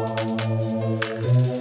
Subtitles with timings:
[0.00, 1.59] intro,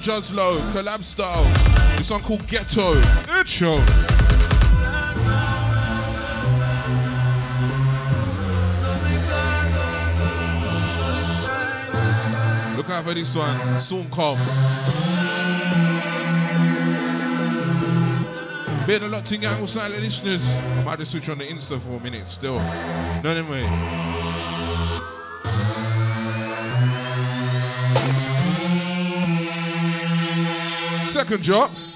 [0.00, 1.44] Juzlo, collab style.
[1.96, 2.94] This one called Ghetto.
[3.38, 3.76] Intro.
[12.76, 13.80] Look out for this one.
[13.80, 14.38] Soon come.
[18.86, 20.62] Been a lot to gang with silent listeners.
[20.84, 22.58] Might just switch on the Insta for a minute still.
[22.58, 24.19] No, anyway.
[31.30, 31.89] Second drop.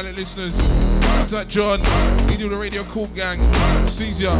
[0.00, 0.56] Silent listeners.
[1.18, 1.78] Contact John.
[2.30, 3.38] He do the radio cool gang.
[3.86, 4.34] Sees ya.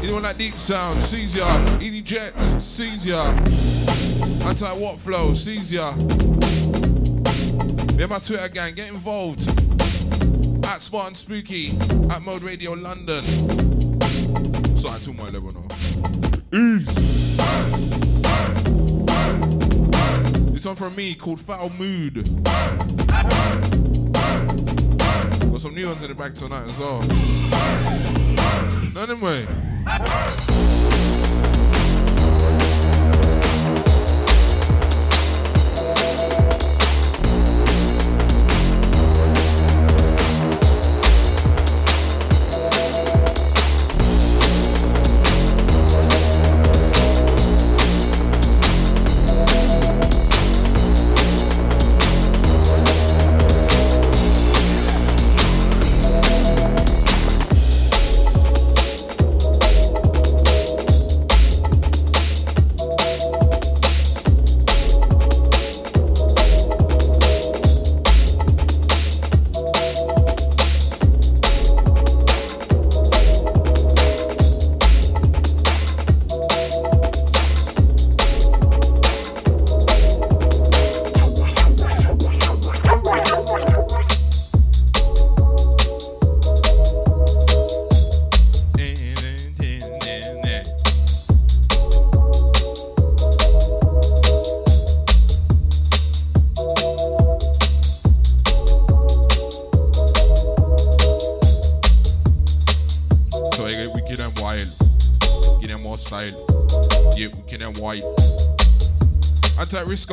[0.00, 1.00] Doing that deep sound.
[1.00, 1.46] Sees ya.
[1.80, 2.64] Easy Jets.
[2.64, 3.28] Sees ya.
[4.44, 5.32] Anti What Flow.
[5.34, 5.92] Sees ya.
[8.00, 8.74] Have my Twitter gang.
[8.74, 9.46] Get involved.
[10.66, 11.68] At Spartan Spooky.
[12.10, 13.22] At Mode Radio London.
[14.76, 15.68] Sorry, to my level now.
[16.58, 16.86] Ease.
[20.52, 22.28] This one from me called Foul Mood.
[25.62, 27.02] Some new ones in the back tonight as well.
[28.98, 29.61] Anyway.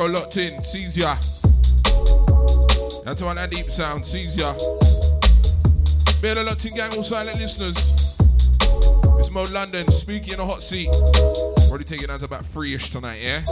[0.00, 0.54] Anti locked in.
[0.94, 1.10] Ya.
[3.04, 4.06] Anti one that deep sound.
[4.34, 4.54] Ya.
[6.22, 7.76] Bear the locked in gang, all silent listeners.
[9.18, 9.92] It's Mode London.
[9.92, 10.88] Spooky in a hot seat.
[11.68, 13.42] Already taking down to about three ish tonight, yeah?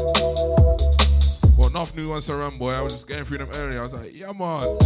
[1.58, 2.72] Well, enough new ones to run, boy.
[2.72, 3.80] I was just getting through them earlier.
[3.80, 4.78] I was like, yeah, man.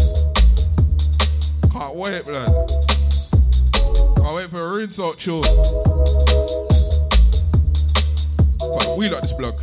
[1.71, 2.71] Can't wait, blood.
[4.17, 5.43] Can't wait for a rinse out chill.
[8.59, 9.62] But we like this blood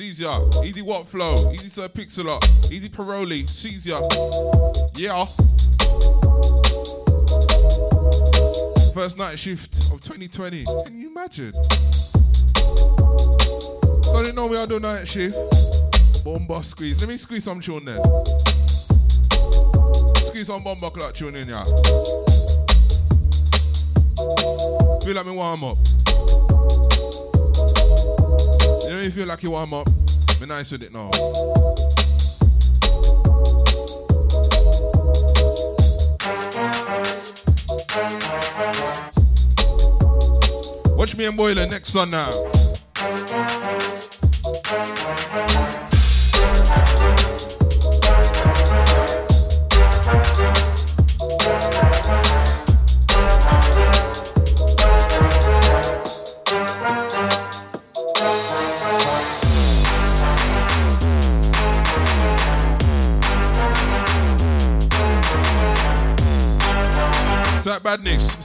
[0.00, 0.40] sees ya.
[0.64, 2.42] Easy What Flow, Easy Sir Pixel Up,
[2.72, 4.00] Easy Paroli, sees ya.
[4.94, 5.26] Yeah.
[8.94, 10.64] First night shift of 2020.
[10.86, 11.52] Can you imagine?
[14.02, 15.36] So didn't know we are doing night shift.
[16.24, 17.02] Bomba squeeze.
[17.02, 18.02] Let me squeeze some tune then.
[20.24, 21.64] Squeeze some bomba clock tune in, yeah.
[25.04, 25.76] Feel like me warm up.
[29.00, 29.88] Know you feel like you warm up?
[30.38, 31.08] Be nice with it now.
[40.94, 42.10] Watch me and Boylan next on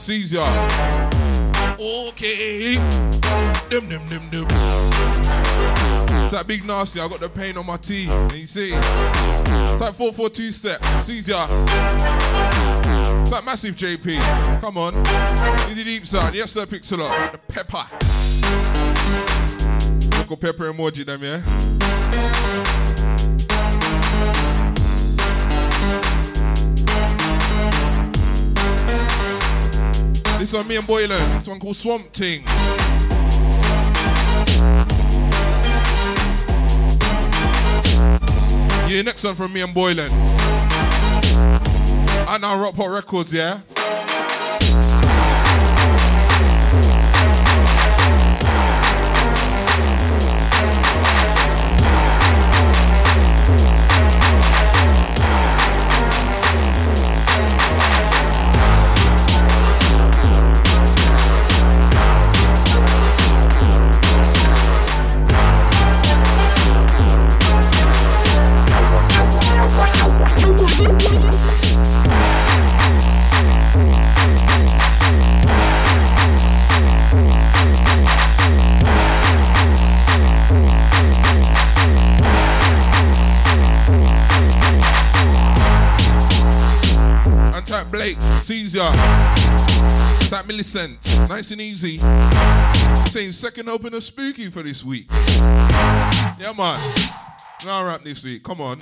[0.06, 0.30] badness.
[0.30, 0.40] Caesar.
[1.78, 2.74] Okay.
[3.68, 4.46] Dim, dim, dim, dim.
[6.24, 7.00] It's that big nasty.
[7.00, 8.10] I got the pain on my teeth.
[8.10, 8.72] And you see?
[8.74, 10.84] It's like 442 step.
[11.02, 11.46] Caesar.
[13.20, 14.20] It's that massive JP.
[14.60, 14.94] Come on.
[15.70, 16.34] In the deep side.
[16.34, 17.00] Yes, sir, Pixel.
[17.02, 17.32] Up.
[17.32, 17.84] The pepper.
[20.18, 22.65] Local pepper emoji, them, yeah?
[30.46, 31.38] This one, me and Boylan.
[31.38, 32.44] This one called Swamp Ting.
[38.86, 40.08] Yeah, next one from me and Boylan.
[42.28, 43.62] And now Rockport Records, yeah?
[88.46, 88.92] Type Blake, Caesar,
[90.28, 91.98] type Millicent, nice and easy.
[93.10, 95.06] Saying second opener spooky for this week.
[96.38, 96.78] Yeah, man.
[97.64, 98.44] Now rap this week.
[98.44, 98.80] Come on.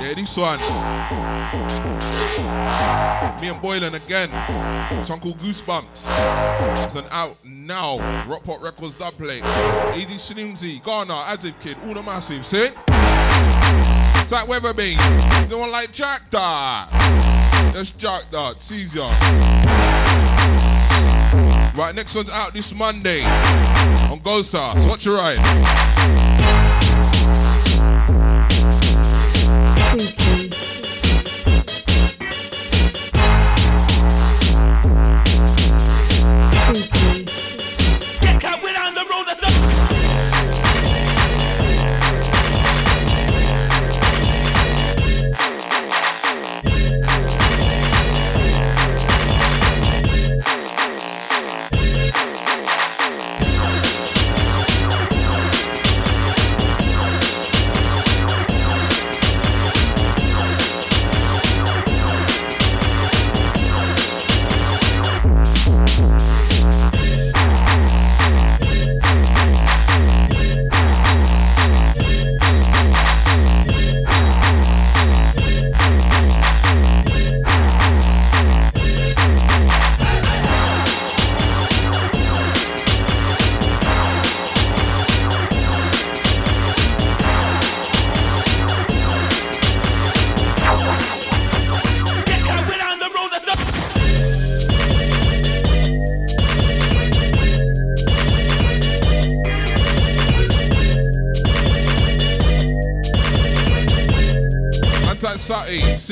[0.00, 0.58] Yeah, this one.
[3.40, 4.30] Me and Boylan again.
[5.06, 6.08] Song called Goosebumps.
[6.72, 7.98] It's an out now.
[8.28, 9.38] Rockport Records dub play.
[9.96, 12.44] Easy Slimzy, Ghana, Additive Kid, all the massive.
[12.44, 12.70] See?
[14.24, 14.96] It's like Weatherbean.
[15.50, 16.88] No one like Jack Dart.
[17.74, 18.58] That's Jack Dart.
[18.58, 19.00] Caesar.
[21.78, 24.80] Right, next one's out this Monday on Gosa.
[24.80, 25.93] So watch your ride.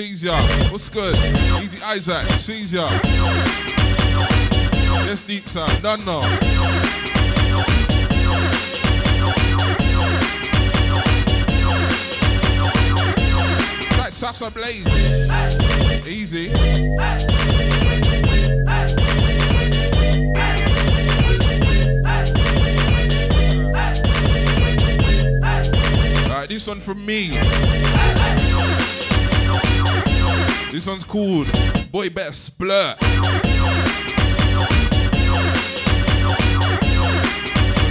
[0.03, 0.37] Caesar.
[0.73, 1.17] What's good?
[1.63, 2.89] Easy Isaac, Caesar.
[5.07, 5.81] Yes, deep sound.
[5.81, 6.23] Done now.
[13.97, 14.89] Like Sasa Blaze.
[16.05, 16.51] Easy.
[26.29, 27.39] Alright, this one from me.
[30.73, 31.47] This one's called
[31.93, 32.99] Boy Better Splurt.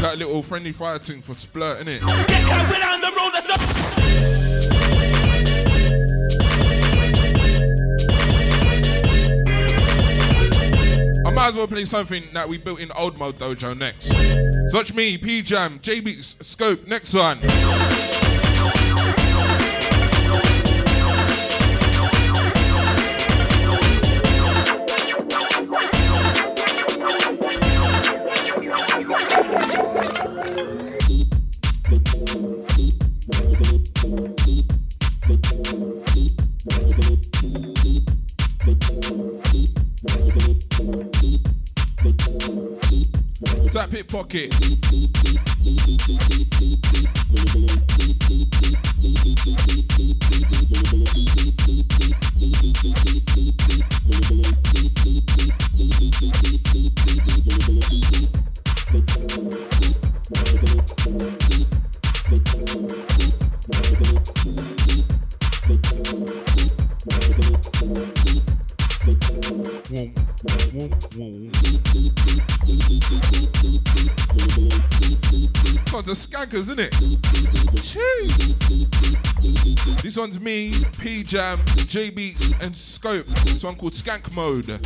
[0.02, 2.00] That little friendly fire thing for splurt, innit?
[2.28, 3.62] Get carried on the road, that's up.
[11.28, 14.12] I might as well play something that we built in Old Mode Dojo next.
[14.72, 17.42] Such me, P Jam, JB Scope, next one.
[44.02, 44.52] Pickpocket.
[70.72, 71.52] Whoom, whoom,
[71.94, 72.21] whoom.
[75.94, 76.94] One's a skankers, isn't it?
[77.82, 78.58] Jeez.
[80.02, 83.28] This one's me, P Jam, J Beats, and Scope.
[83.46, 84.80] This one called Skank Mode.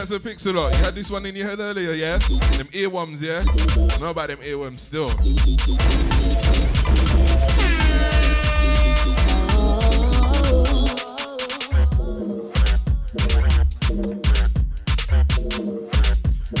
[0.00, 0.74] That's a pixel lot.
[0.74, 2.16] You had this one in your head earlier, yeah?
[2.16, 3.44] Them earworms, yeah?
[3.98, 5.10] Know about them earworms still.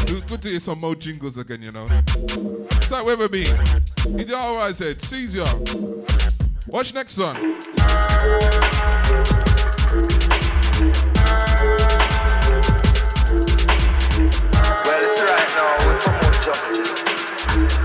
[0.02, 1.88] It was good to hear some more jingles again, you know.
[1.88, 3.44] It's like Weatherby.
[4.18, 4.98] He did all right, said.
[5.32, 5.46] ya.
[6.68, 7.56] Watch next one.
[14.90, 16.98] Well, it's right now we promote justice.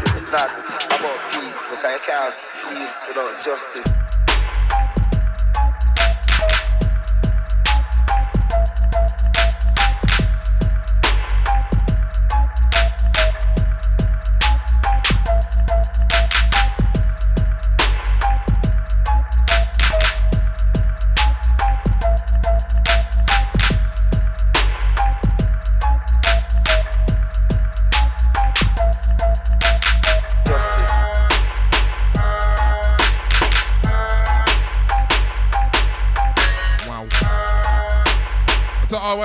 [0.10, 0.50] It's not
[0.90, 2.34] about peace because you can't have
[2.74, 3.44] peace without.
[3.46, 4.15] Justice.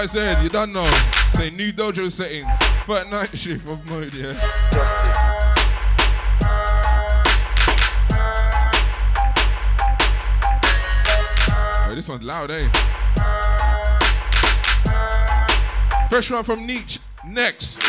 [0.00, 0.42] I said.
[0.42, 0.90] You don't know.
[1.34, 2.46] Say new dojo settings.
[2.86, 4.32] Third night shift of mode, yeah.
[4.72, 5.16] Justice.
[11.86, 12.66] Oh, this one's loud, eh?
[16.08, 16.98] Fresh one from Niche.
[17.26, 17.82] Next.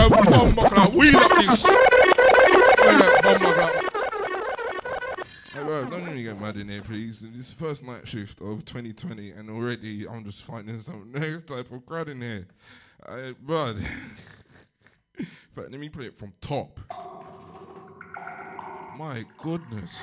[0.00, 1.62] Know, bomb like, wheel up this.
[1.62, 3.42] Yeah, bomb.
[5.52, 7.20] Hey, don't me get mad in here, please.
[7.20, 11.70] This is first night shift of 2020, and already I'm just finding some next type
[11.70, 12.46] of crowd in here.
[13.06, 13.76] Uh, but
[15.54, 16.80] let me play it from top.
[18.96, 20.02] My goodness.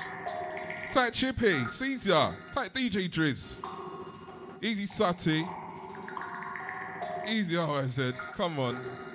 [0.92, 3.60] Tight Chippy, Caesar, tight DJ Driz,
[4.62, 5.44] Easy Sati,
[7.26, 7.72] Easy, how
[8.36, 9.07] come on.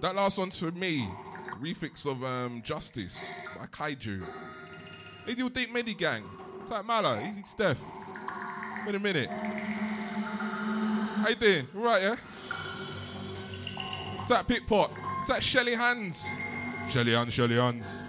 [0.00, 1.08] That last one's for me.
[1.60, 4.24] Refix of um, Justice by Kaiju.
[5.26, 6.22] They do Deep Medi Gang.
[6.68, 7.78] Type Mala, Easy Steph.
[8.86, 9.28] Wait a minute.
[9.28, 11.66] How you doing?
[11.76, 12.16] All right, yeah?
[14.28, 14.92] Type Pickpot.
[15.26, 16.28] Type Shelly Hands.
[16.88, 18.02] Shelly Hands, Shelly Hands.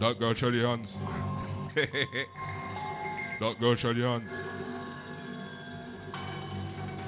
[0.00, 1.00] Dark girl, Shelly Hands.
[3.40, 4.40] Dark girl, Shelly Hands.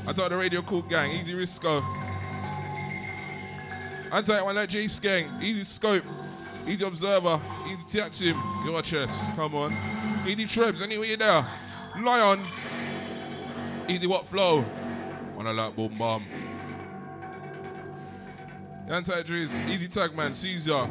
[0.07, 2.02] I thought the Radio Cool Gang, Easy Risco.
[4.13, 6.05] Anti one like J Skeng, Easy Scope,
[6.69, 9.75] Easy Observer, Easy Tiaxim, your chest, come on.
[10.29, 11.47] Easy Trebs, anyway you there.
[11.99, 12.39] Lion,
[13.89, 14.63] Easy What Flow,
[15.39, 16.23] on a boom bomb.
[18.87, 20.87] Anti Driz, Easy Tagman, Caesar.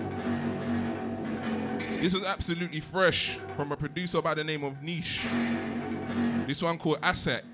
[2.01, 5.27] This is absolutely fresh from a producer by the name of Niche.
[6.47, 7.45] This one called Asset.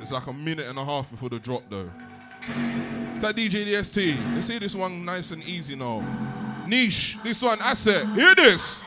[0.00, 1.88] It's like a minute and a half before the drop though.
[3.20, 4.34] That DJ DST.
[4.34, 6.02] Let's see this one nice and easy now.
[6.66, 7.18] Niche.
[7.22, 8.06] This one, I asset.
[8.14, 8.82] Hear this.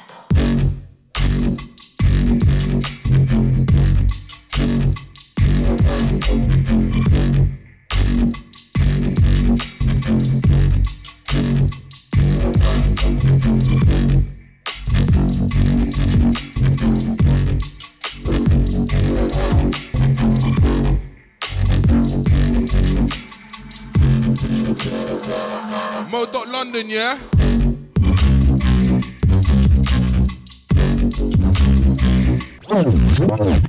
[26.73, 27.19] London, yeah?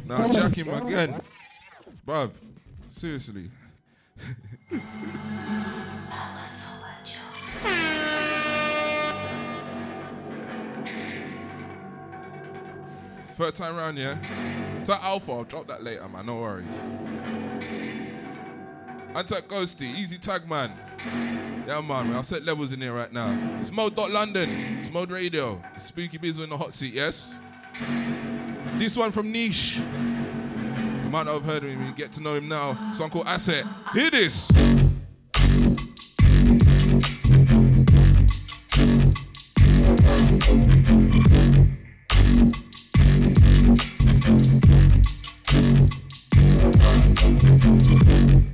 [0.06, 1.20] Nah, jack him again.
[2.06, 2.30] Bruv,
[2.88, 3.50] seriously.
[13.36, 14.14] Third time round, yeah?
[14.86, 16.24] To Alpha, I'll drop that later, man.
[16.24, 18.03] No worries.
[19.14, 20.72] Anti Ghosty, easy tag man.
[21.68, 23.30] Yeah, man, I'll set levels in here right now.
[23.60, 27.38] It's Mode London, it's Mode Radio, Spooky Biz in the hot seat, yes?
[28.76, 29.76] This one from Niche.
[29.76, 32.92] You might not have heard of him, you get to know him now.
[32.92, 33.64] Song called Asset.
[33.92, 34.50] Hear this.
[47.86, 48.53] Take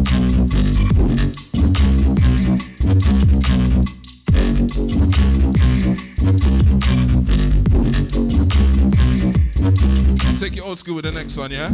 [10.71, 11.67] old school with the next one, yeah?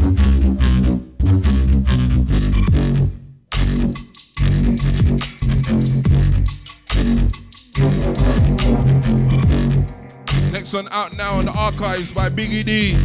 [10.52, 12.98] Next one out now on the archives by Biggie D.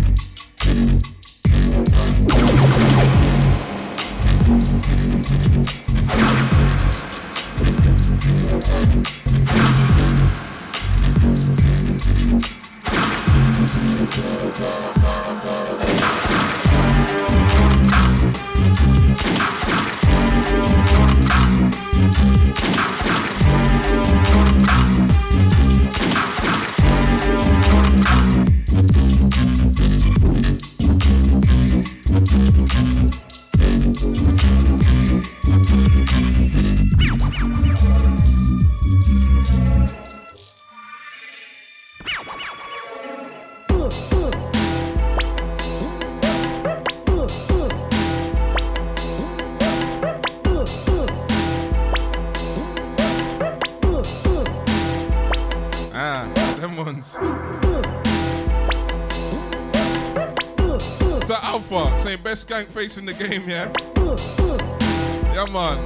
[62.68, 63.72] face in the game, yeah?
[65.34, 65.82] Yeah, man.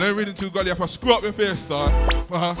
[0.00, 0.70] No reading too godly.
[0.70, 1.88] If I screw up your face, star.
[2.30, 2.54] Uh-huh.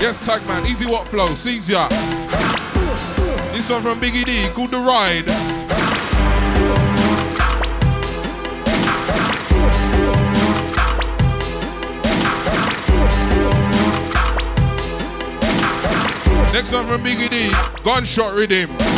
[0.00, 1.88] Yes, tag man, easy walk flow, sees ya.
[3.52, 5.51] This one from Biggie D, called The Ride.
[16.52, 17.50] Next one from Biggie D,
[17.82, 18.91] Gunshot Rhythm.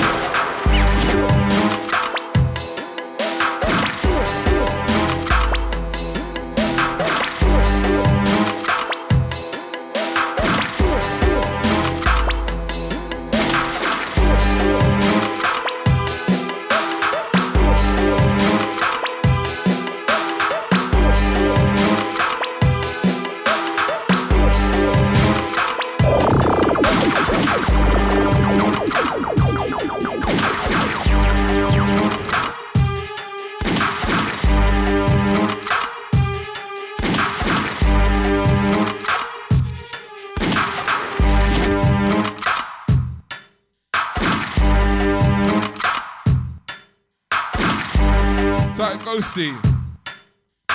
[48.85, 49.57] back Ghosty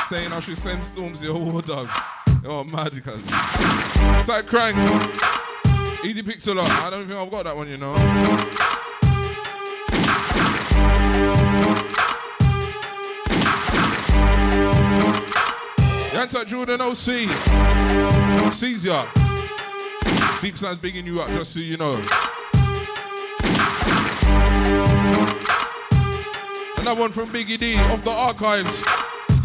[0.07, 1.87] saying I should send Stormzy a war dog.
[2.43, 3.21] Oh, You're mad, because.
[4.25, 4.77] Tight Crank.
[6.03, 6.67] Easy Pixel up.
[6.83, 7.93] I don't think I've got that one, you know.
[16.09, 18.51] Yanta Jordan OC.
[18.51, 19.07] Sees ya.
[20.41, 22.01] Deep Sound's bigging you up, just so you know.
[26.79, 28.83] Another one from Biggie D of the archives.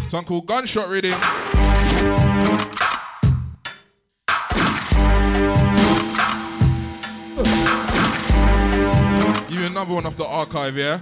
[0.09, 1.11] Song called Gunshot Reading.
[9.47, 11.01] Give you another one off the archive, yeah?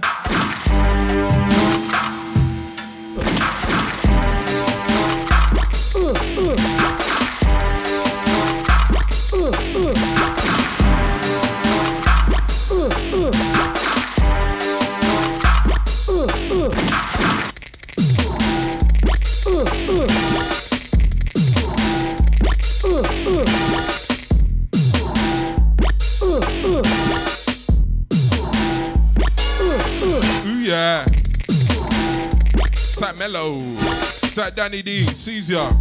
[34.64, 35.02] Danny D.
[35.02, 35.76] Caesar.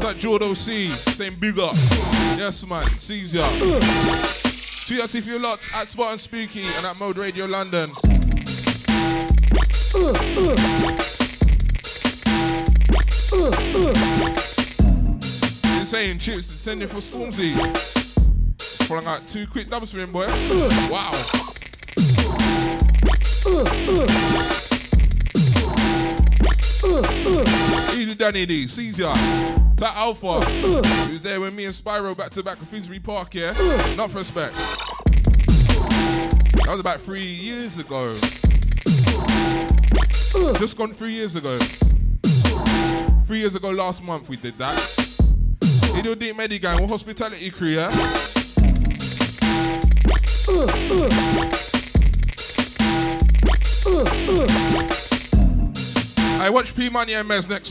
[0.00, 0.88] That Jordo C.
[0.88, 1.74] Same big up.
[2.36, 2.98] Yes man.
[2.98, 3.46] Caesar.
[4.84, 7.90] Tweet us if you're locked at Spot and Spooky and at Mode Radio London.
[15.78, 17.54] Insane chips sending for Stormzy.
[18.88, 20.26] Pulling out two quick dubs for him, boy.
[20.90, 21.12] Wow.
[27.92, 29.14] Easy Danny D, Caesar,
[29.76, 30.40] that Alpha,
[31.10, 33.54] was there with me and Spyro back to back at Finsbury Park, yeah?
[33.96, 34.52] Not for respect.
[36.66, 38.12] That was about three years ago.
[40.58, 41.56] Just gone three years ago.
[43.24, 44.76] Three years ago last month we did that.
[45.94, 47.88] You do Deep Medi Gang, with hospitality crew, yeah?
[56.42, 57.70] I watch P Money and Mez next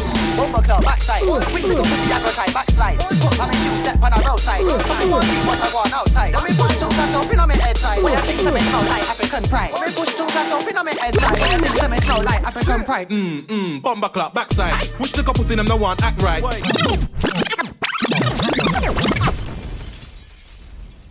[0.41, 1.21] Bumble girl backside.
[1.21, 2.97] We ain't go pussy, I go try backslide.
[2.97, 4.65] I mean, you step on a roadside.
[4.65, 6.33] I mean, one see what I want outside.
[6.33, 8.01] I mean, push two guns up in on my head side.
[8.01, 9.71] When you think something smell like African pride.
[9.75, 11.39] I mean, push two guns up in on my head side.
[11.39, 13.09] When you think something smell like African pride.
[13.09, 14.89] Mm, mm, bomber clock, backside.
[14.99, 16.41] Wish the couple seen them no one act right.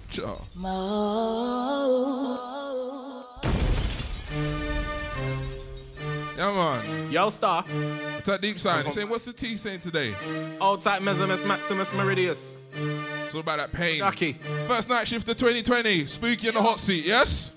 [0.08, 0.40] Sure.
[6.40, 7.12] Yeah, man.
[7.12, 7.56] Yo, star.
[7.56, 8.86] What's that deep sign?
[8.86, 10.14] He's saying, what's the T saying today?
[10.58, 12.56] Old type Mesimus Maximus Meridius.
[13.26, 13.98] It's all about that pain.
[13.98, 14.32] Ducky.
[14.32, 16.06] First night shift of 2020.
[16.06, 17.50] Spooky in the hot seat, yes?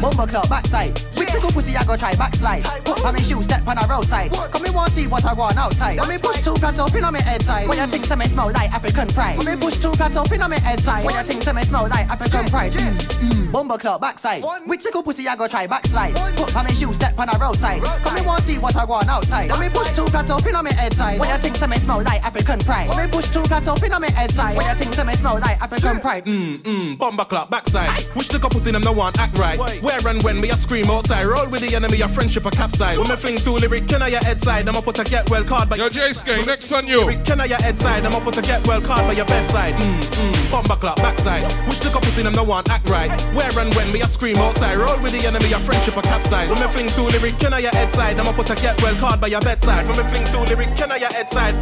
[0.00, 0.92] Bumble club backside.
[1.16, 2.64] With tickle pussy, I go try backslide.
[2.84, 4.32] Put on me shoes, step on a roadside.
[4.32, 5.98] Come me want see what I want outside.
[6.00, 7.68] When me push two plants up in on me head side.
[7.68, 9.38] When you think some smell like African pride.
[9.38, 11.04] When me push two plants up in on me head side.
[11.04, 12.72] When you think some smell like African pride.
[12.72, 13.52] Mm, mm.
[13.52, 14.44] Bumble club backside.
[14.66, 16.14] With tickle pussy, I go try backslide.
[16.36, 17.82] Put on me shoes, step on a roadside.
[17.82, 19.50] Come me want see what I want outside.
[19.50, 21.18] When me push two plants up in on me head side.
[21.18, 22.88] When you think some smell like African pride.
[22.88, 24.56] When me push two plants up in on me head side.
[24.56, 26.24] When you think some smell like African pride.
[26.26, 28.06] Mm, mm, bomber clock, backside.
[28.14, 29.58] Wish the couple seen them no one act right.
[29.80, 31.24] Where and when me a scream outside.
[31.26, 32.98] Roll with the enemy, a friendship a capsize.
[32.98, 34.68] When me fling two lyric, can I your head side?
[34.68, 37.00] I'ma put a get well card by your J Skate, next on you.
[37.02, 38.04] Lyric, Can I your head side?
[38.04, 39.74] I'ma put a get well card by your bedside.
[39.74, 41.42] Mm, mm, bomber clock, backside.
[41.68, 43.10] Wish the couple seen them no one act right.
[43.34, 44.76] Where and when me a scream outside.
[44.76, 46.48] Roll with the enemy, a friendship a capsize.
[46.48, 48.18] When me fling two lyric, can I your head side?
[48.18, 49.86] I'ma put a get well card by your bedside.
[49.86, 51.54] When me fling two lyric, can I your head side?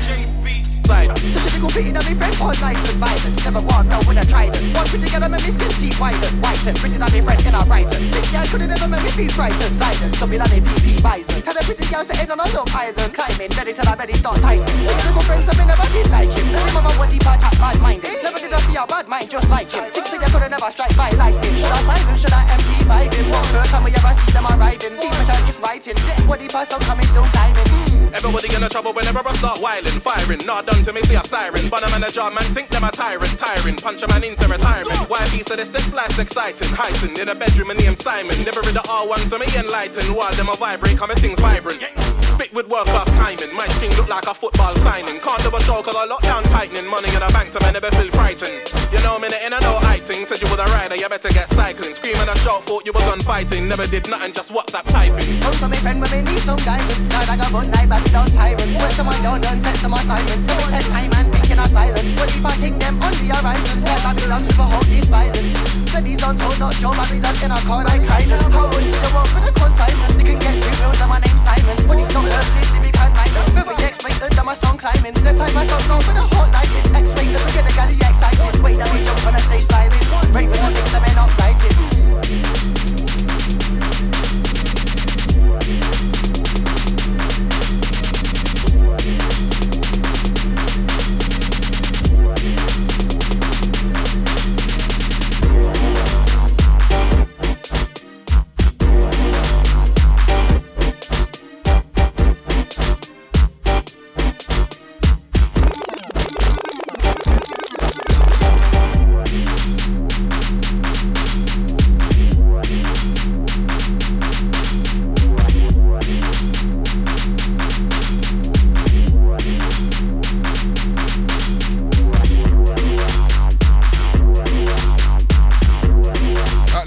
[0.00, 0.31] J
[0.88, 3.38] a big old pity that me friend was nice and violence.
[3.44, 4.62] Never want no when I tried it.
[4.74, 6.32] One girl, I make me skin teeth whiten.
[6.42, 8.10] Whiten, pretty that me friend in a writing.
[8.10, 9.74] Think girl could never make me feel frightened.
[9.74, 11.42] Silence, don't be like me PP bison.
[11.42, 13.12] Tell the pretty girl sitting on a love island.
[13.14, 14.38] Climbing, ready till I belly start.
[14.42, 16.46] Think little friends have never been like him.
[16.50, 18.22] Him mama what deep attack bad minded.
[18.22, 19.84] Never did I see a bad mind just like him.
[19.92, 21.54] Think you could never strike by lightning.
[21.56, 23.26] Should I silence, should I MP5 him?
[23.30, 24.94] What time we ever see them arriving?
[24.98, 25.96] Deep pressure is writing.
[26.26, 27.92] What deep pass don't coming still timing.
[28.12, 30.44] Everybody in a trouble whenever I start whiling, firing.
[30.44, 31.68] Not done to me, see a siren.
[31.68, 33.76] But I'm a manager, man, think them a tyrant, tiring.
[33.76, 34.98] Punch a man into retirement.
[35.08, 37.18] Why be so the sex life's exciting, heightened.
[37.18, 38.36] In a bedroom, and name Simon.
[38.44, 40.08] Never read the R1 to me enlightened.
[40.14, 41.82] While them a vibrate, coming things vibrant.
[42.32, 43.54] Spit with world class timing.
[43.54, 45.20] My string look like a football signing.
[45.20, 46.88] Can't double show cause I lock down tightening.
[46.88, 48.72] Money in the bank, so I never feel frightened.
[48.92, 50.24] You know, minute in and out acting.
[50.24, 51.92] Said you was a rider, you better get cycling.
[51.92, 53.68] Screaming a shout, thought you was on fighting.
[53.68, 55.40] Never did nothing, just WhatsApp typing.
[55.42, 58.04] Come to me friend when me need some guidance Side I got one night back
[58.10, 61.26] down siren When someone down done set some assignments So take time and
[61.58, 65.06] of silence What if I think them on the horizon Tell Babylon to hold this
[65.10, 65.58] violence
[65.90, 68.40] Said these untold not show my in a car like Trident.
[68.54, 70.14] How do you want for the consignment?
[70.16, 71.76] You can get two bills and my name's Simon.
[71.90, 73.44] But it's not earth, it's you can mind them.
[73.50, 75.12] Remember you explained that my song climbing.
[75.12, 76.86] The time I song known for the hot lighting.
[76.94, 78.62] X-ray, the bigger the gaddy excited.
[78.62, 80.06] Wait, that we jump on a stage sliding.
[80.30, 81.28] Raving on things that may not.
[81.36, 81.52] That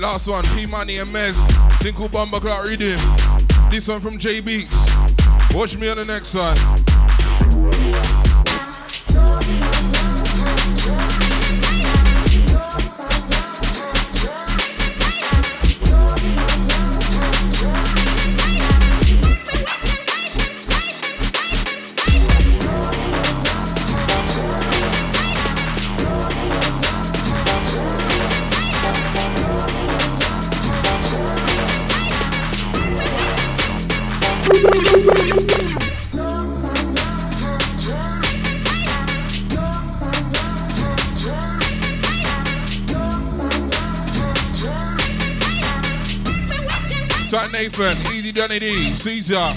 [0.06, 1.36] last one, P Money and Mez.
[1.80, 3.00] Tinkle Bumba Clock Reading.
[3.72, 4.76] This one from J Beats.
[5.52, 6.56] Watch me on the next one.
[47.76, 49.52] Tight Easy Johnny D, Caesar.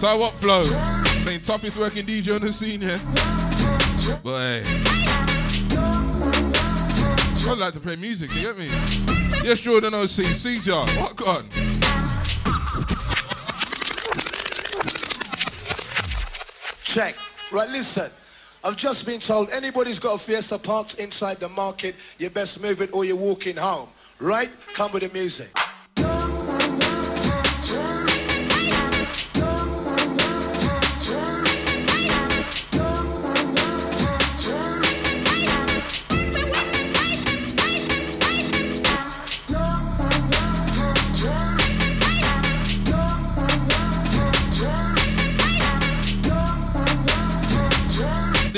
[0.00, 0.64] What Flow.
[1.22, 2.98] Saying toughest working DJ on the scene here.
[4.24, 4.62] But hey.
[7.48, 8.66] I'd like to play music, you get me?
[9.44, 11.48] Yes, Jordan OC, Caesar, what gone?
[16.82, 17.14] Check.
[17.52, 18.10] Right, listen.
[18.64, 22.82] I've just been told anybody's got a Fiesta parked inside the market, you best move
[22.82, 23.88] it or you're walking home.
[24.18, 24.50] Right?
[24.74, 25.56] Come with the music.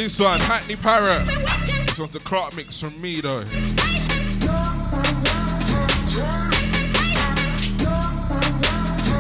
[0.09, 1.27] This one, Hackney Parrot.
[1.27, 3.45] This one's the Clark mix from me though.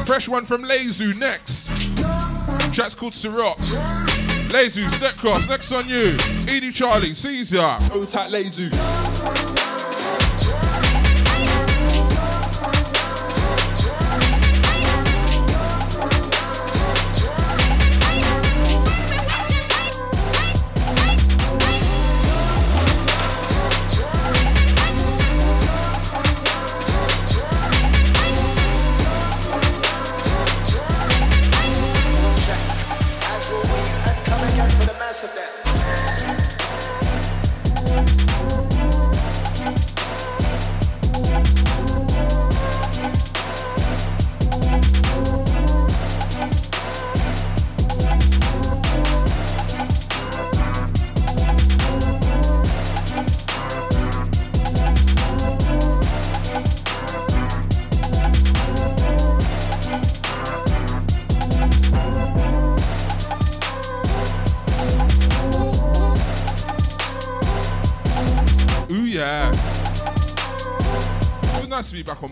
[0.07, 1.66] Fresh one from Lazu next.
[2.72, 3.59] Track's called Ciroc.
[4.51, 6.16] Lazu, step cross, next on you.
[6.48, 7.77] Edie Charlie, Caesar.
[7.92, 8.70] Oh, tight lazy.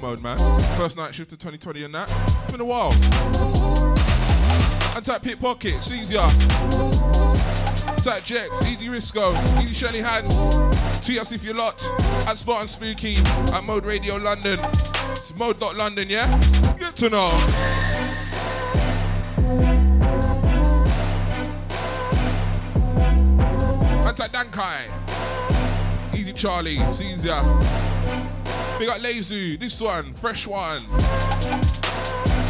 [0.06, 0.38] Mode, man.
[0.78, 2.08] First night shift of 2020 and that.
[2.34, 2.92] It's been a while.
[4.94, 6.28] Anti pickpocket, Caesar.
[8.04, 10.32] Tight Jets, Easy Risco, Easy Shelly Hands.
[11.04, 11.84] Tweet if you're lot.
[12.28, 13.16] At Spartan Spooky,
[13.52, 14.58] at Mode Radio London.
[15.10, 16.28] It's mode.london, yeah?
[16.78, 17.30] Good to know.
[24.16, 26.14] Dankai.
[26.14, 27.95] Easy Charlie, Caesar.
[28.78, 30.82] Big up Lazu, this one, fresh one.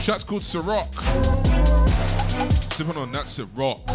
[0.02, 0.92] Shots called Ciroc.
[2.74, 3.88] Sipping on that Ciroc.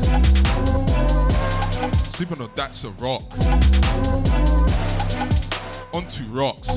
[1.93, 3.21] Sipping on that Ciroc.
[5.93, 6.69] Onto rocks.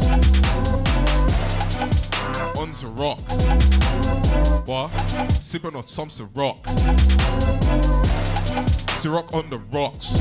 [2.59, 3.21] Onto rock.
[4.67, 4.89] What?
[5.31, 6.65] Sipping on some Ciroc.
[8.99, 10.19] Ciroc on the rocks.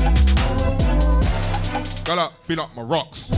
[2.04, 3.32] Gotta fill up my rocks.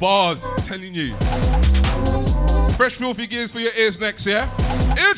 [0.00, 1.12] Bars, I'm telling you.
[2.78, 4.48] Fresh filthy gears for your ears next, yeah?
[4.98, 5.14] Ear.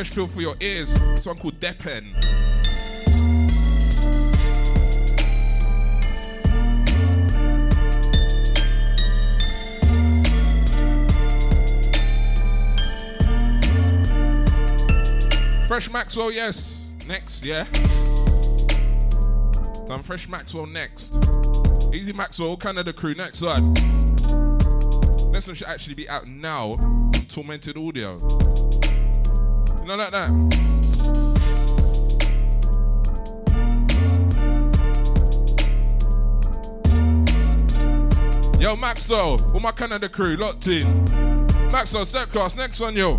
[0.00, 0.98] Fresh feel for your ears.
[1.20, 2.10] Song called Depen.
[15.68, 16.90] Fresh Maxwell, yes.
[17.06, 17.64] Next, yeah.
[19.86, 21.18] Done Fresh Maxwell next.
[21.92, 23.74] Easy Maxwell, Canada crew, next one.
[23.74, 28.16] Next one should actually be out now on Tormented Audio.
[29.90, 30.30] Know, like that.
[38.60, 40.84] Yo, Maxwell, all my Canada crew, locked in.
[41.72, 43.16] Maxwell, Stepcast, next one, yo.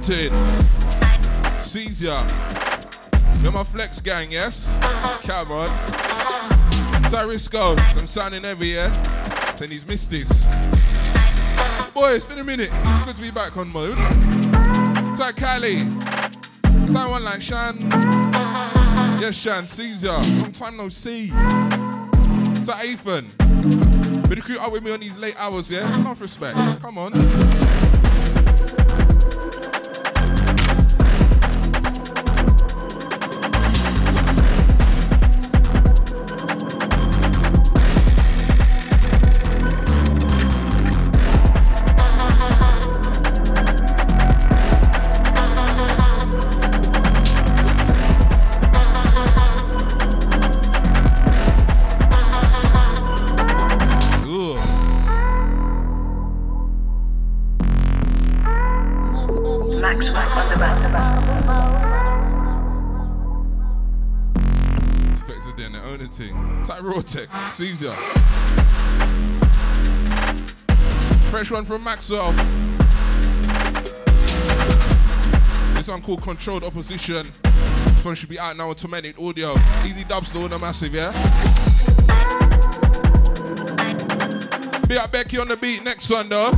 [0.00, 1.60] Lioness locked in.
[1.60, 2.26] Caesar.
[3.42, 4.76] You're my flex gang, yes?
[5.22, 5.68] Come on.
[7.10, 7.78] Tarisco.
[7.98, 8.90] I'm sounding heavy, yeah?
[9.54, 10.46] Saying he's missed this.
[11.92, 12.70] Boy, it's been a minute.
[13.04, 13.96] Good to be back on mode.
[15.18, 15.78] That Cali.
[16.92, 17.78] That one like Shan.
[19.20, 19.66] Yes, Shan.
[19.66, 20.12] Caesar.
[20.12, 21.30] Long time no see.
[22.66, 23.26] That Ethan.
[24.28, 25.86] Been the crew out with me on these late hours, yeah?
[25.98, 26.58] Enough respect.
[26.80, 27.12] Come on.
[71.30, 72.32] Fresh one from Maxwell.
[75.74, 77.22] This one called Controlled Opposition.
[77.42, 79.54] This one should be out now on Tormented Audio.
[79.84, 81.12] Easy dubs though, the massive, yeah?
[84.88, 85.84] Be out Becky on the beat.
[85.84, 86.52] Next one though.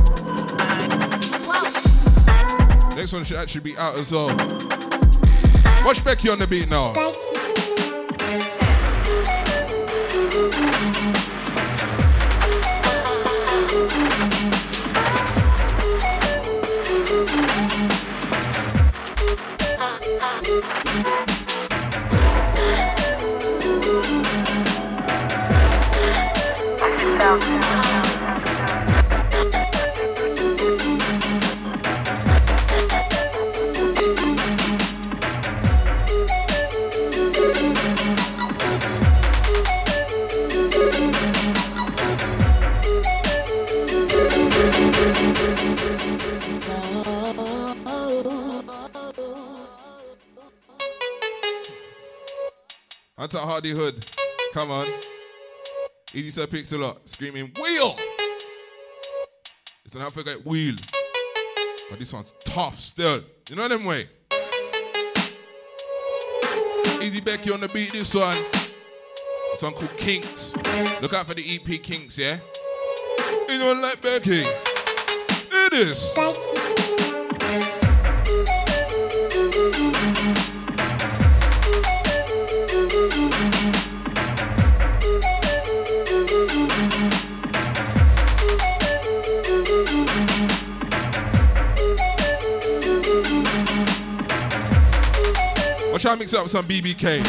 [2.95, 4.27] Next one should actually be out as well.
[5.85, 6.93] Watch Becky on the beat now.
[56.23, 56.95] Easy Sir Picks a.
[57.03, 57.97] Screaming, wheel!
[59.83, 60.73] It's an alphabet wheel.
[61.89, 63.19] But this one's tough still.
[63.49, 64.07] You know them way?
[67.01, 68.37] Easy Becky on the beat, this one.
[69.51, 70.55] It's one called Kinks.
[71.01, 72.39] Look out for the EP Kinks, yeah?
[73.49, 74.43] You don't like Becky?
[74.45, 76.15] It is.
[96.03, 97.23] Try to mix it up with some BBK.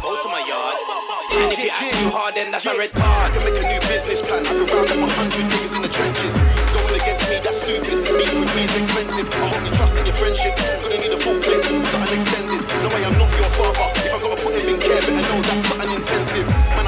[0.00, 0.76] Go to my yard.
[1.36, 3.04] And a red card.
[3.04, 4.46] I can make a new business plan.
[4.46, 6.32] I can round up a hundred niggas in the trenches.
[6.72, 7.98] Going against me, that's stupid.
[8.08, 9.28] With expensive.
[9.34, 10.56] I hope you trust in your friendship.
[10.56, 12.45] Gonna need a full clip, something.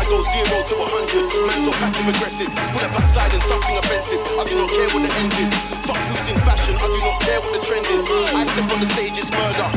[0.09, 1.29] Go zero to a hundred.
[1.45, 2.49] Man, so passive aggressive.
[2.49, 4.21] Pull it backside and something offensive.
[4.41, 5.53] I do not care what the end is.
[5.85, 6.75] Fuck who's in fashion.
[6.81, 8.05] I do not care what the trend is.
[8.33, 9.69] I step on the stage, it's murder.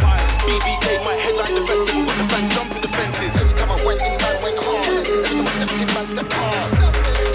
[0.47, 2.07] BBK, my headline, the festival.
[2.07, 3.33] Got the fans jumping the fences.
[3.35, 5.03] Every time I went in, man went hard.
[5.03, 6.69] Every time I stepped in, man stepped hard.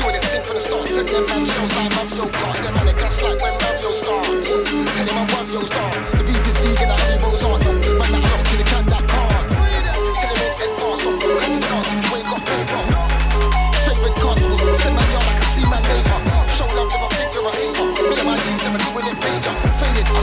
[0.00, 2.56] Doing it sin for the start, send them man shows like Mario Kart.
[2.64, 4.48] Yeah, man, it gas like when Mario starts.
[4.48, 6.35] Tell him I'm Wario star.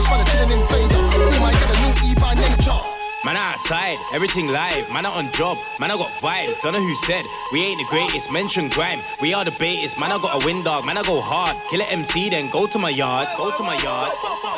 [0.04, 1.00] Faded, I was trying to kill an invader.
[1.00, 2.94] All my get a new E by nature.
[3.24, 4.92] Man outside, everything live.
[4.92, 6.60] Man out on job, man I got vibes.
[6.60, 8.30] Don't know who said we ain't the greatest.
[8.30, 9.98] Mention grime, we are the baitest.
[9.98, 11.56] Man I got a wind dog, man I go hard.
[11.70, 14.12] Kill it MC, then go to my yard, go to my yard.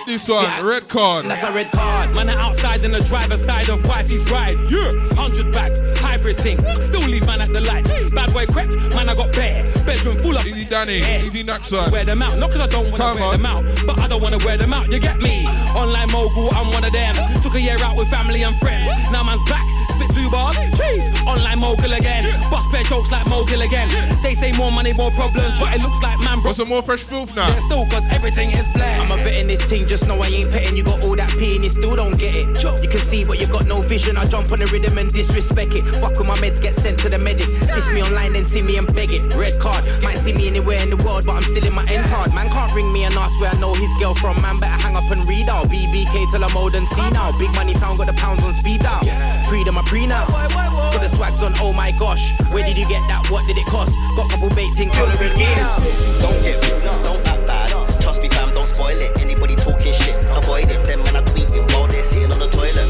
[0.04, 1.26] This one, red card.
[1.26, 2.14] That's a red card.
[2.16, 4.58] Man are outside in the driver's side of wifey's ride.
[4.68, 6.58] Yeah, hundred bags, hybrid thing.
[6.80, 8.12] Still leave man at the lights.
[8.12, 9.62] Bad boy crept, man I got bare.
[10.06, 10.46] Bedroom full of.
[10.46, 11.16] Easy Danny, Yeah.
[11.18, 11.90] easy Naxon.
[11.90, 13.36] Wear them out, not cause I don't wanna Come wear on.
[13.42, 14.86] them out, but I don't wanna wear them out.
[14.90, 15.46] You get me?
[15.74, 17.16] Online mogul, I'm one of them.
[17.42, 18.86] Took a year out with family and friends.
[19.10, 20.54] Now man's back, spit two bars.
[20.78, 22.22] Jeez, online mogul again.
[22.52, 23.88] Bust bare jokes like mogul again.
[24.22, 26.50] They say more money, more problems, but it looks like man, bro.
[26.52, 27.48] Got some more fresh filth now.
[27.48, 29.00] Yeah, still, cause everything is black.
[29.00, 30.76] I'm a bit in this thing, just know I ain't petting.
[30.76, 32.46] You got all that P and you still don't get it.
[32.82, 34.16] You can see, but you got no vision.
[34.16, 35.82] I jump on the rhythm and disrespect it.
[35.96, 37.50] Fuck with my meds, get sent to the medics.
[37.74, 39.34] Diss me online, then see me and beg it.
[39.34, 42.08] Red card, might see me anywhere in the world, but I'm still in my ends
[42.08, 42.34] hard.
[42.34, 44.40] Man can't ring me and ask where I know his girl from.
[44.42, 45.68] Man better hang up and read out.
[45.68, 47.32] BBK till I'm old and see now.
[47.38, 49.04] Big money sound got the pounds on speed out.
[49.48, 50.26] Freedom, I pre now.
[50.26, 52.32] Got the swags on, oh my gosh.
[52.52, 53.30] Where did you get that?
[53.30, 53.94] What did it cost?
[54.16, 55.76] Got a couple bait things following me now.
[56.20, 57.70] Don't get rude, don't act bad.
[58.00, 59.12] Trust me, fam, don't spoil it.
[59.20, 60.84] Anybody talking shit, avoid it.
[60.84, 62.86] Them men are tweeting while they're sitting on the toilet.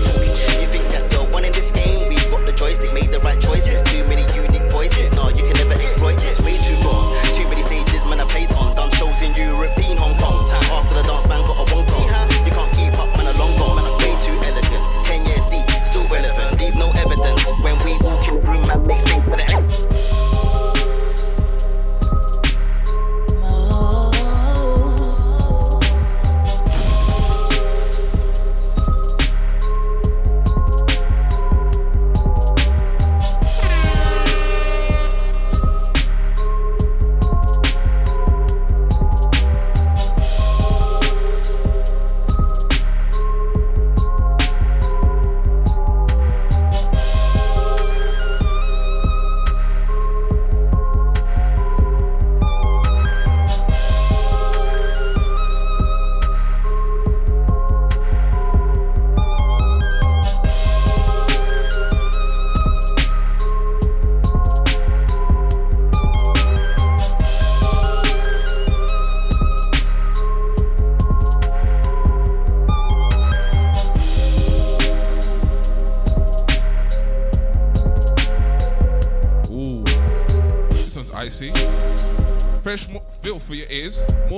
[0.60, 2.08] You think that you're one in this game?
[2.08, 3.40] We've got the joystick, made the right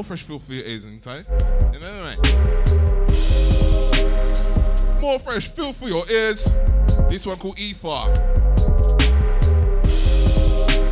[0.09, 1.26] fresh feel for your ears inside.
[1.74, 2.22] You know what I
[4.94, 5.00] mean?
[5.02, 6.54] More fresh feel for your ears.
[7.11, 8.09] This one called EFA.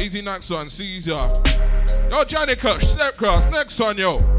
[0.02, 1.24] Easy next one, Caesar.
[2.10, 3.46] Yo, Johnny step cross.
[3.46, 4.35] Next one, yo.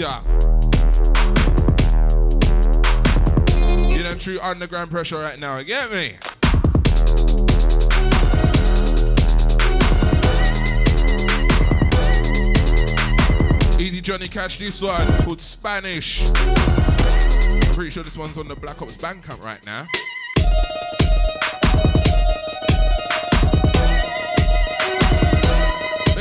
[0.00, 0.20] Caesar.
[3.88, 5.58] You know, true underground pressure right now.
[5.58, 6.16] You get me?
[13.78, 16.22] Easy Johnny, catch this one called Spanish.
[16.26, 19.86] I'm pretty sure this one's on the Black Ops Bandcamp right now.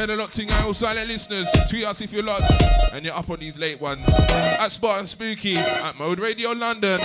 [0.08, 1.46] They're locked in, all silent listeners.
[1.70, 2.50] Tweet us if you're locked
[2.94, 4.08] and you're up on these late ones.
[4.30, 7.00] At Spartan Spooky, at Mode Radio London.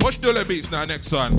[0.00, 1.36] Watch Dollar Beats now, next one.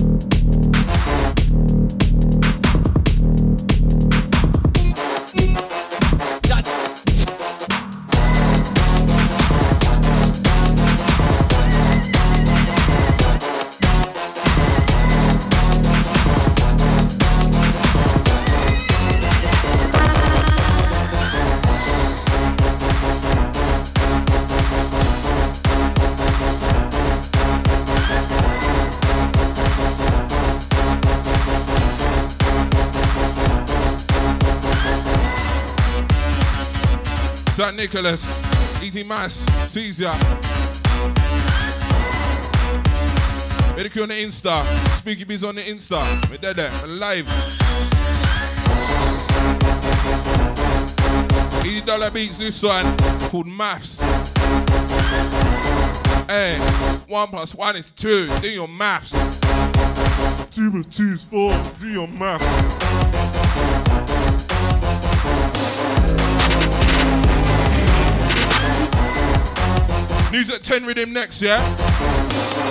[37.84, 40.14] Nicholas, Easy Mass, Caesar.
[43.76, 44.64] Medic on the Insta,
[44.96, 46.00] Spooky Bees on the Insta.
[46.30, 47.28] We're dead there, live.
[51.62, 52.96] Easy Dollar Beats, this one
[53.28, 54.00] called Maths.
[56.26, 56.56] Hey,
[57.06, 58.34] one plus one is two.
[58.38, 59.12] Do your maths.
[60.50, 61.52] Two plus two is four.
[61.78, 62.63] Do your maths.
[70.34, 72.63] News at 10 rhythm next, yeah?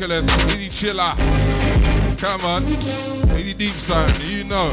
[0.00, 1.12] Nicholas, Easy Chiller.
[2.16, 2.66] Come on.
[3.38, 4.70] Easy Deep Sound, you know.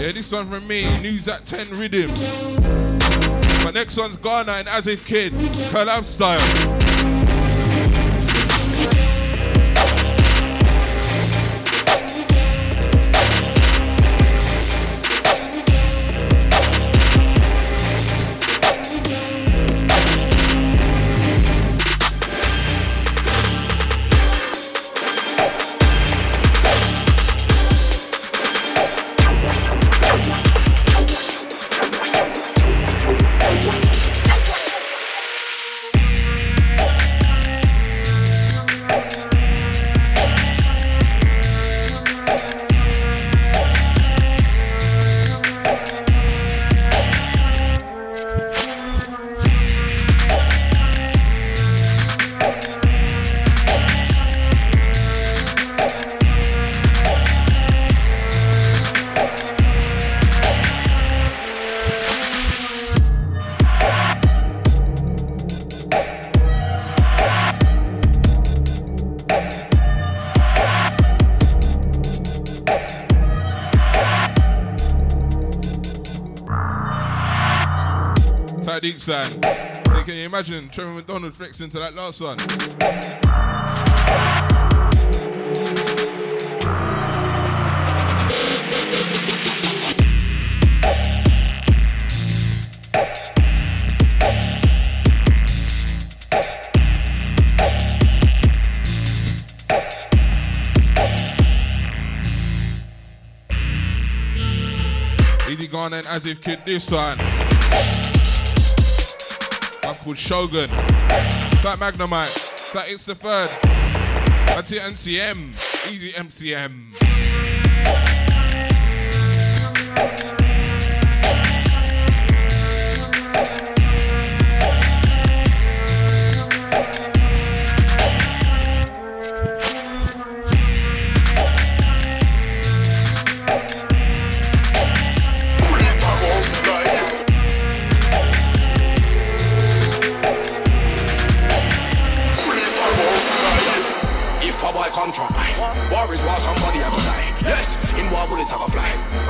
[0.00, 2.79] Yeah, this one from me, News at 10 Rhythm.
[3.72, 5.32] Next one's Ghana and As If Kid,
[5.72, 6.79] collab style.
[78.62, 79.32] Tight deep sound.
[79.32, 82.36] So can you imagine Trevor McDonald flexing to that last one?
[105.48, 107.18] Easy Ghana and As If Kid this one.
[110.02, 110.70] Called Shogun.
[110.70, 112.72] That Magnemite.
[112.72, 113.50] That it's the third.
[114.48, 115.90] That's it, MCM.
[115.90, 117.49] Easy MCM.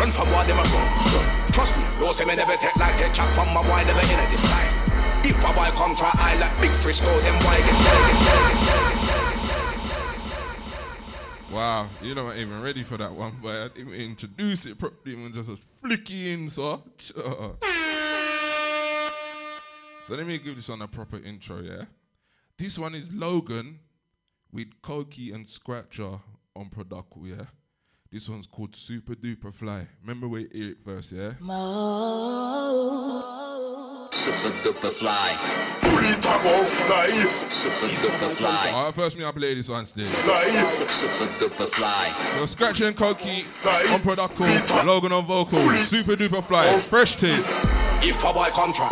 [0.00, 0.88] Run from war, them a run.
[1.52, 4.30] Trust me, no say me never take like take chat from my boy, never in
[4.32, 4.72] this time.
[5.22, 8.98] If a boy contra, I like big Frisco, them boy get steady, get steady, get
[8.98, 9.40] steady.
[11.54, 15.34] Wow, you're not even ready for that one, but I didn't introduce it properly and
[15.34, 16.82] just a flicky in, so.
[20.02, 21.84] So let me give this one a proper intro, yeah?
[22.56, 23.80] This one is Logan
[24.50, 26.18] with Koki and Scratcher
[26.56, 27.44] on Product, yeah?
[28.12, 29.86] This one's called Super Duper Fly.
[30.02, 31.30] Remember we hear it first, yeah?
[34.10, 35.38] Super duper fly.
[36.66, 38.70] Super duper fly.
[38.74, 40.04] Alright, first me I play this one still.
[40.04, 42.12] Super duper fly.
[42.34, 43.44] So Scratcher and Koki
[43.92, 44.40] on Product,
[44.84, 47.38] Logan on vocals, Super Duper Fly, Fresh Tape.
[48.02, 48.90] If a boy contra,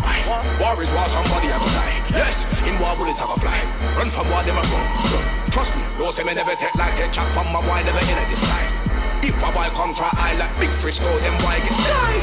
[0.62, 2.06] war is war, somebody a go die.
[2.10, 3.58] Yes, in war bullets a go fly.
[3.96, 4.86] Run from war, them a run.
[5.10, 5.50] run.
[5.50, 8.14] Trust me, no say me never take like take chat from my boy, never in
[8.14, 8.77] a this time.
[9.22, 12.22] If a boy contra, I like big Frisco, them boy get steady.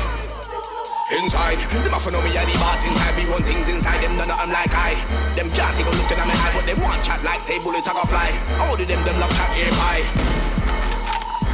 [1.22, 3.14] Inside, them a know me a the boss inside.
[3.16, 4.96] We run things inside them, of them like I.
[5.36, 7.94] Them can't even looking at me eye, but them want chat like say bullets a
[7.94, 8.32] go fly.
[8.60, 10.55] All of them, them love chat ear pie.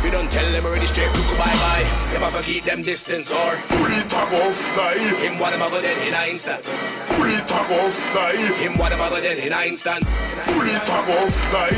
[0.04, 1.86] We don't tell them already straight, look bye bye.
[2.12, 4.98] Them have to keep them distance or a go fly.
[5.22, 6.66] Him what them a go dead in a instant.
[6.66, 8.34] A go fly.
[8.60, 10.04] Him what them a go dead in a instant.
[10.50, 11.70] Bullet a go fly.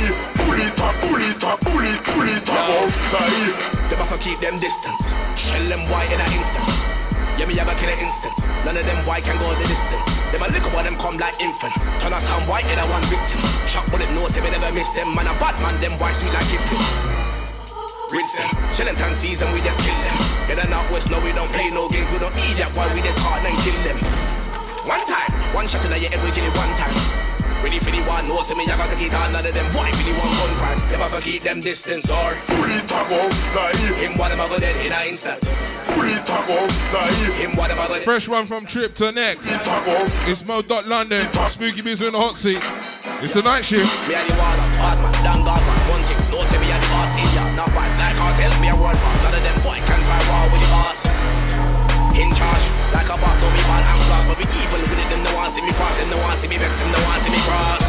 [0.47, 3.31] Bullet a bullet a bullet bullet a go fly.
[3.91, 5.11] Them have to keep them distance.
[5.35, 6.65] Shell them white in a instant.
[7.37, 8.35] Yeah, me have a killer instant.
[8.63, 10.05] None of them white can go the distance.
[10.31, 11.73] Them a little boy, them come like infant.
[11.99, 13.41] Turn us sound white in a one victim.
[13.67, 15.13] Shot bullet nose, them never miss them.
[15.13, 17.32] Man, a bad man, them white sweet like Kipling.
[18.13, 18.45] Rinse them.
[18.77, 20.17] Shillington season, we just kill them.
[20.53, 22.05] In the northwest, no, we don't play no games.
[22.13, 23.97] We don't eat that while we just hard and kill them.
[24.85, 26.93] One time, one shot in the head, we kill it one time.
[27.65, 29.65] Ready for the one, no, see me, I got to keep all none of them.
[29.73, 30.77] Boy, really one gun crime.
[30.93, 32.37] Never forget them distance or.
[32.53, 33.73] Bullet a go fly.
[33.97, 35.41] Him, what am I go dead in an instant?
[35.97, 37.09] Bullet a go fly.
[37.41, 37.97] Him, what am I go.
[38.05, 39.49] Fresh one from Trip to next.
[40.29, 42.61] It's Mo Dot London, Spooky Music in the hot seat.
[43.23, 43.89] It's the night shift.
[44.05, 46.19] Me and the water, bad man, damn god one thing.
[46.29, 48.02] No say me and the boss, idiot, not five.
[48.43, 49.23] Cartel, me a world boss.
[49.23, 50.99] None of them boy can try war with the boss.
[52.19, 54.27] In charge, like a boss, no me ball and class.
[54.27, 56.51] But we evil with it, them no want see me part, them no want see
[56.51, 57.87] me vex, them no want see me cross.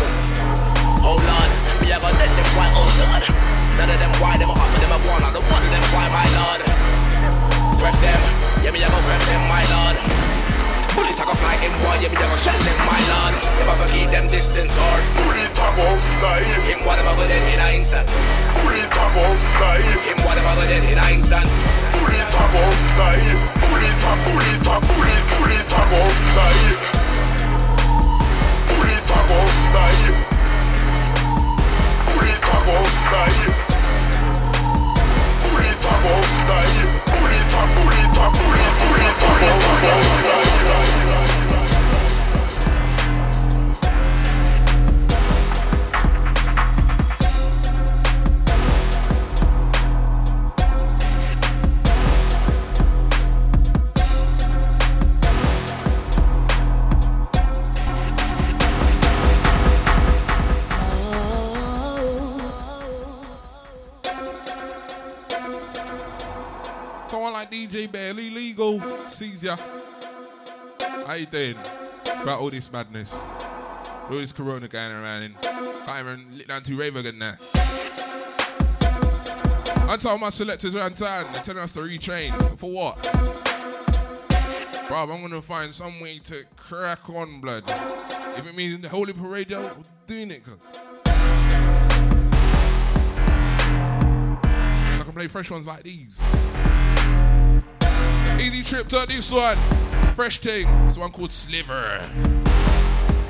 [1.02, 1.50] Oh lord,
[1.82, 3.22] me a go dead them why, oh god.
[3.82, 5.34] None of them why, them hot, but them a born out.
[5.34, 6.60] The one of them why, my lord.
[7.82, 8.20] Press them,
[8.62, 10.43] yeah me a go press them, my lord.
[10.94, 13.34] Bullet a go fly in one, yeah me a go shell them, my lord.
[13.58, 16.38] Never forget them distance or Bullet a go fly.
[16.70, 18.06] Him what am I go dead in an instant.
[18.62, 19.82] Bullet a go fly.
[20.06, 21.50] Him what am I go dead in an instant.
[21.98, 22.62] Bullet a go
[22.94, 23.18] fly.
[23.58, 26.54] Bullet a bullet a bullet bullet a go fly.
[28.70, 29.94] Bullet a go fly.
[32.06, 33.34] Bullet a go fly.
[35.42, 37.13] Bullet a go fly.
[37.54, 40.34] Bullet a bullet a bullet bullet a go fly.
[40.58, 41.53] Someone
[67.50, 69.56] DJ Barely Legal sees ya.
[71.06, 71.56] How you doing?
[72.22, 73.14] About all this madness.
[73.14, 75.34] All this corona going around
[75.94, 77.36] can't even lit down to rave again now.
[79.86, 82.32] I told my selectors around town, they're telling us to retrain.
[82.58, 83.02] For what?
[84.88, 87.64] Bruv, I'm gonna find some way to crack on, blood.
[88.36, 89.74] If it means the Holy Parade, we're
[90.06, 90.70] doing it, cuz.
[94.96, 96.20] I can play fresh ones like these.
[98.40, 99.58] Easy trip to this one.
[100.14, 100.66] Fresh thing.
[100.86, 102.00] This one called Sliver.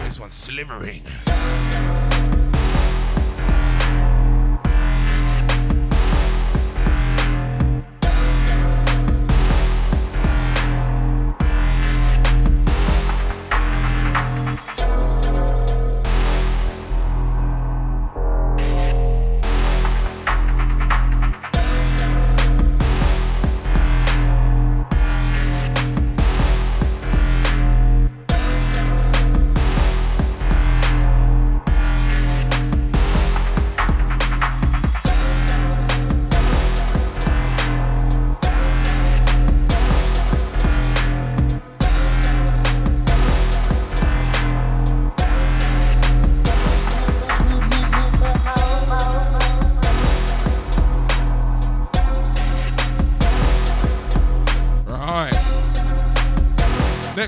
[0.01, 1.03] This one's slivering.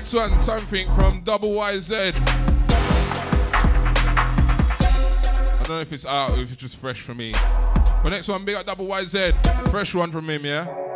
[0.07, 2.13] Next one, something from Double YZ.
[5.49, 7.33] I don't know if it's out or if it's just fresh for me.
[7.33, 9.69] But next one, big up Double YZ.
[9.69, 10.86] Fresh one from him, yeah?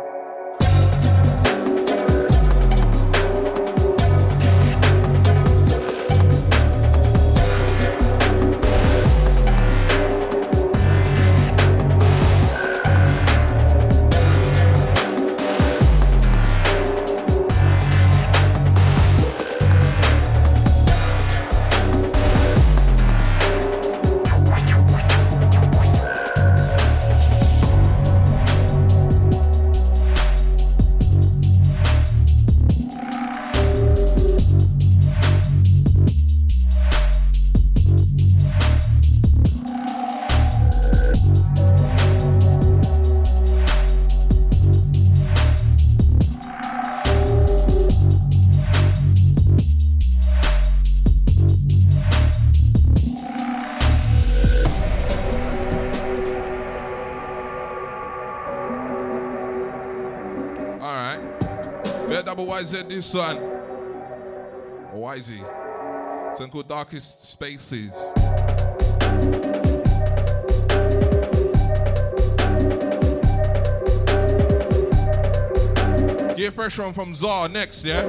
[62.62, 63.38] Double YZ this son.
[65.16, 65.38] is he?
[66.34, 68.12] Something called Darkest Spaces.
[76.36, 78.06] Get a fresh one from Czar next, yeah?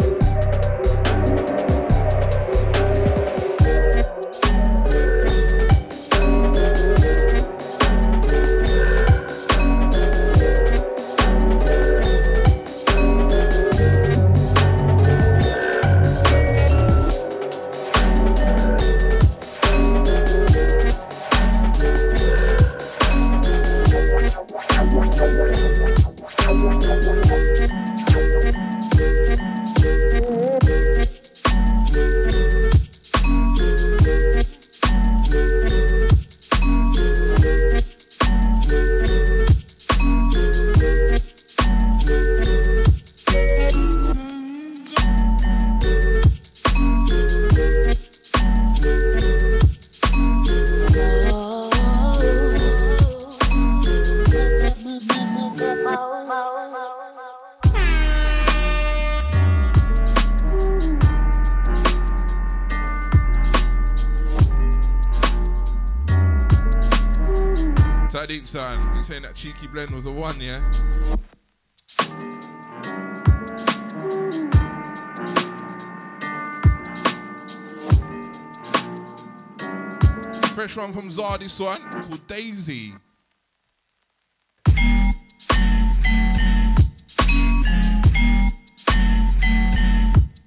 [80.94, 82.94] One from Zard, this one called Daisy.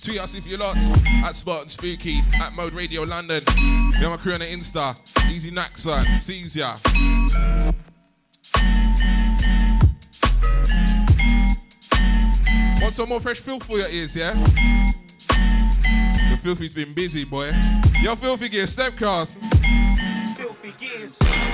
[0.02, 3.42] Tweet us if you lot at Spartan Spooky, at Mode Radio London.
[3.56, 4.94] We have my crew on the Insta.
[5.28, 6.76] Easy Naxon, sees ya.
[12.80, 14.34] Want some more fresh filth for your ears, yeah?
[16.30, 17.52] The filthy's been busy, boy.
[18.00, 19.36] Yo, filthy gear, step cast.
[20.72, 21.45] Gears.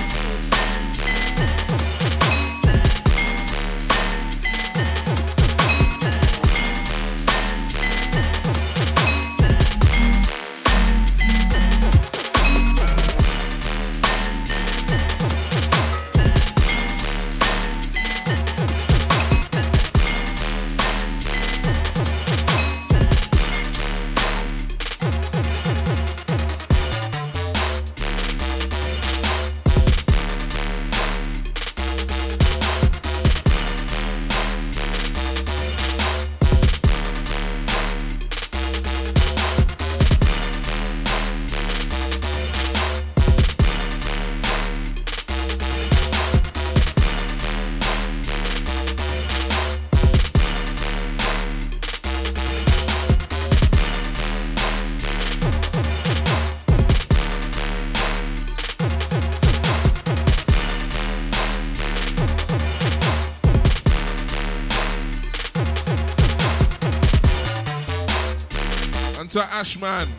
[69.33, 70.09] To Ashman,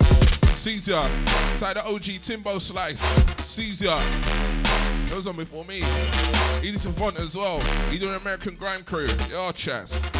[0.54, 1.04] Caesar,
[1.56, 3.00] tie the OG Timbo Slice,
[3.44, 4.00] Caesar.
[5.06, 5.82] Those on before me.
[6.66, 7.60] Edison Savant as well.
[7.90, 9.06] He doing American Grime Crew.
[9.30, 10.13] Your chest.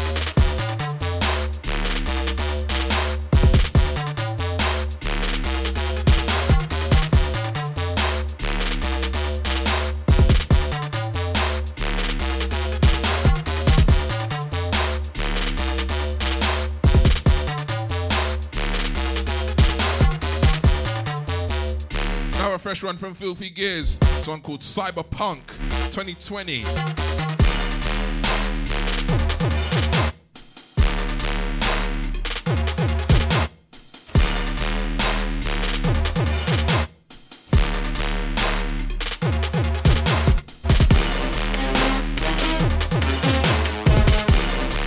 [22.65, 23.99] Fresh one from Filthy Gears.
[23.99, 25.45] This one called Cyberpunk
[25.91, 26.63] 2020.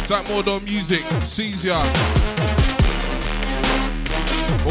[0.08, 1.74] That Mordor music, Caesar.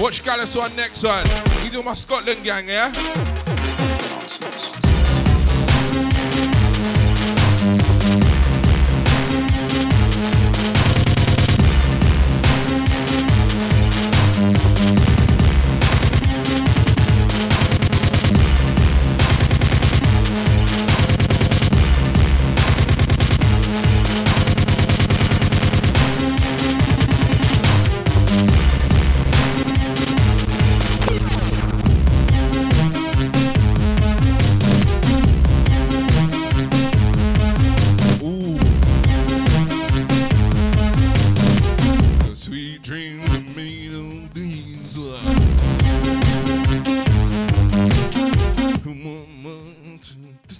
[0.03, 1.56] Watch Gallus on next one.
[1.67, 3.26] You do my Scotland gang, yeah?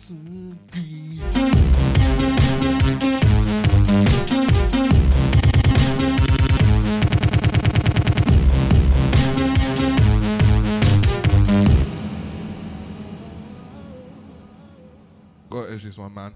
[0.10, 0.14] Edge
[15.84, 16.32] this one, man.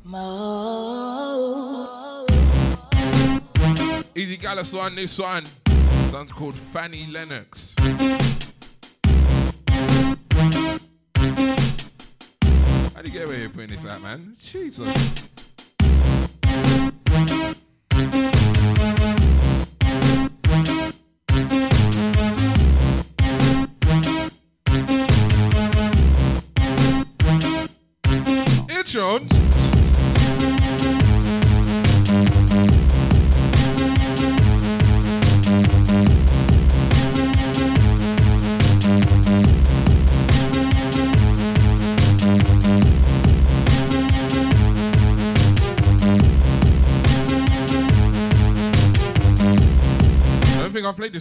[4.14, 5.46] Easy Gallus on this one.
[6.10, 7.74] Sounds called Fanny Lennox.
[13.02, 14.36] How do you get away with putting this out, man?
[14.40, 15.32] Jesus.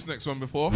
[0.01, 0.71] This next one before.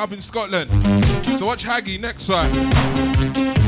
[0.00, 0.70] Up in Scotland.
[1.38, 3.59] So watch Haggy next time.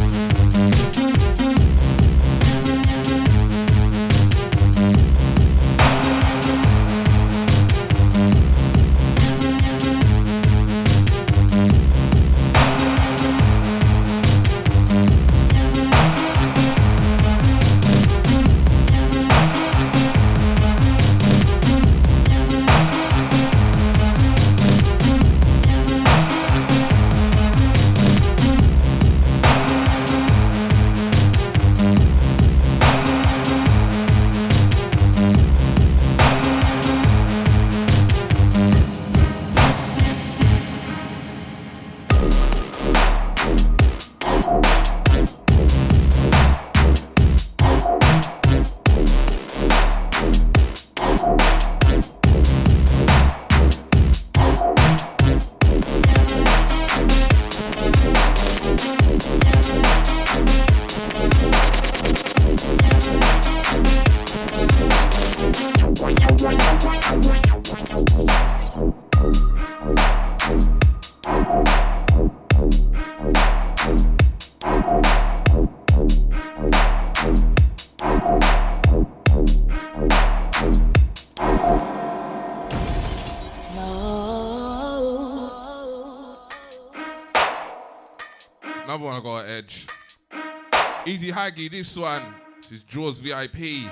[91.43, 92.23] Haggy, this one.
[92.59, 93.91] This is Jaws VIP.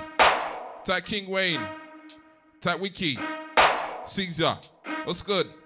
[0.85, 1.59] Type King Wayne.
[2.61, 3.19] Type Wiki.
[4.05, 4.57] Caesar.
[5.03, 5.47] What's good?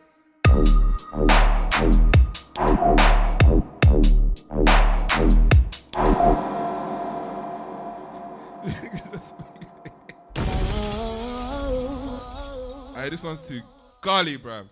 [12.95, 13.61] Hey, this one's too
[14.01, 14.65] golly, bruv.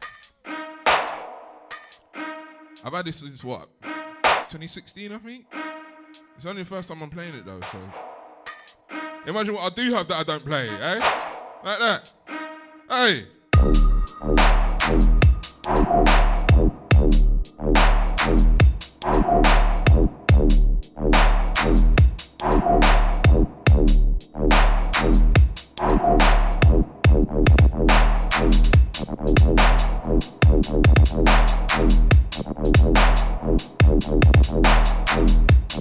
[2.84, 3.68] I've had this since what?
[3.84, 5.46] 2016, I think.
[6.44, 7.80] It's only the first time I'm playing it though, so
[9.28, 11.00] Imagine what I do have that I don't play, eh?
[11.64, 12.14] Like that.
[12.90, 13.28] Hey.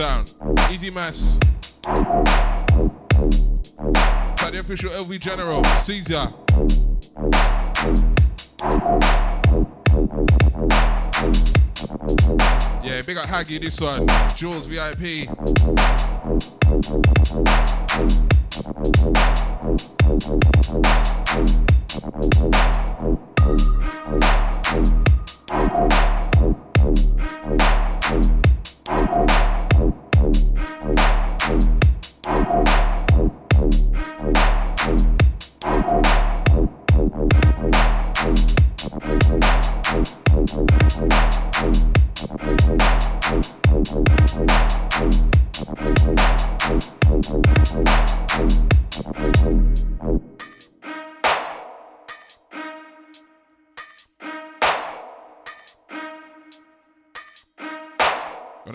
[0.00, 0.34] sound,
[0.72, 1.36] easy mass.
[1.84, 2.06] Got
[4.52, 6.32] the official LV General, Caesar.
[12.82, 14.08] Yeah, big up Haggy this one.
[14.36, 15.28] Jules VIP.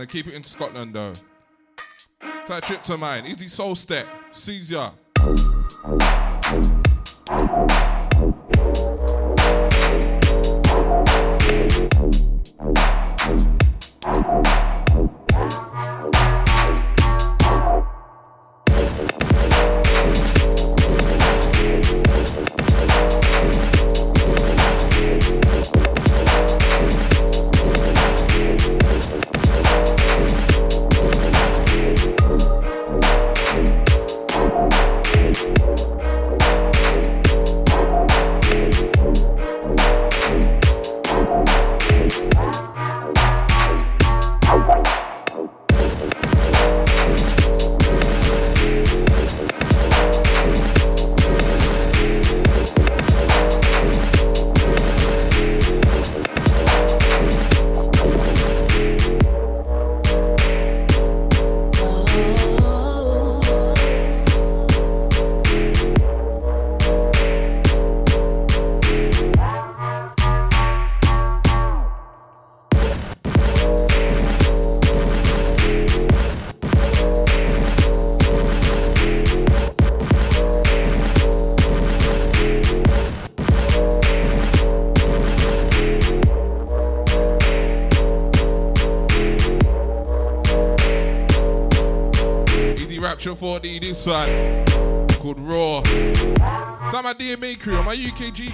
[0.05, 1.13] Gonna keep it in Scotland though.
[2.47, 3.25] That trip to mine.
[3.25, 4.07] Easy soul step.
[4.33, 4.91] Caesar.
[6.47, 8.04] Easy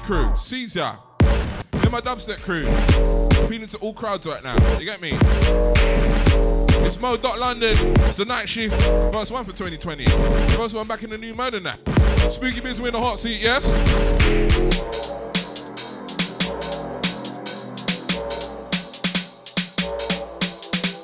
[0.04, 0.98] crew, Caesar.
[1.20, 2.66] Then my dubstep crew.
[3.46, 4.56] Appealing to all crowds right now.
[4.78, 5.12] You get me?
[6.84, 7.72] It's Mo Dot London.
[7.72, 8.80] It's the night shift.
[9.14, 10.06] First one for 2020.
[10.56, 11.80] First one back in the new mode and that.
[12.32, 13.72] Spooky Biz in the hot seat, yes?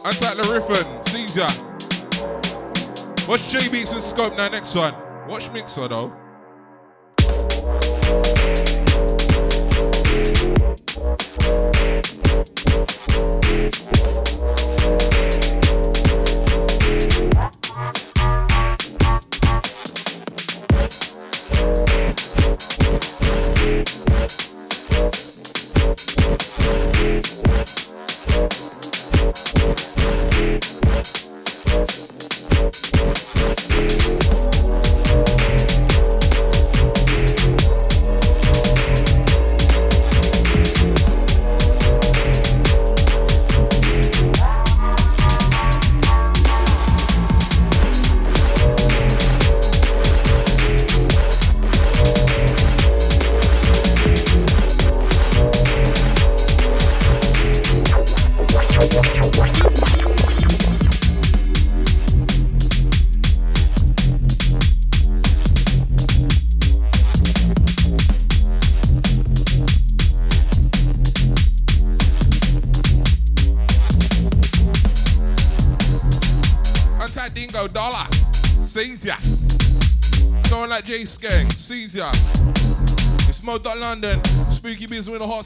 [0.06, 1.48] Attack the Riffin, Caesar.
[3.30, 4.96] Watch J Beats and Scope now, next one.
[5.28, 6.27] Watch Mixer though.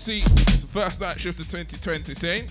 [0.02, 0.24] Seat.
[0.24, 2.46] It's the first night shift of 2020, saying.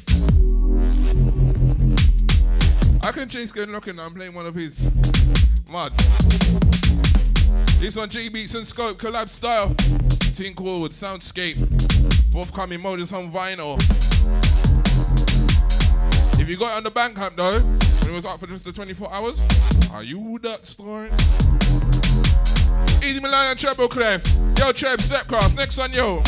[3.02, 4.06] I can Jay Skeng looking now.
[4.06, 4.88] I'm playing one of his.
[5.68, 5.92] Mud.
[7.80, 9.70] This one J Beats and Scope collab style.
[9.70, 11.58] Tink Forward, Soundscape.
[12.30, 13.80] Both coming modus on vinyl.
[16.38, 18.70] If you got it on the Bandcamp though, when it was up for just the
[18.70, 19.42] 24 hours,
[19.92, 21.10] are you that story?
[23.02, 24.24] Easy Milan and Treble Clef.
[24.56, 25.52] Yo, Treb, step cross.
[25.52, 26.22] Next on yo.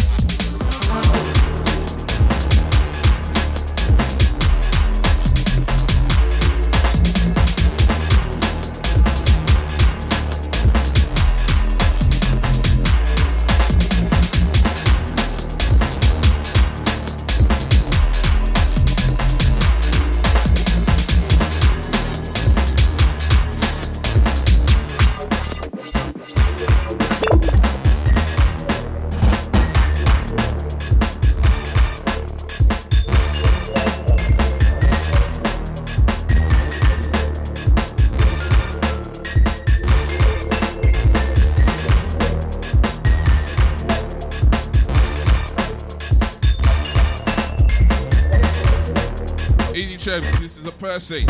[50.92, 51.24] Percy.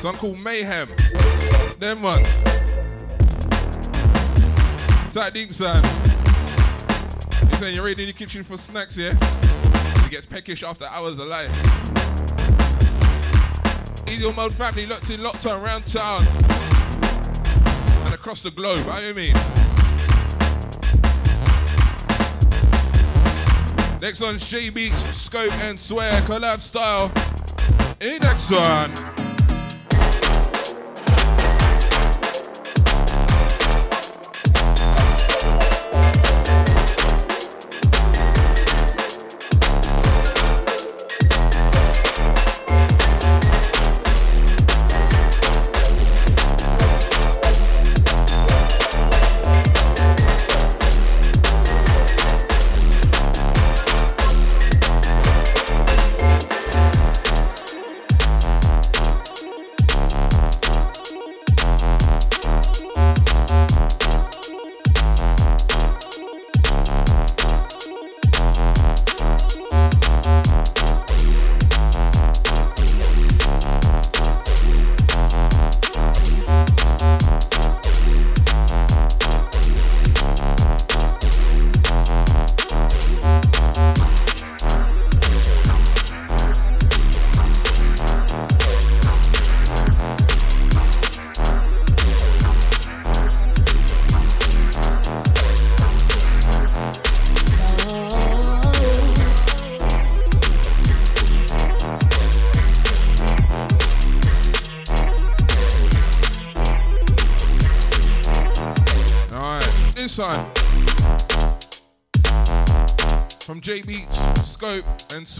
[0.00, 0.88] Song called Mayhem.
[1.78, 2.34] Them ones.
[5.12, 5.84] Tight deep sound.
[7.50, 9.12] He's saying you're ready in the kitchen for snacks, yeah?
[10.02, 11.50] He gets peckish after hours of life.
[14.08, 16.24] Easy on mode family locked in, locked on around town.
[18.06, 19.34] And across the globe, how you mean?
[24.00, 27.12] Next on J Beats, Scope and Swear, collab style.
[28.02, 29.11] In next.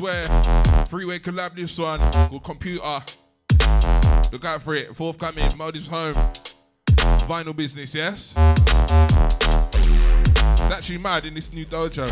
[0.03, 0.27] Swear.
[0.87, 2.83] Freeway collab this one called Computer.
[4.33, 4.97] Look out for it.
[4.97, 6.15] Forthcoming, Motive's Home.
[7.29, 8.35] Vinyl business, yes?
[10.55, 12.11] It's actually mad in this new dojo.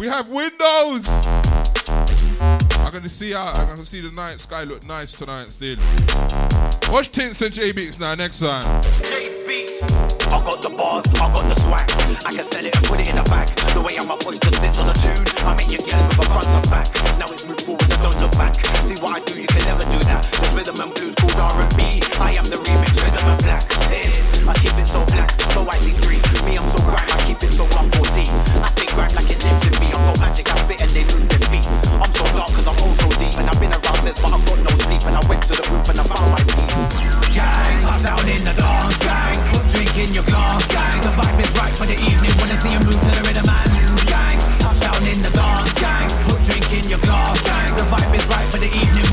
[0.00, 1.08] We have windows!
[2.80, 5.76] I'm gonna see how I'm gonna see the night sky look nice tonight still.
[6.92, 9.19] Watch Tints and J Beats now, next time.
[9.80, 11.88] I got the bars, I got the swag.
[12.28, 13.48] I can sell it and put it in the bag.
[13.72, 15.24] The way I'm a voice just sits on the tune.
[15.48, 16.84] I make your girl with a front and back.
[17.16, 18.60] Now it's move forward and don't look back.
[18.84, 20.20] See what I do, you can never do that.
[20.36, 22.04] The rhythm and blues called R&B.
[22.20, 23.64] I am the remix, rhythm and black.
[23.88, 26.20] Tears, I keep it so black, so I see three.
[26.44, 28.28] Me, I'm so grime, I keep it so 114.
[28.60, 29.96] I think grime like it lives in me.
[29.96, 31.64] I'm got magic, I spit and they lose their feet.
[31.96, 33.32] I'm so dark cause I'm all so deep.
[33.40, 35.08] And I've been around since, but I've got no sleep.
[35.08, 37.32] And I went to the roof and I found my peace.
[37.32, 39.49] Gang, I'm down in the dance, gang.
[39.72, 41.00] Drink in your glass, gang.
[41.02, 42.32] The vibe is right for the evening.
[42.38, 44.38] Wanna see you move to the rhythm and gang.
[44.58, 46.10] Touchdown in the dance, gang.
[46.26, 47.74] Put drink in your glass, gang.
[47.76, 49.09] The vibe is right for the evening.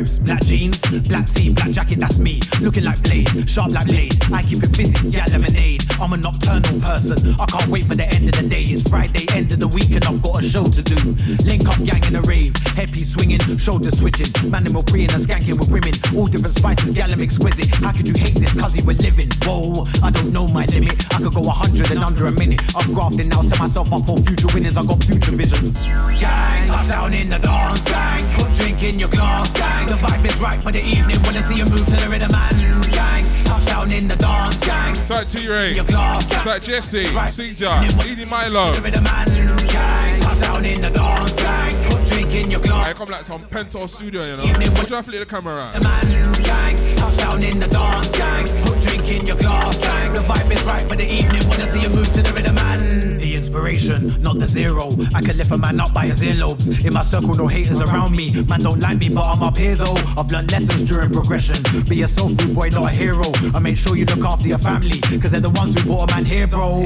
[0.00, 2.40] And Black jeans, black tee, black jacket, that's me.
[2.62, 4.16] Looking like blade, sharp like blade.
[4.32, 5.84] I keep it busy, yeah, lemonade.
[6.00, 7.36] I'm a nocturnal person.
[7.38, 8.64] I can't wait for the end of the day.
[8.64, 10.96] It's Friday, end of the week, and I've got a show to do.
[11.44, 14.32] Link up, gang in a rave, headpiece swinging, shoulder switching.
[14.48, 15.92] Man, them preying and skanking with women.
[16.16, 17.68] All different spices, gal, I'm exquisite.
[17.84, 18.56] How could you hate this?
[18.56, 19.28] Cause he was living.
[19.44, 20.96] Whoa, I don't know my limit.
[21.12, 22.64] I could go a hundred in under a minute.
[22.72, 24.78] I'm grafting now, set myself up for future winners.
[24.80, 25.76] I got future visions.
[26.16, 28.39] Gang, up down in the dance, gang.
[28.80, 29.86] In your glass, gang.
[29.86, 31.22] The vibe is right for the evening.
[31.22, 32.50] Wanna see you move to the rhythm, man.
[32.90, 34.94] Gang, touchdown in the dance, gang.
[35.06, 35.74] Tight T-Ray.
[35.74, 36.44] Your glass, gang.
[36.44, 37.04] Tight Jesse.
[37.04, 37.78] Caesar.
[38.08, 38.72] Easy Milo.
[38.72, 39.26] The rhythm, man.
[39.68, 41.74] Gang, up down in the dance, gang.
[41.90, 42.88] Put drink in your glass.
[42.88, 44.46] I come like some Pento studio, you know.
[44.46, 45.74] What do I flip the camera around?
[45.74, 46.96] The man, gang.
[46.96, 48.46] Touchdown in the dance, gang.
[48.64, 50.14] Put drink in your glass, gang.
[50.14, 51.46] The vibe is right for the evening.
[51.48, 53.19] Wanna see you move to the rhythm, man.
[53.40, 54.92] The inspiration, not the zero.
[55.14, 56.84] I can lift a man up by his earlobes.
[56.84, 58.28] In my circle, no haters around me.
[58.44, 59.96] Man don't like me, but I'm up here though.
[60.12, 61.56] I've learned lessons during progression.
[61.88, 63.24] Be a soul food boy, not a hero.
[63.54, 66.14] I make sure you look after your family, cause they're the ones who brought a
[66.14, 66.84] man here, bro.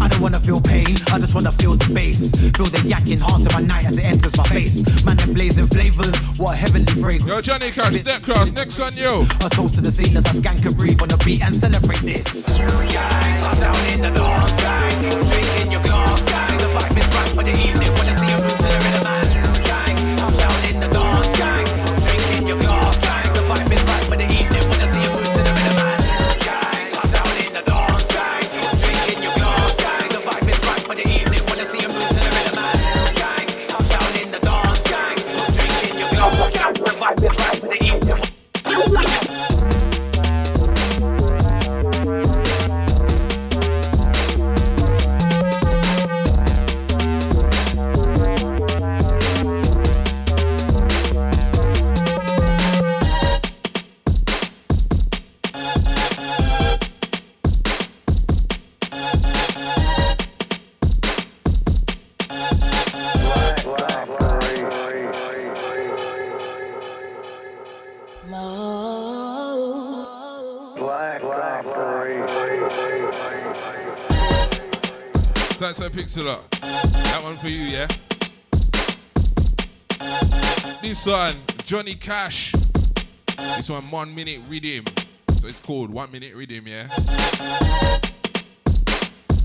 [0.00, 2.30] I don't wanna feel pain, I just wanna feel the bass.
[2.54, 4.86] Feel the yak enhancing my night as it enters my face.
[5.04, 7.26] Man, them blazing flavors, what a heavenly fragrance.
[7.26, 9.26] Yo, Johnny Cash, step cross, next on you.
[9.42, 12.02] A toast to the scene as I skank and breathe on the beat and celebrate
[12.06, 12.46] this.
[12.46, 15.45] Gang, I'm down in the dance, gang.
[76.06, 76.48] A pixel up.
[76.60, 77.88] That one for you, yeah?
[80.80, 81.34] This one,
[81.64, 82.52] Johnny Cash.
[83.56, 84.84] This one, one minute rhythm.
[85.40, 86.86] So it's called one minute rhythm, yeah?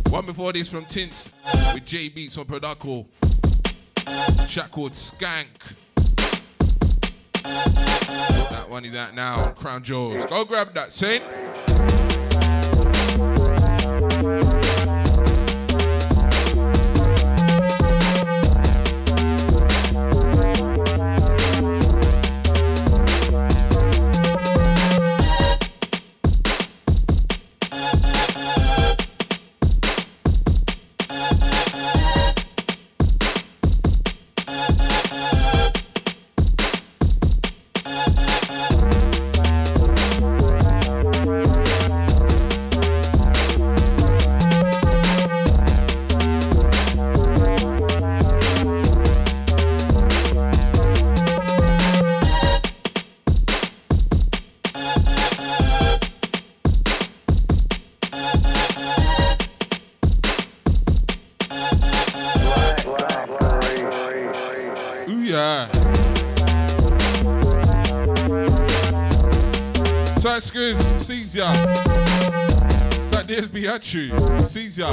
[0.10, 1.32] One before this from Tints
[1.74, 3.08] with J Beats on Produco.
[4.48, 5.48] Track called Skank.
[7.42, 10.26] That one is out now Crown Jewels.
[10.26, 11.24] Go grab that, Saint.
[73.62, 74.90] So there's Biachu, Caesar.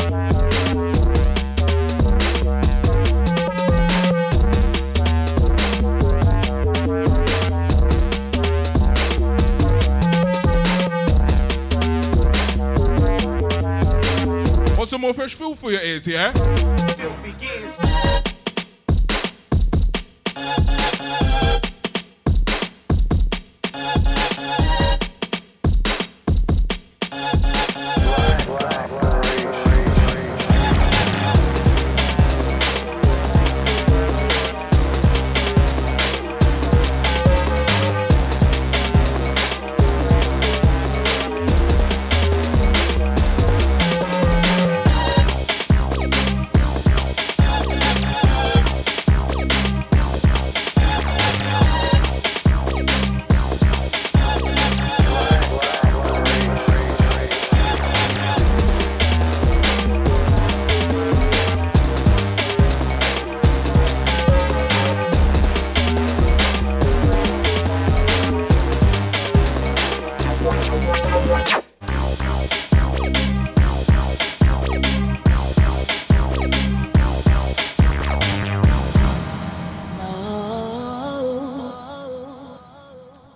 [14.77, 16.88] Want some more fresh feel for your ears, yeah?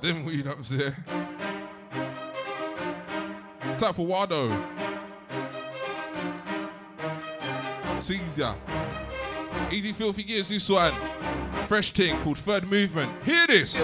[0.02, 0.96] Camps there.
[3.78, 4.50] Time for Wado.
[8.00, 8.56] Caesar.
[9.70, 10.92] Easy Filthy Gears, this one.
[11.68, 13.12] Fresh thing called Third Movement.
[13.22, 13.80] Hear this.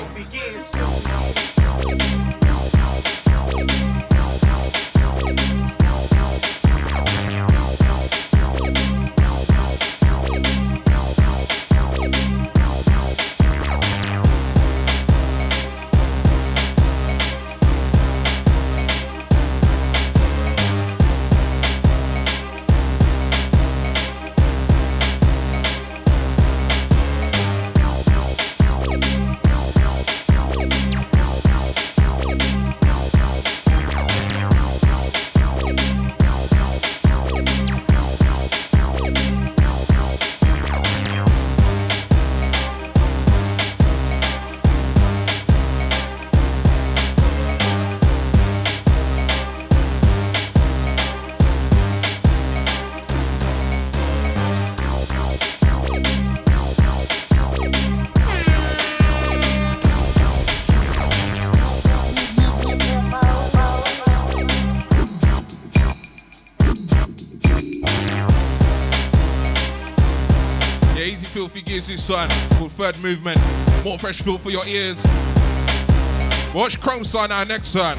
[71.88, 72.28] This one
[72.58, 73.40] called Third Movement.
[73.82, 75.02] More fresh feel for your ears.
[76.54, 77.96] Watch Chrome Sign our next one.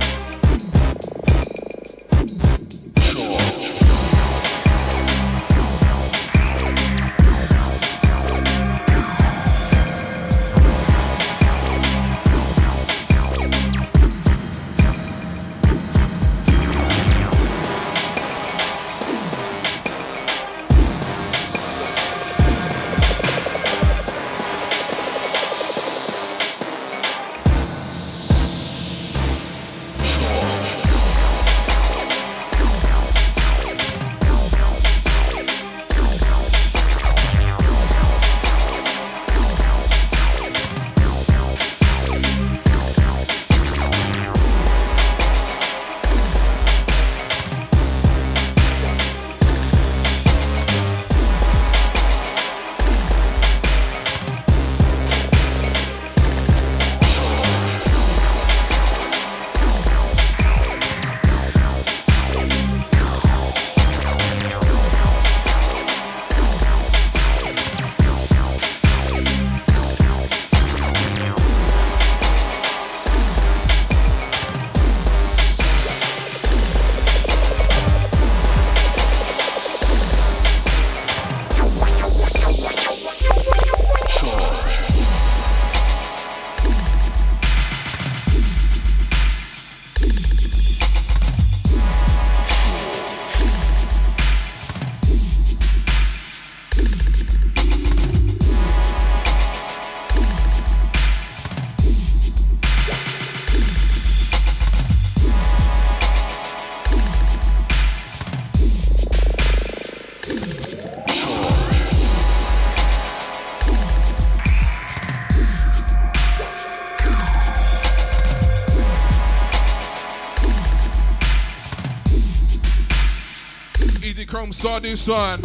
[124.52, 125.40] Saw this one.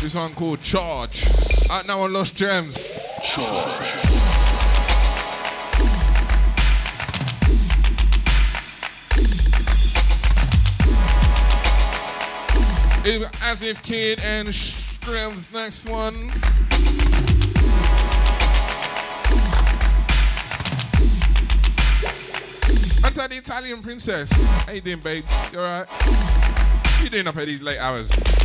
[0.00, 1.24] This one called Charge.
[1.70, 2.76] Out now on Lost Gems.
[3.22, 4.08] Charge.
[13.42, 16.27] As if Kid and Scrim's next one.
[23.58, 24.30] Italian princess.
[24.66, 25.24] How you doing, babe?
[25.52, 25.88] You alright?
[27.02, 28.37] You doing up at these late hours?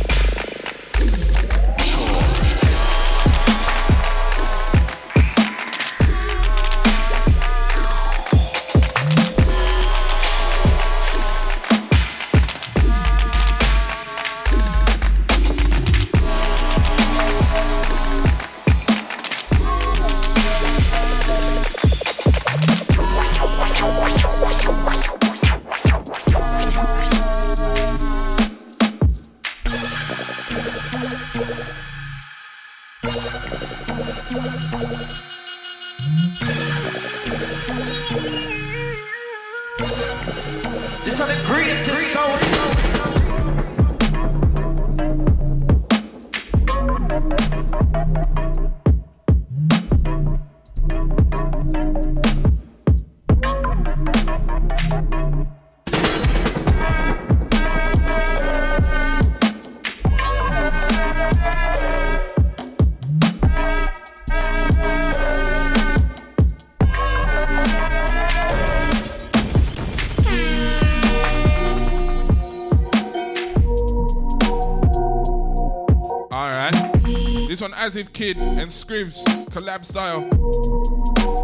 [78.04, 80.28] As Kid and Scrivs collab style.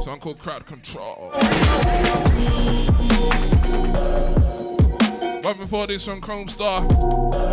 [0.03, 1.31] Song called Crowd Control.
[5.43, 6.87] But before this one, Chrome Star.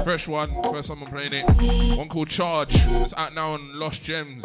[0.03, 1.97] Fresh one, first time I'm playing it.
[1.97, 2.75] One called Charge.
[2.75, 4.43] It's out now on Lost Gems.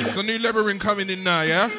[0.00, 1.70] It's a new Lebering coming in now, yeah?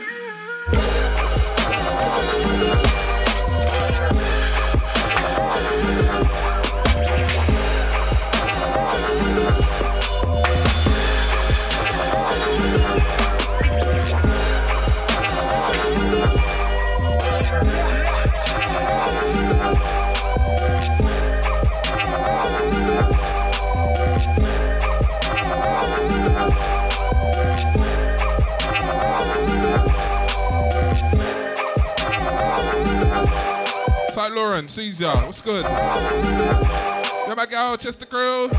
[35.44, 35.66] Good?
[35.66, 37.46] Yeah, my
[37.78, 38.50] just the Crew.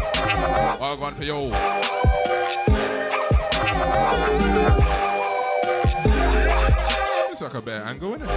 [0.81, 1.51] All gone for you.
[7.31, 8.28] It's like a bad angle, isn't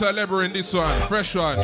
[0.00, 1.58] Leber in this one, fresh one.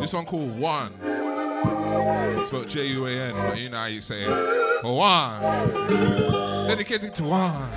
[0.00, 0.92] This one called One.
[2.46, 4.84] Spelled J U A N, but you know how you say it.
[4.84, 5.40] One.
[6.66, 7.68] Dedicated to one.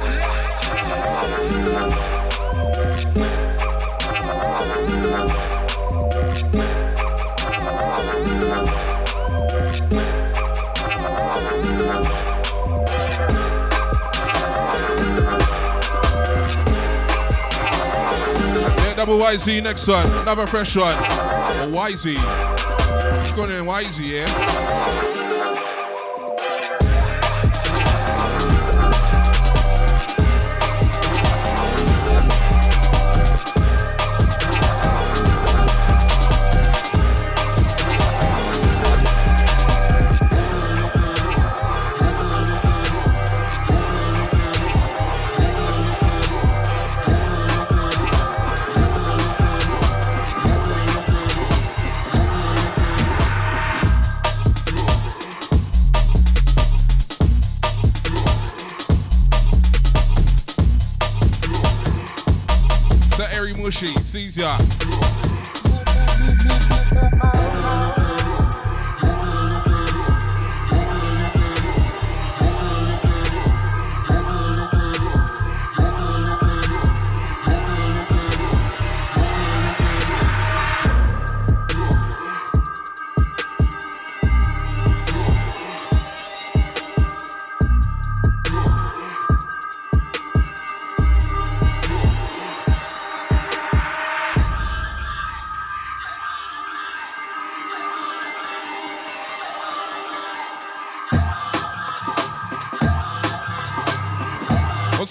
[19.06, 20.10] Double YZ next one.
[20.22, 20.96] Another fresh one.
[20.96, 22.16] YZ.
[22.16, 25.13] What's going on YZ, yeah?
[64.14, 64.73] Mushy,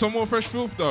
[0.03, 0.91] some more fresh filth though?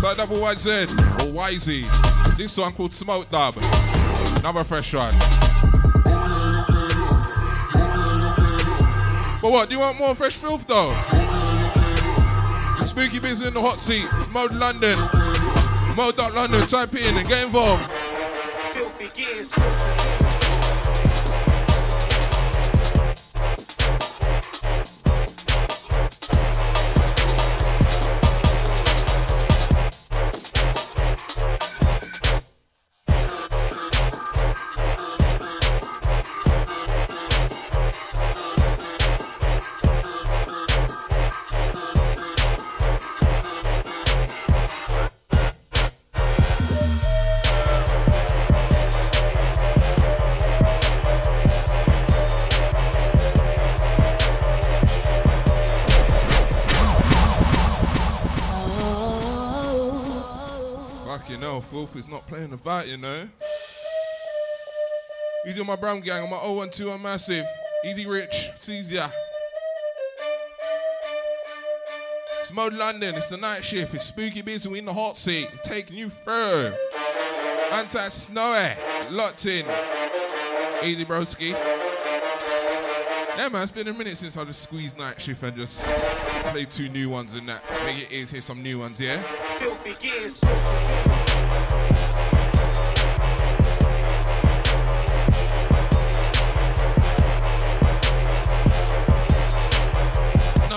[0.00, 2.36] So double YZ or YZ.
[2.36, 3.54] This one called Smoke Dub.
[4.40, 5.14] Another fresh one.
[9.40, 9.70] But what?
[9.70, 10.92] Do you want more fresh filth though?
[12.84, 14.04] Spooky business in the hot seat.
[14.30, 14.98] Mode London.
[15.96, 16.60] Mode.London.
[16.68, 17.89] Type it in and get involved.
[65.50, 67.44] Easy on my Brown gang, on my 012, I'm Massive.
[67.84, 68.52] Easy Rich,
[68.88, 69.08] ya.
[72.40, 73.16] It's Mode London.
[73.16, 73.92] It's the night shift.
[73.92, 74.68] It's Spooky Busy.
[74.68, 75.48] We in the hot seat.
[75.64, 76.72] Taking you through.
[77.72, 78.74] Anti Snowy.
[79.10, 79.66] Locked in.
[80.84, 81.58] Easy broski.
[83.36, 85.84] Yeah, man, it's been a minute since I just squeezed night shift and just
[86.52, 87.64] played two new ones in that.
[87.84, 89.20] Make it is, hear some new ones, yeah?
[89.58, 90.40] Filthy gears.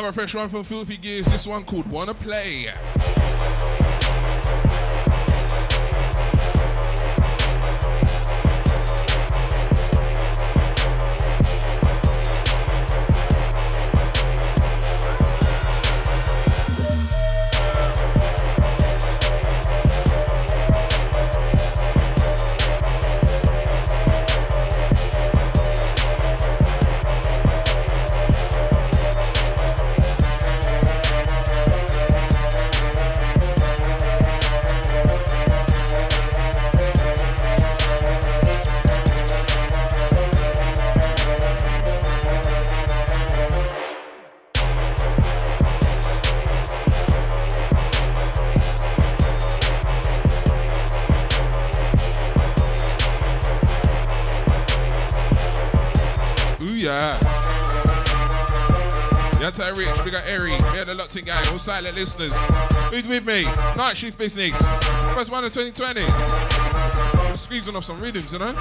[0.03, 1.27] Another fresh one from Filthy Gears.
[1.27, 2.65] This one called Wanna Play.
[61.63, 62.33] Silent listeners.
[62.91, 63.45] Who's with me?
[63.77, 64.51] Night Shift Business.
[65.15, 66.05] First one of 2020.
[67.37, 68.51] Squeezing off some rhythms, you know?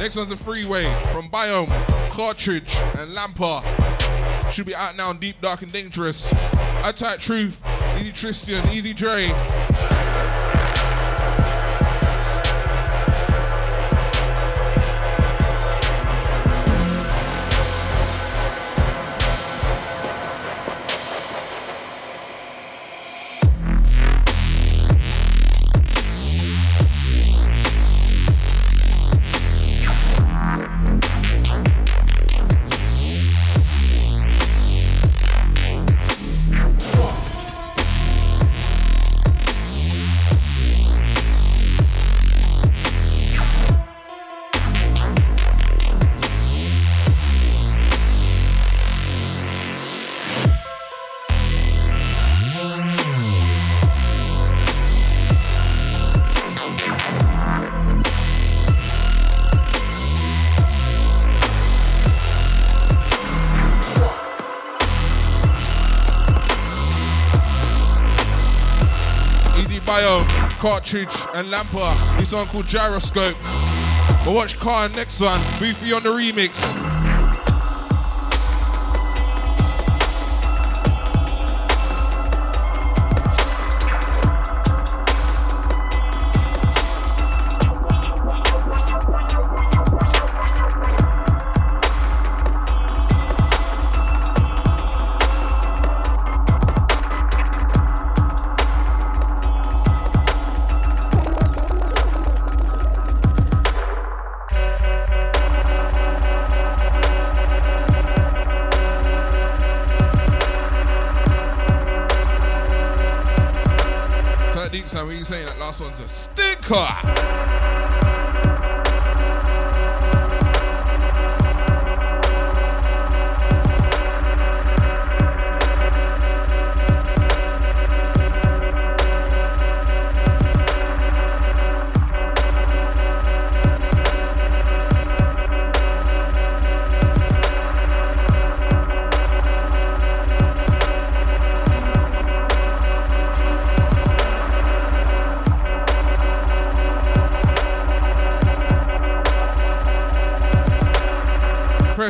[0.00, 1.70] Next one's the Freeway from Biome,
[2.10, 3.62] Cartridge, and Lampa.
[4.50, 6.32] Should be out now on Deep, Dark, and Dangerous.
[6.82, 7.62] Attack Truth,
[8.00, 9.28] Easy Tristan, Easy Dre.
[70.70, 72.18] Bio, Cartridge, and Lampa.
[72.18, 73.36] This one called Gyroscope.
[74.24, 76.79] But watch Khan next one, Boofy on the remix.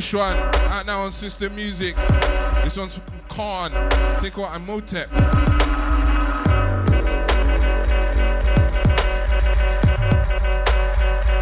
[0.00, 0.36] Fresh one,
[0.72, 1.94] out now on System Music.
[2.64, 3.70] This one's from Khan,
[4.18, 5.12] Take out and Motep.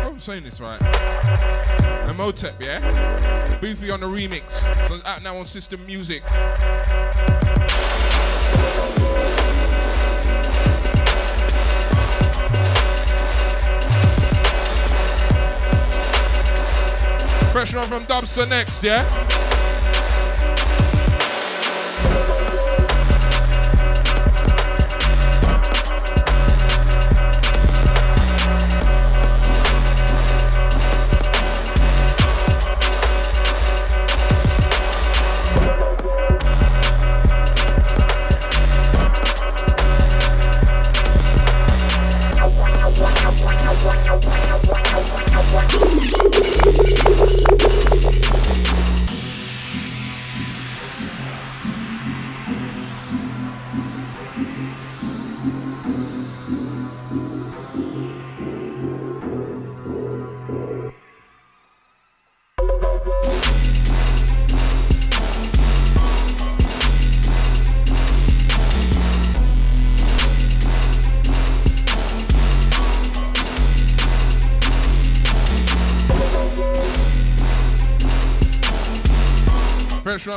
[0.05, 0.82] I'm saying this right.
[0.82, 3.60] And Motep, yeah?
[3.60, 4.51] Boofy on the remix.
[4.89, 6.24] So it's out now on System Music.
[17.59, 19.47] Fresh one from Dubster next, yeah?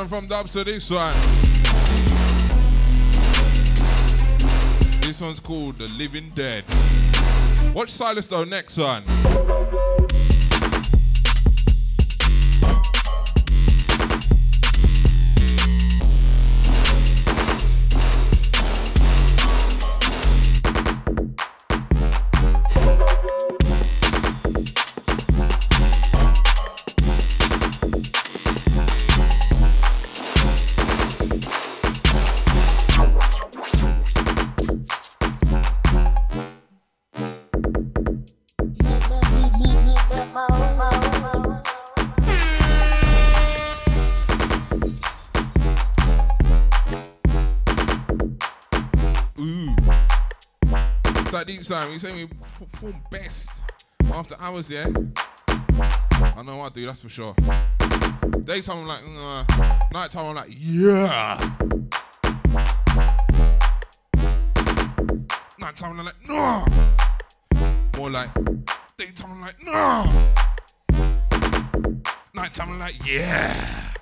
[0.08, 1.14] From Dubs to this one.
[5.00, 6.64] This one's called The Living Dead.
[7.74, 9.04] Watch Silas though, next one.
[51.92, 52.26] You say we
[52.58, 53.50] perform best
[54.14, 54.86] after hours, yeah?
[55.50, 57.34] I know I do, that's for sure.
[58.44, 59.44] Daytime I'm like, uh,
[59.92, 61.38] nighttime I'm like, yeah.
[65.58, 66.64] Nighttime I'm like, no.
[67.98, 68.30] More like,
[68.96, 70.04] daytime I'm like, no.
[72.34, 73.92] Nighttime I'm like, yeah.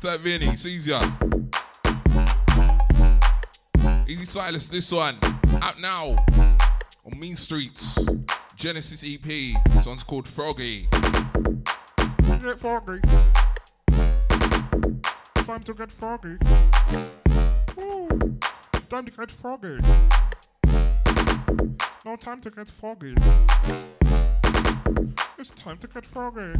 [0.00, 1.00] Type Vinny, it's easier.
[4.44, 5.16] Silas, this one.
[5.62, 6.22] Out now
[7.06, 7.98] on Mean Streets.
[8.56, 9.22] Genesis EP.
[9.22, 10.86] This one's called Froggy.
[12.42, 13.00] Get froggy.
[15.46, 16.36] Time to get froggy.
[17.78, 18.38] Ooh,
[18.90, 19.78] time to get froggy.
[22.04, 23.14] No time to get froggy.
[25.38, 26.52] It's time to get froggy.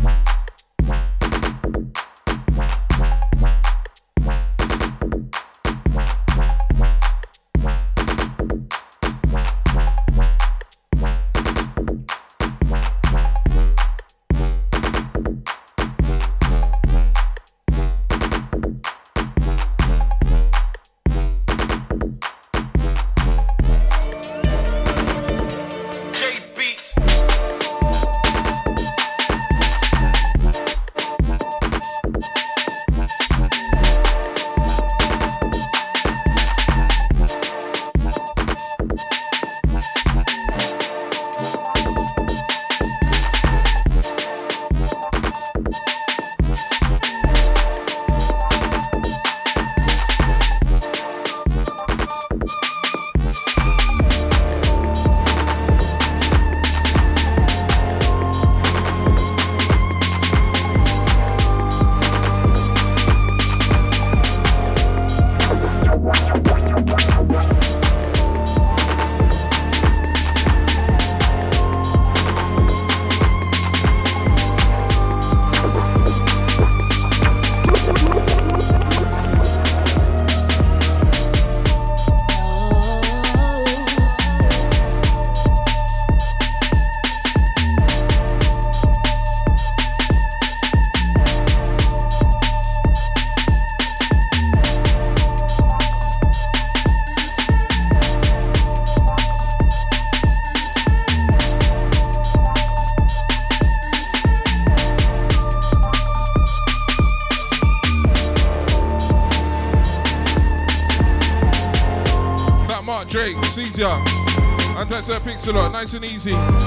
[116.26, 116.64] Nice and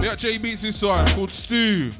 [0.00, 0.06] easy.
[0.06, 1.92] Yeah, J Beats this one called Stew.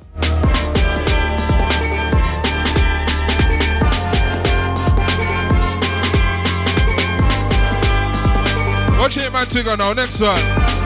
[8.98, 9.92] Watch it, man, Tigger now.
[9.92, 10.36] Next one.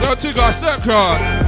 [0.01, 1.46] Yo, Tigger, step card.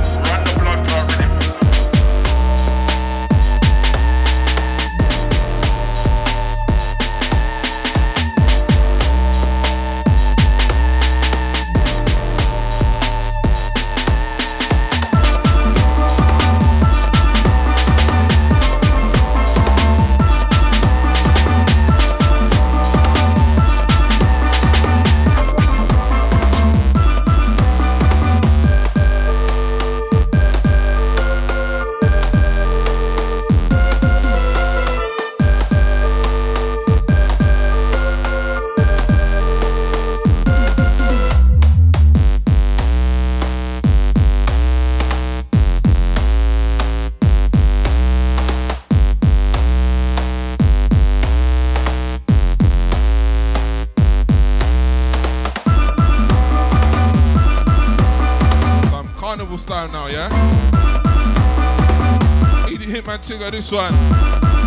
[63.59, 63.93] This one.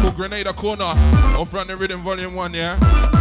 [0.03, 0.85] Called Grenada Corner.
[0.85, 3.12] Off Run the Rhythm Volume 1, yeah?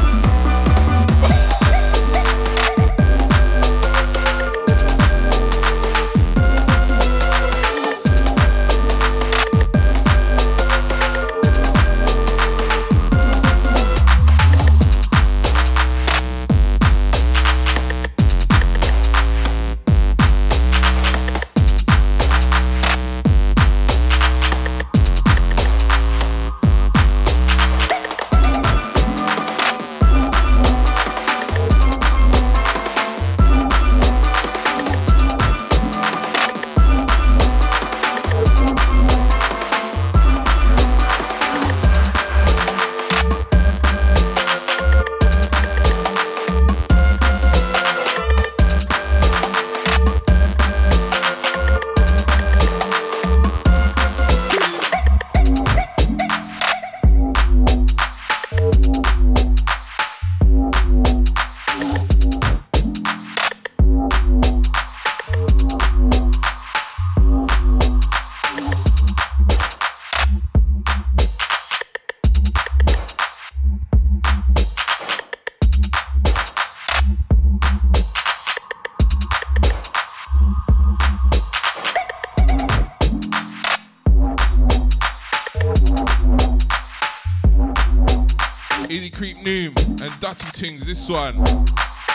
[90.61, 91.43] Tings, this one.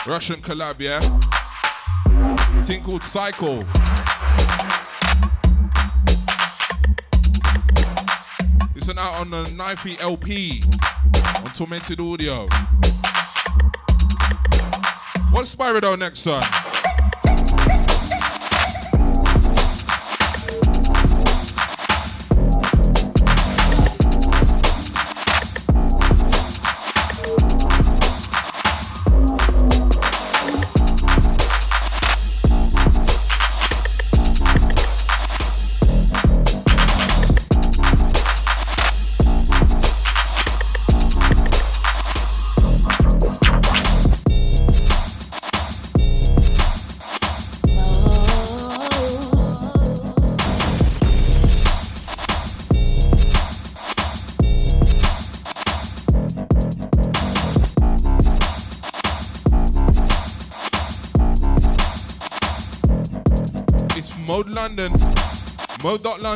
[0.07, 1.01] Russian collab, yeah?
[2.63, 3.65] Thing called Cycle.
[8.73, 10.61] It's an out on the Knifey LP
[11.45, 12.47] on Tormented Audio.
[15.31, 16.66] What's Spyro next son?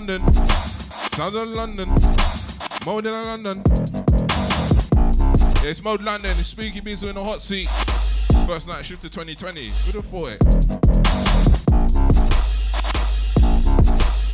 [0.07, 0.33] London.
[0.33, 1.87] Sounds of London.
[2.87, 3.61] Mode in London.
[5.61, 6.31] Yeah, it's Mode London.
[6.39, 7.69] It's Spooky Beans in the hot seat.
[8.47, 9.67] First night shift to 2020.
[9.67, 10.39] Who'd have thought it?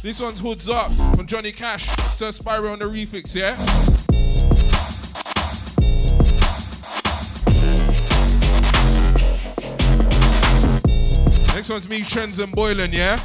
[0.01, 1.85] This one's Hoods Up from Johnny Cash
[2.17, 3.57] to Spyro on the refix, yeah?
[11.53, 13.19] Next one's me, Trends and Boylan, yeah?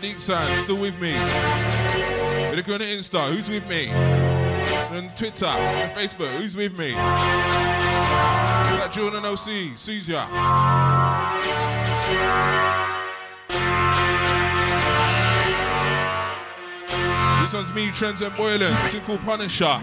[0.00, 1.12] Deep sound, still with me.
[1.12, 3.34] Better go on the Insta.
[3.34, 3.90] Who's with me?
[3.90, 6.30] on Twitter, on Facebook.
[6.38, 6.92] Who's with me?
[8.78, 9.76] That Jordan OC,
[10.08, 10.26] ya
[17.42, 18.76] This one's me, Trends and Boylan.
[19.00, 19.80] Called Punisher.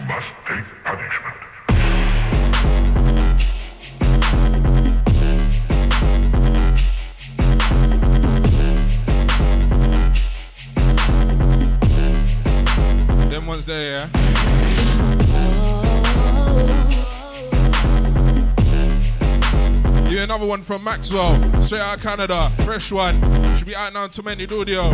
[20.45, 23.19] Another one from Maxwell, straight out of Canada, fresh one.
[23.57, 24.91] Should be out now to many audio.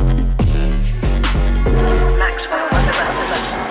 [2.34, 3.71] It's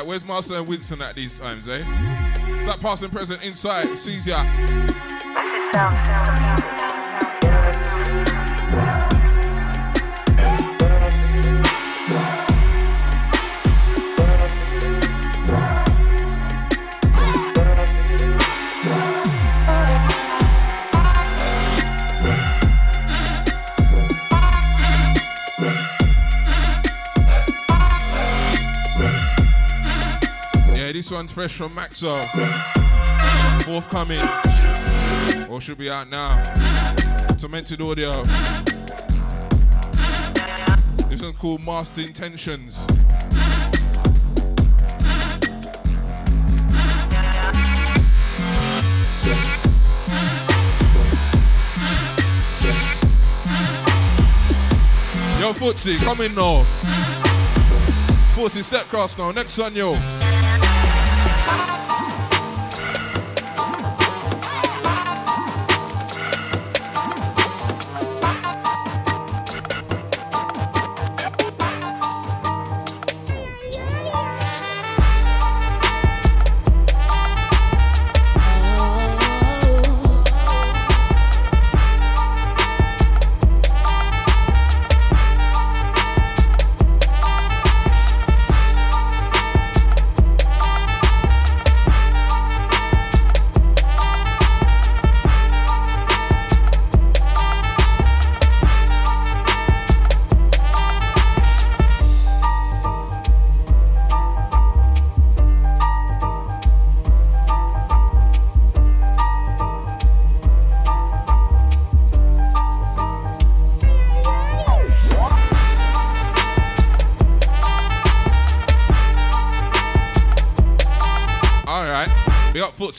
[0.00, 1.80] like, where's Marcel and Winston at these times, eh?
[2.64, 4.42] That past and present inside, sees ya.
[5.74, 6.79] This
[31.28, 32.24] fresh from Maxo.
[33.64, 34.20] Forthcoming.
[35.50, 36.32] Or should be out now.
[37.36, 38.22] Tormented audio.
[41.08, 42.86] This one's called Master Intentions.
[55.40, 56.62] Yo, Footsie, come in now.
[58.34, 59.32] Footsie, step cross now.
[59.32, 59.96] Next one, yo.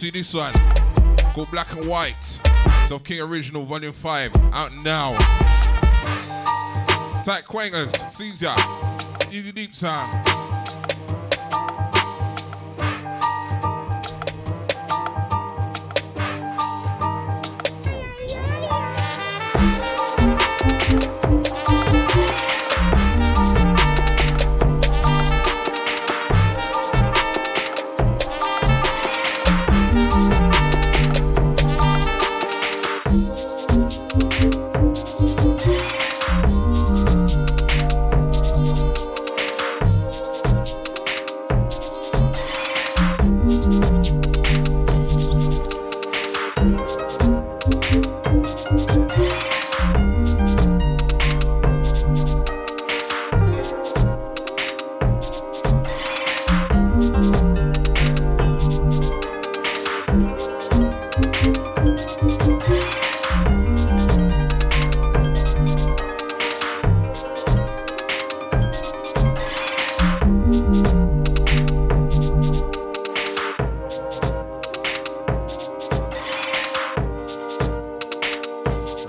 [0.02, 0.54] Footsie this one.
[1.34, 2.40] Called Black and White.
[2.88, 5.16] So King Original Volume 5 out now.
[7.24, 7.94] Tight Quangers,
[8.42, 8.56] ya.
[9.32, 9.76] Easy deep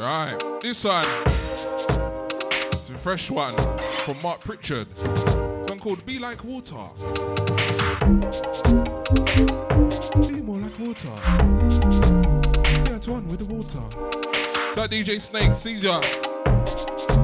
[0.02, 0.60] sound.
[0.60, 1.04] this one.
[2.72, 3.54] It's a fresh one
[4.04, 4.88] from Mark Pritchard.
[5.68, 6.74] One called Be Like Water.
[10.28, 11.08] Be more like water.
[12.84, 13.80] Yeah, it's one with the water.
[14.74, 16.00] That DJ Snake sees ya.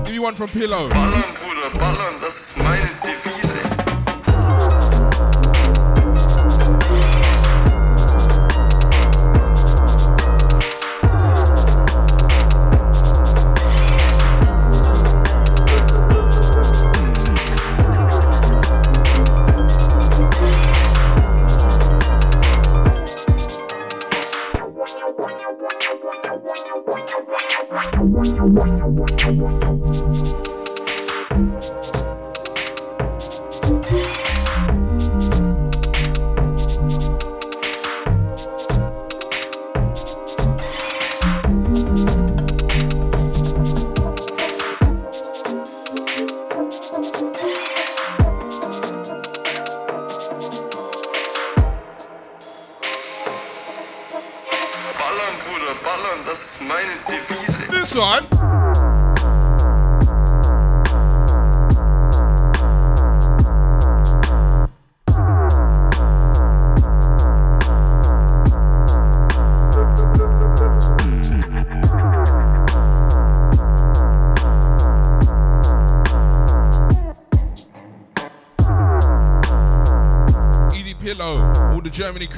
[0.05, 0.89] Give you one from Pillow.
[0.89, 2.53] Ballern, Bruder, ballern, das ist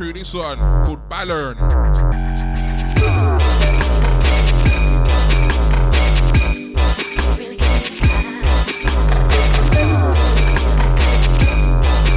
[0.01, 0.56] crew, this one
[0.86, 1.59] called Ballern.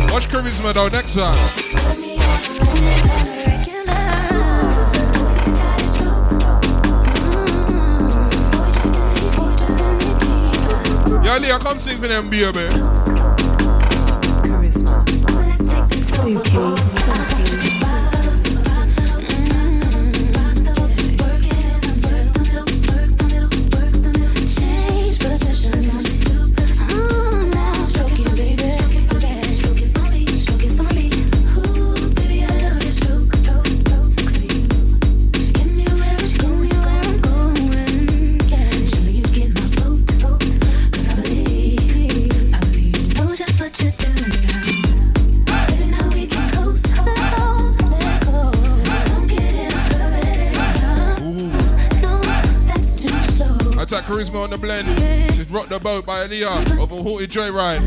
[0.09, 1.35] Watch Charisma though, next one.
[11.25, 13.12] Yo, Leah, come sing for them, baby.
[54.63, 55.27] The.
[55.35, 57.81] Just rock the boat by Aaliyah of a Haughty Joyride.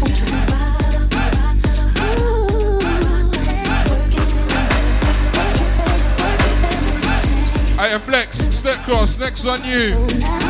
[7.79, 10.46] Hey, Flex, step cross, next on you.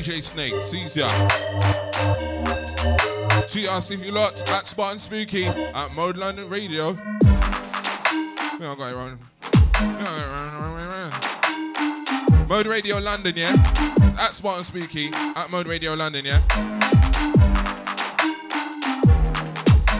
[0.00, 1.08] DJ Snake sees ya.
[3.50, 6.92] Tweet us if you lot at Spartan Spooky at Mode London Radio.
[8.58, 9.18] We all got it wrong.
[9.42, 11.12] We all got it
[12.32, 12.48] wrong.
[12.48, 13.52] Mode Radio London, yeah?
[14.18, 16.40] At Spartan Spooky at Mode Radio London, yeah?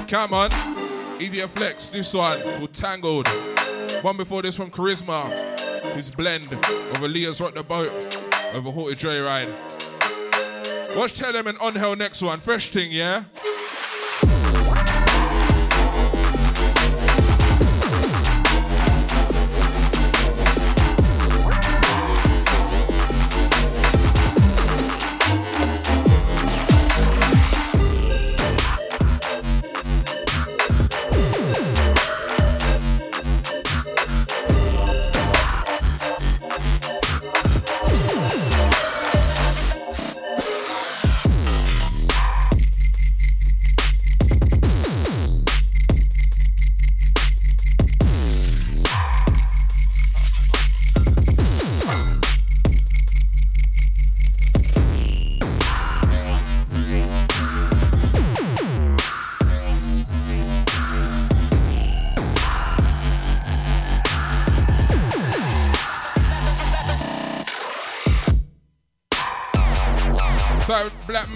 [0.08, 0.50] Come on.
[1.20, 3.28] Easier Flex, this one called Tangled.
[4.00, 5.30] One before this from Charisma.
[5.94, 6.58] His blend of
[7.02, 7.92] Aaliyah's Rock the Boat
[8.54, 9.69] over Haughty Joyride.
[10.96, 12.40] Watch Tell them and On Hell next one.
[12.40, 13.24] Fresh thing, yeah?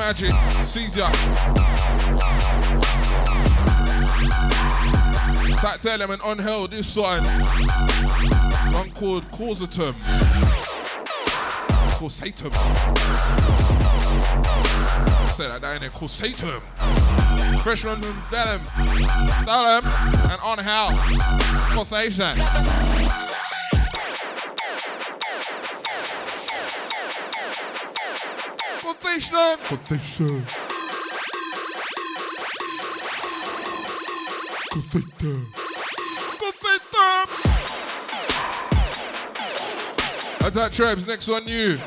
[0.06, 0.35] Magic,
[0.66, 1.10] sees ya.
[5.81, 7.22] To element on hell, this one.
[8.74, 9.94] One called Causatum.
[11.93, 12.52] Called Satum.
[15.31, 16.60] Say that down there, called Satum.
[17.62, 18.60] Fresh one from Delham.
[19.47, 19.86] Delham
[20.31, 20.90] and on hell.
[21.72, 22.73] Causation.
[28.85, 29.56] Causation.
[29.65, 30.44] Causation.
[34.70, 35.47] Causation.
[36.39, 36.94] Causation.
[40.47, 41.78] Attack Trebs, next one you.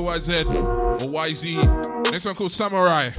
[0.00, 2.12] YZ or YZ.
[2.12, 3.10] Next one called Samurai.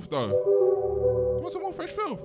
[0.00, 0.28] Filth though?
[1.36, 2.18] You want some more fresh filth?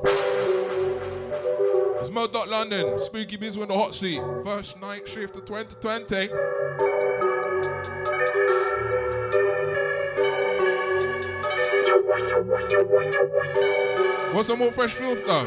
[2.00, 4.20] It's Mo Dot London, Spooky Biz with the hot seat.
[4.44, 6.30] First night shift of 2020.
[14.34, 15.46] Want some more fresh filth though?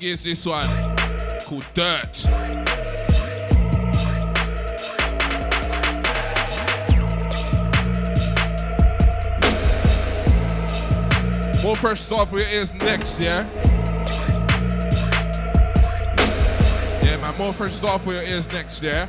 [0.00, 0.66] Filthy gears this one
[1.44, 2.24] called Dirt.
[11.62, 13.46] More fresh stuff for your ears next, yeah?
[17.02, 19.06] Yeah, man, more fresh stuff for your ears next, yeah?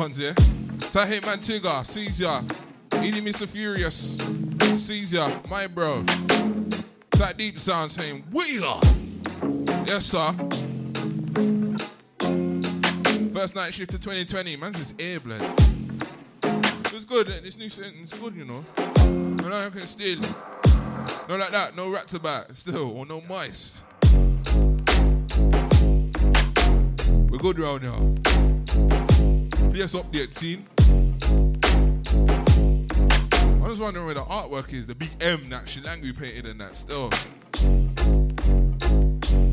[0.00, 0.32] Ones, yeah?
[0.78, 2.42] So hey man Tigger, Caesar,
[2.92, 3.46] Edie Mr.
[3.46, 4.16] Furious,
[4.82, 6.02] Caesar, my bro.
[7.18, 8.80] That deep sound saying, we are.
[9.86, 10.32] Yes, sir.
[13.34, 15.42] First night shift to 2020, man, just airbled.
[16.44, 17.40] It was good, eh?
[17.42, 18.64] this new sentence good, you know.
[18.78, 20.18] And I can still,
[21.28, 23.82] no like that, no rats about, still, or no mice.
[27.28, 28.39] We're good round here.
[29.72, 30.66] PS update scene.
[33.62, 36.76] I was wondering where the artwork is, the big M that Shilangu painted and that
[36.76, 37.08] still.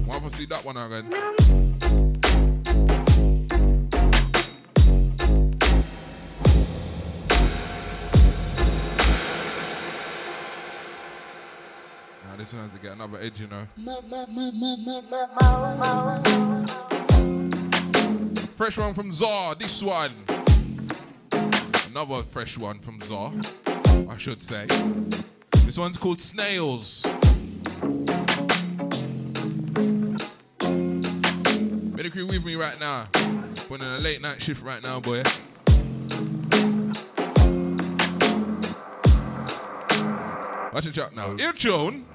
[0.08, 1.10] Want to see that one again?
[12.26, 13.68] Now this one has to get another edge, you know.
[18.58, 20.10] Fresh one from Czar, this one.
[21.92, 23.32] Another fresh one from Czar,
[24.10, 24.66] I should say.
[25.64, 27.04] This one's called Snails.
[31.94, 33.08] Better crew with me right now.
[33.68, 35.22] Putting in a late night shift right now, boy.
[40.74, 41.36] Watch it out now.
[41.38, 42.06] Ear tune.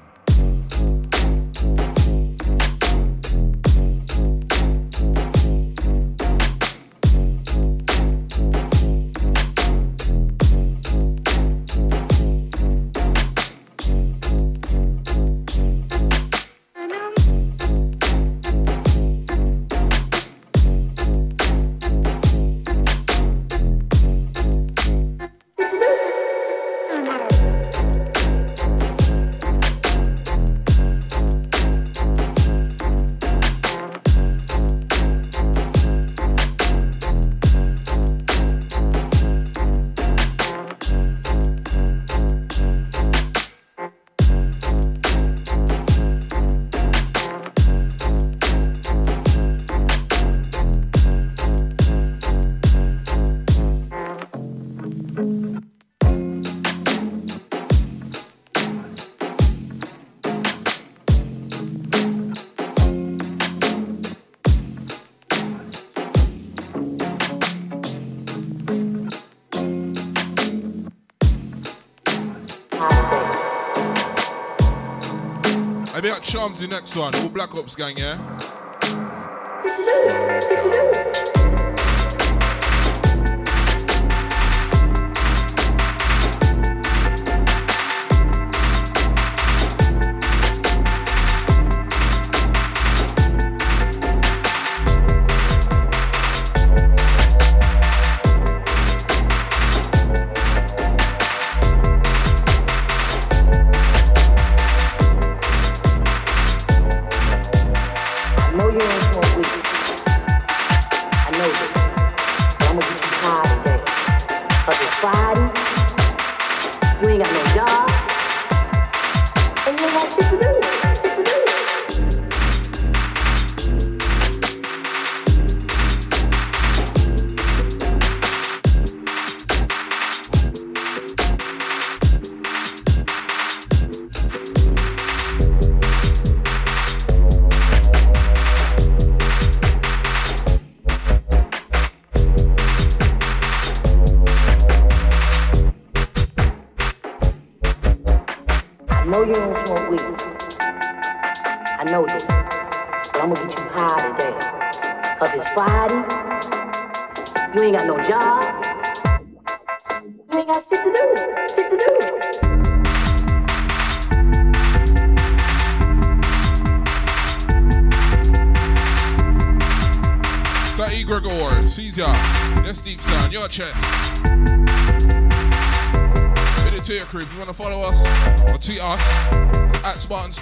[76.42, 77.14] Charmsy next one.
[77.14, 78.31] All Black Ops gang, yeah?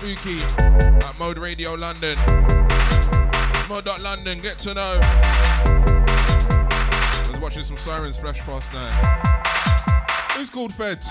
[0.01, 2.17] Spooky, at Mode Radio London.
[3.69, 4.99] Mode.London, get to know.
[5.03, 8.89] I was watching some sirens flash past now.
[10.39, 11.11] Who's called Feds?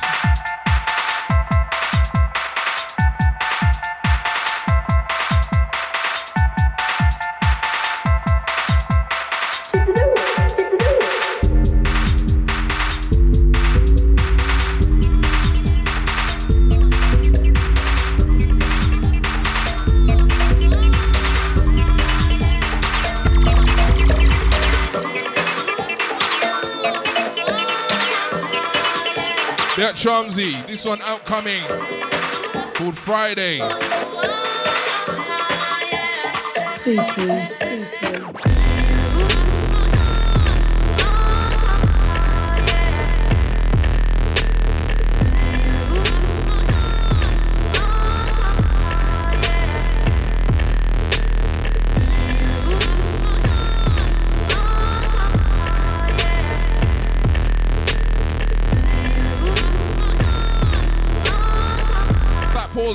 [30.02, 31.62] Yeah, this one outcoming
[32.74, 33.60] called Friday.
[36.78, 37.04] Spooky.
[37.04, 38.10] Spooky.
[38.14, 38.59] That pause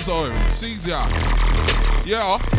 [0.04, 1.02] zone, Caesar.
[2.04, 2.53] Yeah.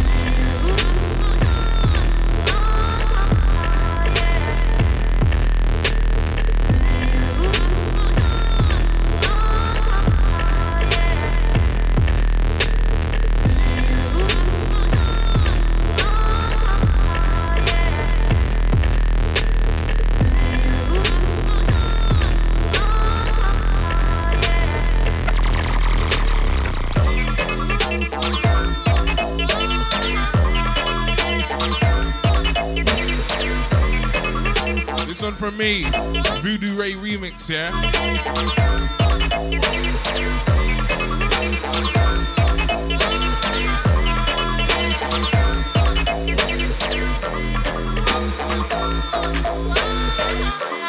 [37.47, 37.71] Yeah?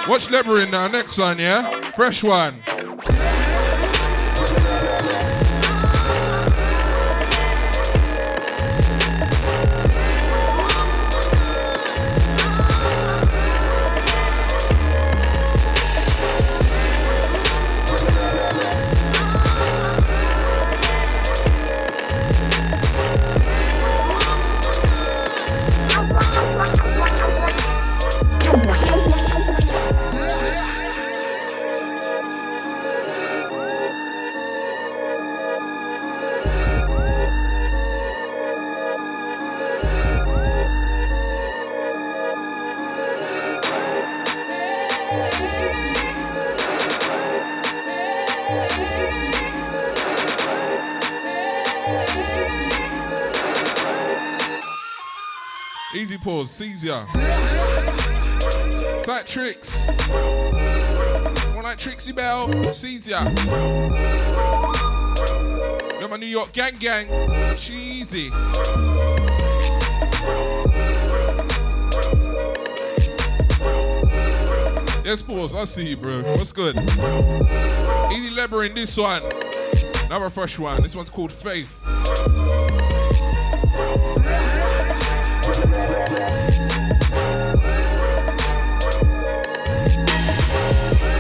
[0.09, 1.81] Watch Leverin now, next one, yeah?
[1.93, 2.63] Fresh one.
[56.57, 57.05] Caesar.
[59.03, 59.87] Tight tricks.
[61.55, 63.25] One like Trixie Bell, Caesar.
[66.01, 67.09] Got my New York gang gang.
[67.59, 68.31] Cheesy.
[75.05, 75.55] Yes, pause.
[75.55, 76.23] I see you, bro.
[76.23, 76.81] What's good?
[76.81, 79.21] Easy Leber in this one.
[80.07, 80.83] Another fresh one.
[80.83, 81.86] This one's called Faith.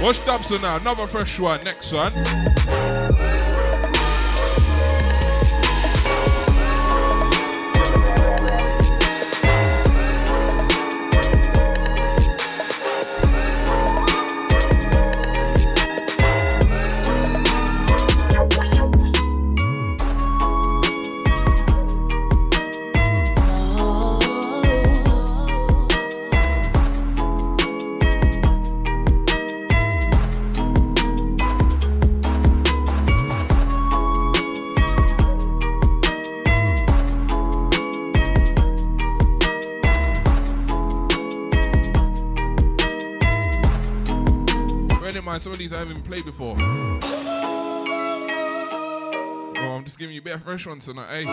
[0.07, 0.77] Watch Dobson now.
[0.77, 1.65] Another fresh one.
[1.65, 2.96] Next one.
[45.73, 46.55] I haven't even played before.
[49.55, 51.25] Well, I'm just giving you a bit of fresh ones tonight, eh?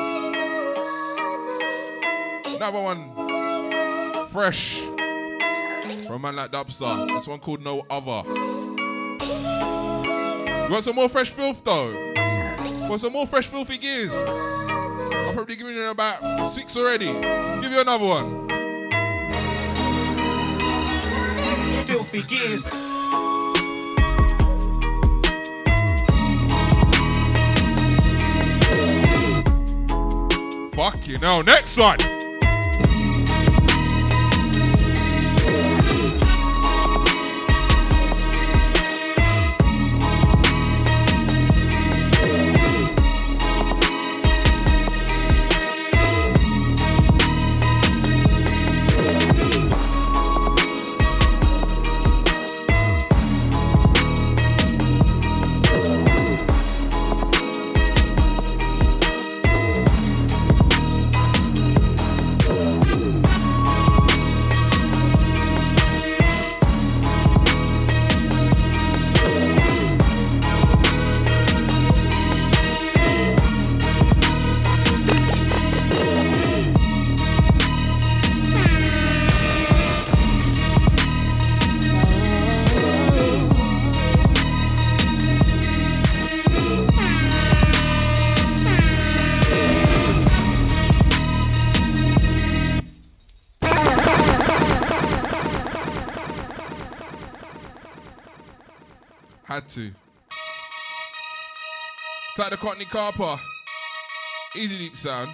[2.56, 3.12] Another one,
[4.30, 4.80] fresh,
[6.06, 7.08] from a man like Dubstar.
[7.08, 8.24] This one called No Other.
[10.64, 11.94] You want some more fresh filth though?
[12.88, 14.14] Want some more fresh filthy gears?
[14.14, 17.12] I'm probably giving you about six already.
[17.62, 18.48] Give you another one.
[21.86, 22.93] Filthy gears.
[30.84, 31.42] Fuck you know.
[31.42, 32.13] Next one.
[102.44, 103.40] Type the Cockney Carper.
[104.58, 105.30] Easy deep sound.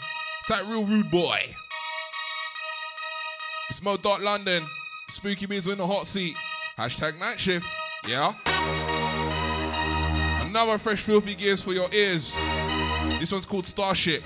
[0.47, 1.39] Type real rude boy.
[3.67, 4.61] It's Mo Dot London.
[5.09, 6.35] Spooky Beans in the hot seat.
[6.77, 7.65] Hashtag night shift.
[8.07, 8.35] Yeah.
[10.47, 12.37] Another fresh filthy gears for your ears.
[13.19, 14.23] This one's called Starship.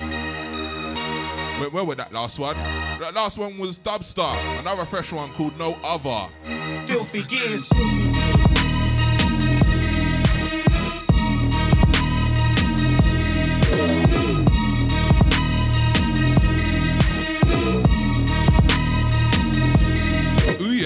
[1.61, 2.57] Where, where was that last one?
[2.99, 4.35] That last one was Dubstar.
[4.59, 6.29] Another fresh one called No Other.
[6.85, 7.71] Filthy gears.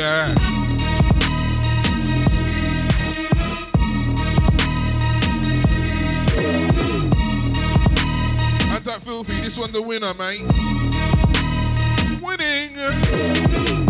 [0.08, 0.30] Yeah.
[8.72, 10.46] Anti filthy, this one's a winner, mate.
[12.22, 13.87] Winning.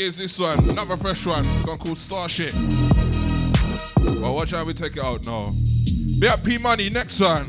[0.00, 0.58] Gears this one.
[0.70, 1.44] Another fresh one.
[1.44, 2.54] One called Starship.
[4.22, 5.52] Well, watch how we take it out now.
[6.18, 7.44] Be up P Money, next one.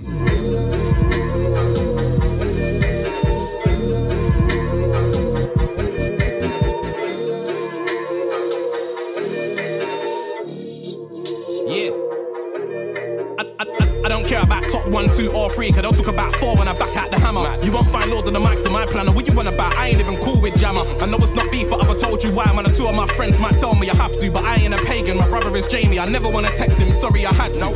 [15.11, 17.57] Two, or three, cause they'll talk about four when I back out the hammer.
[17.64, 19.11] You won't find Lord of the Mics in my planner.
[19.11, 19.75] What you want about?
[19.75, 20.81] I ain't even cool with Jammer.
[21.01, 22.51] I know it's not beef, but I've told you why.
[22.51, 24.77] Man, two of my friends might tell me I have to, but I ain't a
[24.85, 25.17] pagan.
[25.17, 25.99] My brother is Jamie.
[25.99, 27.72] I never wanna text him, sorry I had to.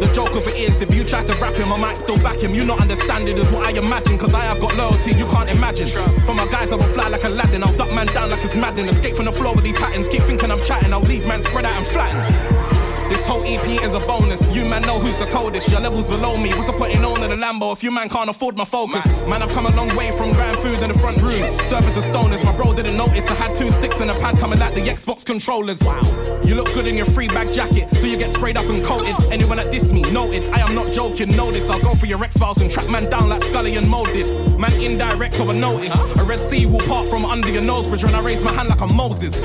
[0.00, 2.38] The joke of it is, if you try to rap him, I might still back
[2.38, 2.54] him.
[2.54, 5.50] You not understand it is what I imagine, cause I have got loyalty you can't
[5.50, 5.88] imagine.
[6.20, 7.64] For my guys, I will fly like Aladdin.
[7.64, 8.88] I'll duck man down like it's Madden.
[8.88, 10.08] Escape from the floor with these patterns.
[10.08, 12.67] Keep thinking I'm chatting, I'll leave man spread out and flatten.
[13.08, 14.52] This whole EP is a bonus.
[14.52, 15.70] You man know who's the coldest.
[15.70, 16.50] Your levels below me.
[16.50, 19.06] What's the point in owning the Lambo if you man can't afford my focus?
[19.26, 21.58] Man, I've come a long way from grand food in the front room.
[21.60, 22.44] Serving to stoners.
[22.44, 23.24] My bro didn't notice.
[23.30, 25.80] I had two sticks and a pad coming like the Xbox controllers.
[25.80, 26.02] Wow.
[26.44, 29.16] You look good in your free bag jacket till you get sprayed up and coated.
[29.32, 30.50] Anyone that diss me, noted.
[30.50, 31.34] I am not joking.
[31.34, 31.68] Know this.
[31.70, 34.58] I'll go for your X Files and track man down like Scully and molded.
[34.58, 35.94] Man indirect or a notice.
[36.16, 38.68] A Red Sea will part from under your nose bridge when I raise my hand
[38.68, 39.42] like I'm Moses.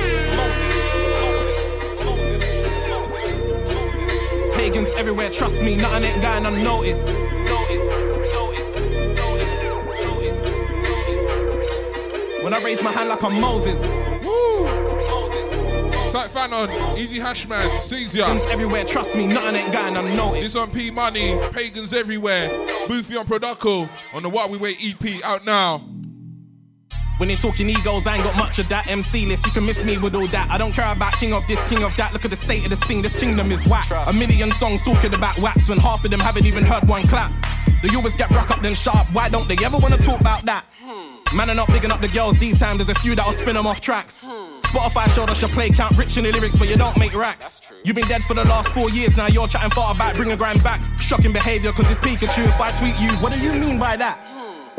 [4.64, 7.06] pagans everywhere, trust me, nothing ain't going unnoticed.
[12.42, 13.82] When I raise my hand like I'm Moses.
[16.14, 20.44] Type fan on, Easy Hashman, Pagans everywhere, trust me, nothing ain't going unnoticed.
[20.44, 22.48] This on P Money, Pagans everywhere,
[22.88, 25.93] Boofy on Produco, on the What We Wait EP, out now.
[27.18, 29.46] When they talking egos, I ain't got much of that MC list.
[29.46, 30.50] You can miss me with all that.
[30.50, 32.12] I don't care about king of this, king of that.
[32.12, 33.02] Look at the state of the scene.
[33.02, 33.86] This kingdom is whack.
[34.08, 37.32] A million songs talking about waps when half of them haven't even heard one clap.
[37.84, 39.08] They always get rock up then sharp.
[39.14, 40.66] Why don't they ever wanna talk about that?
[41.34, 42.78] Man are not bigging up the girls these times.
[42.78, 44.22] There's a few that'll spin them off tracks.
[44.62, 47.62] Spotify showed us your play count rich in the lyrics, but you don't make racks.
[47.84, 49.28] You've been dead for the last four years now.
[49.28, 50.82] You're chatting far about bringing grind back.
[51.00, 52.48] Shocking behavior, cause it's Pikachu.
[52.48, 54.20] If I tweet you, what do you mean by that?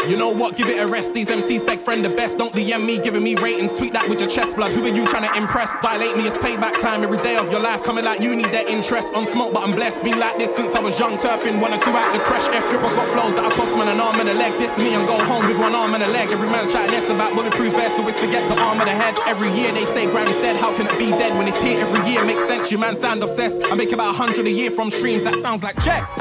[0.08, 0.56] You know what?
[0.56, 1.14] Give it a rest.
[1.14, 2.36] These MCs beg friend the best.
[2.36, 3.74] Don't DM me, giving me ratings.
[3.74, 4.72] Tweet that with your chest blood.
[4.72, 5.80] Who are you trying to impress?
[5.80, 7.82] Violate me, it's payback time every day of your life.
[7.84, 9.14] Coming like you need their interest.
[9.14, 10.04] On smoke, but I'm blessed.
[10.04, 12.46] Been like this since I was young, turfing one or two out the crash.
[12.48, 14.58] F drip, I got flows that I cost man an arm and a leg.
[14.58, 16.28] This me and go home with one arm and a leg.
[16.30, 19.16] Every man's chatting less about bulletproof vest, always forget the arm of the head.
[19.26, 20.56] Every year they say grind instead.
[20.56, 22.22] How can it be dead when it's here every year?
[22.24, 22.70] Makes sense.
[22.70, 23.62] You man sound obsessed.
[23.72, 25.24] I make about a hundred a year from streams.
[25.24, 26.14] That sounds like checks.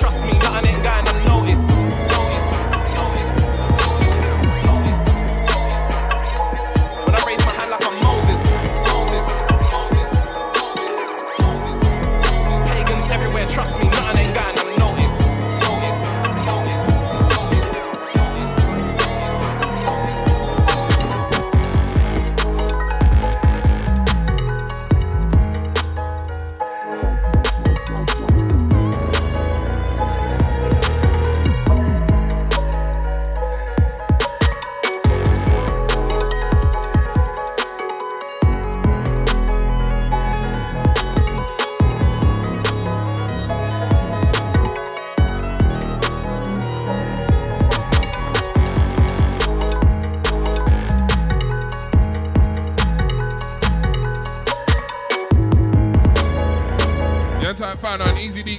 [0.00, 1.15] Trust me, nothing ain't going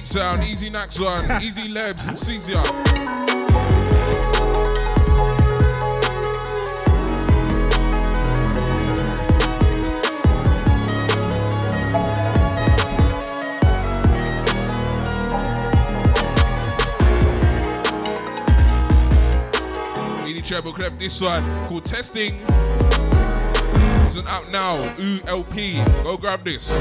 [0.08, 2.08] Sound, Easy Nax on, Easy Lebs.
[20.26, 22.36] Easy Treble Clef, this one called Testing.
[24.06, 24.94] Isn't out now.
[24.98, 25.84] Ooh, LP.
[26.02, 26.72] Go grab this.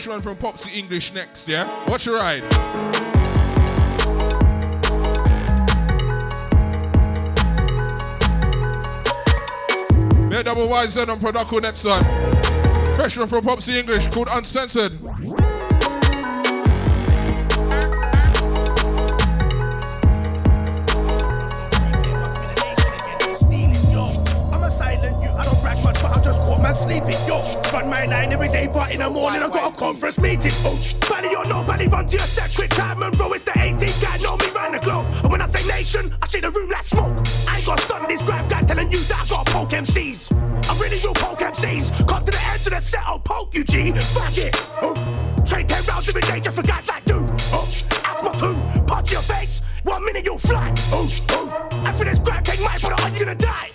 [0.00, 1.68] Fresh one from Popsy English next, yeah?
[1.86, 2.42] Watch your ride.
[10.32, 12.02] Yeah, double YZ on Produco next one.
[12.96, 14.98] Fresh one from Popsy English called Uncensored.
[27.80, 30.52] Run my line every day, but in the morning I got a conference meeting.
[30.66, 30.76] Oh,
[31.08, 33.32] body or nobody, run to your set, quick time and roll.
[33.32, 35.06] It's the 18 guy, know me round the globe.
[35.22, 37.16] And when I say nation, I see the room like smoke.
[37.48, 40.30] I ain't gonna stun this grab guy telling you that I got poke MCs.
[40.68, 42.06] I'm really real poke MCs.
[42.06, 43.90] Come to the end of the set, I'll poke you, G.
[43.92, 44.54] Fuck it.
[44.82, 44.92] Oh,
[45.46, 47.24] train 10 rounds every day just for guys like you.
[47.48, 47.64] Oh,
[48.04, 49.62] asthma two, punch your face.
[49.84, 50.70] One minute you'll fly.
[50.92, 51.48] Oh, oh.
[51.86, 53.69] After this grab, take my brother, are you gonna die?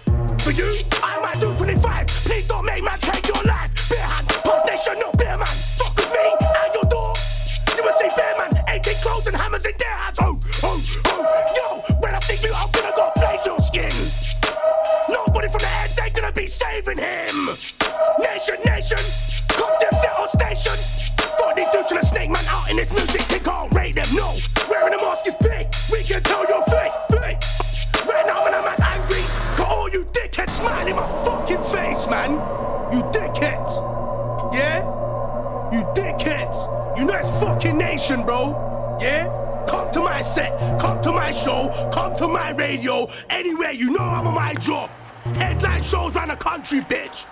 [41.35, 43.07] Show, come to my radio.
[43.29, 44.89] Anywhere you know I'm on my job.
[45.35, 47.25] Headline shows around the country, bitch.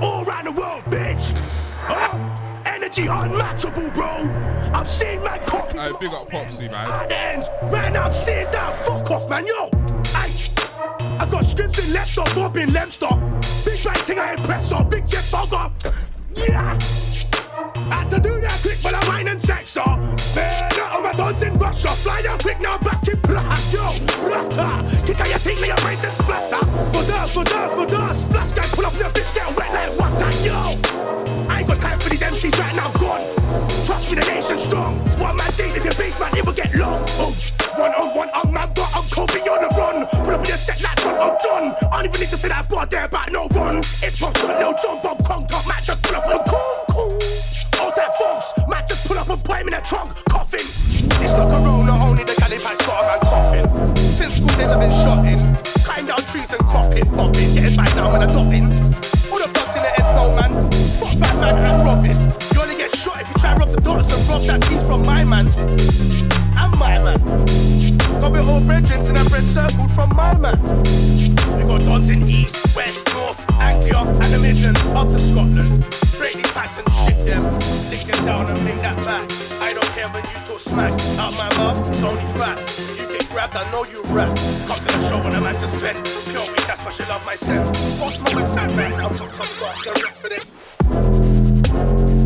[0.00, 1.36] All around the world, bitch.
[1.80, 2.62] Huh?
[2.66, 4.08] Energy unmatchable, bro.
[4.74, 5.78] I've seen man copy.
[5.78, 6.90] Hey, big up Popsy, man.
[6.90, 7.48] At the ends.
[7.62, 8.84] Right now I'm seeing that.
[8.84, 9.70] Fuck off, man, yo.
[10.14, 10.30] I,
[11.18, 13.08] I got scripts in Leicester, Bob in Leicester.
[13.64, 14.88] Big right thing I impress on.
[14.88, 15.72] Big Jeff Fogger.
[16.36, 16.78] Yeah.
[17.90, 19.96] I had to do that quick, but I'm mine and sex star.
[20.36, 20.70] Man,
[21.08, 21.88] out guns in Russia.
[21.88, 23.86] Fly down quick now, back in Prague, yo.
[24.12, 25.06] splatter.
[25.06, 26.62] Kick out your teeth, let your brains and splatter.
[26.92, 29.92] For the, for the, for the, splash guys, pull up your fish, get wet like
[29.98, 30.56] water, yo.
[31.48, 33.24] I ain't got time for these MCs right now, gone.
[33.86, 34.98] Trust me, the nation's strong.
[35.18, 36.98] One man dating your base, man, it will get long.
[37.22, 37.32] Oh,
[37.76, 40.06] one on one, oh, I'm mad, but I'm Kobe on the run.
[40.06, 41.66] Pull up with your set like John, I'm done.
[41.92, 43.78] I don't even need to say that bar there about no run.
[43.78, 47.57] It's Pops, Lil John, Bob, Kong, Top, Matt, just pull up on the cool, cool.
[47.80, 50.60] All that folks, Matt, just pull up and put him in a trunk, coffin.
[51.22, 53.96] It's not corona, only the Caliban's got a man coughing.
[53.96, 55.38] Since school days I've been shotting.
[55.86, 58.66] Cutting down trees and cropping, popping, getting back down when I'm dopping.
[59.30, 60.52] All the bugs in the head, no man.
[60.98, 62.16] Fuck Batman and Robin.
[62.54, 64.82] You only get shot if you try to rob the dollars and rob that piece
[64.82, 65.46] from my man.
[66.58, 67.18] And my man.
[68.20, 70.58] Got me all brethren and a bread circled from my man.
[71.56, 75.70] We got dons in east, west, north, Anglia, and the Midlands, up to Scotland.
[76.18, 77.44] Break these packs and shit them.
[77.90, 79.24] Lick them down and bring that back.
[79.62, 80.92] I don't care when you talk smack.
[81.18, 82.98] Out my mouth, it's only facts.
[82.98, 84.28] You get grabbed, I know you rap.
[84.66, 85.98] Come to the show when a man just bent.
[86.30, 87.64] Pure weak, that's why she love my scent.
[87.98, 89.30] Post my website right now, put some
[89.86, 92.17] and rip for this.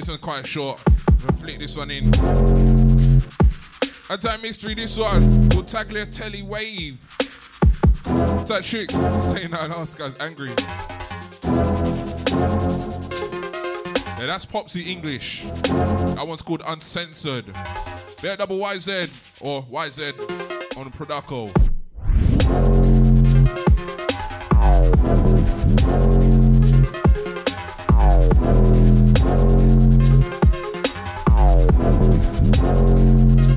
[0.00, 0.82] This one's quite short.
[1.20, 2.06] Gonna flick this one in.
[4.08, 7.06] Anti mystery, this one called Tagliatelle Wave.
[8.46, 10.54] That tricks saying that last guys angry.
[14.18, 15.42] Yeah, that's Popsy English.
[15.44, 17.52] That one's called Uncensored.
[18.22, 21.50] Bear double YZ or YZ on Produco.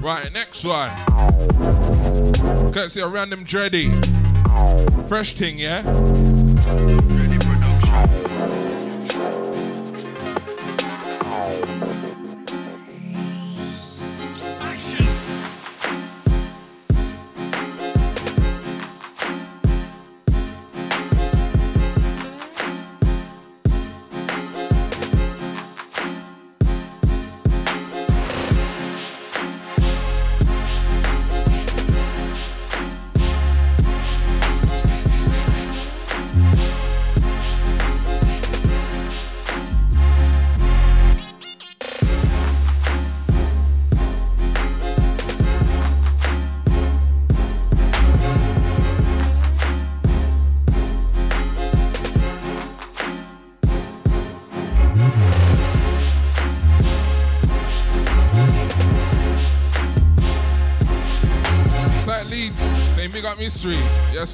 [0.03, 0.89] Right, next one.
[2.73, 3.89] Courtesy of Random Dreddy.
[5.07, 5.81] Fresh thing, yeah?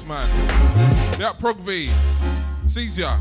[0.00, 1.12] Yes, man.
[1.12, 1.90] Big up Prog V.
[2.66, 3.18] Sees ya.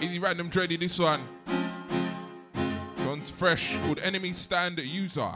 [0.00, 1.20] Easy random dready, this one.
[1.46, 5.30] This one's fresh, called Enemy Stand User.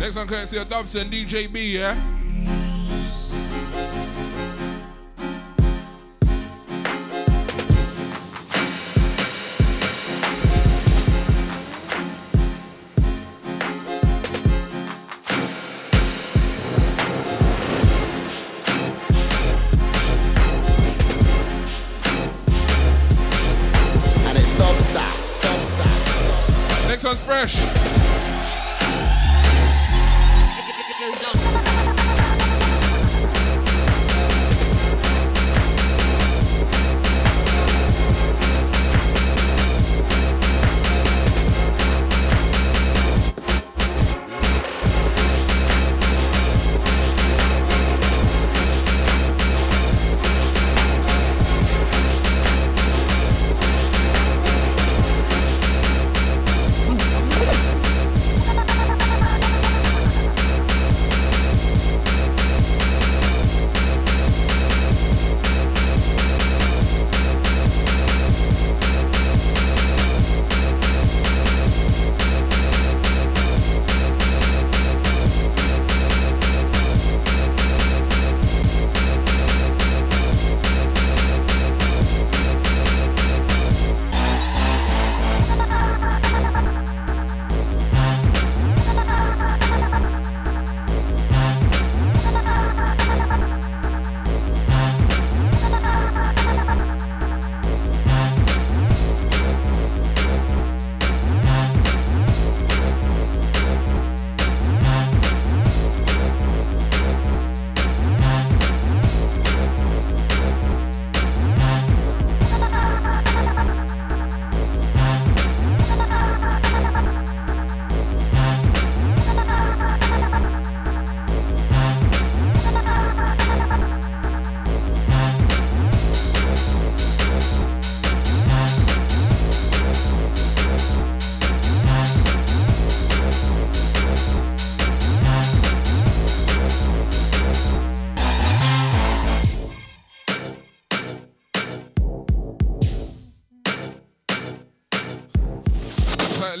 [0.00, 2.17] Next one courtesy of Dobson, DJB, yeah?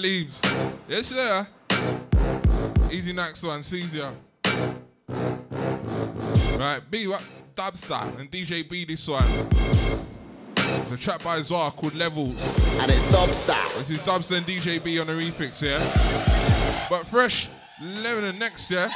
[0.08, 0.40] Leaves.
[0.88, 1.46] Yes, there.
[2.90, 4.10] Easy next one, Caesar.
[6.58, 7.22] Right, B, what?
[7.54, 9.24] Dubstar and DJ B this one.
[10.56, 12.40] It's a track by Zar called Levels.
[12.80, 13.78] And it's Dubstar.
[13.78, 15.78] This is Dubstar and DJ B on the remix, yeah?
[16.88, 17.50] But fresh,
[17.82, 18.88] Lebanon next, yeah?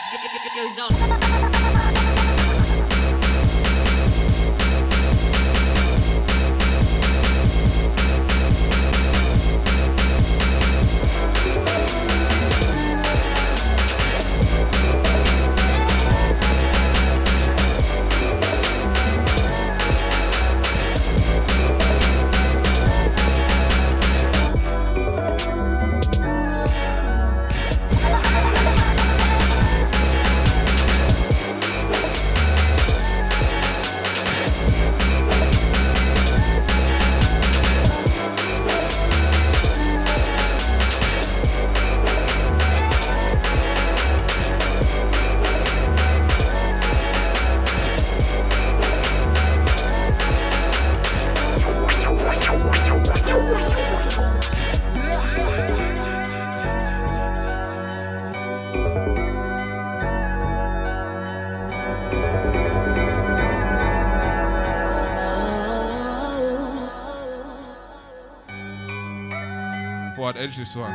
[70.50, 70.92] This one.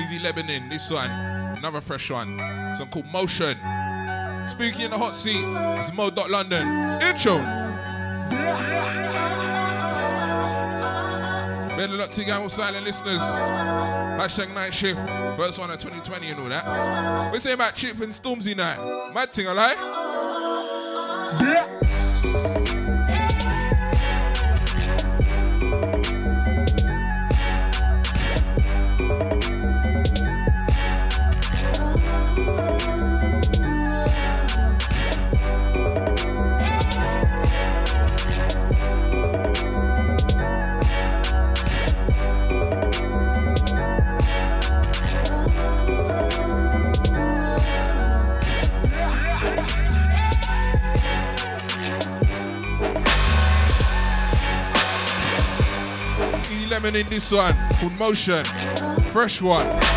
[0.00, 1.10] Easy Lebanon, this one.
[1.10, 2.36] Another fresh one.
[2.36, 3.56] This one called Motion.
[4.48, 5.42] Spooky in the hot seat.
[5.80, 6.66] It's Mo Dot London.
[7.00, 7.38] Intro.
[11.76, 13.20] Better luck to you all silent listeners.
[13.20, 14.98] Hashtag night shift.
[15.36, 17.32] First one of 2020 and all that.
[17.32, 19.12] We say about Chip and Stormzy night.
[19.14, 19.93] Mad thing, alright?
[56.96, 58.44] In this one called Motion.
[59.12, 59.93] Fresh one.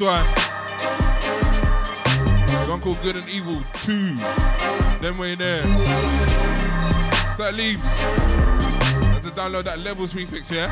[0.00, 0.24] One.
[2.66, 4.16] Song called Good and Evil 2.
[5.00, 5.62] Then we're in there.
[7.36, 8.00] So that leaves.
[8.00, 10.70] Have to download that levels refix, yeah?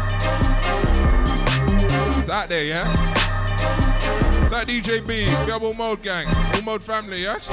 [2.18, 2.84] It's out there, yeah?
[4.48, 7.50] That DJ B, Double Mode Gang, All Mode Family, yes?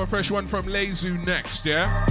[0.00, 2.09] You another fresh one from Lazu next, yeah?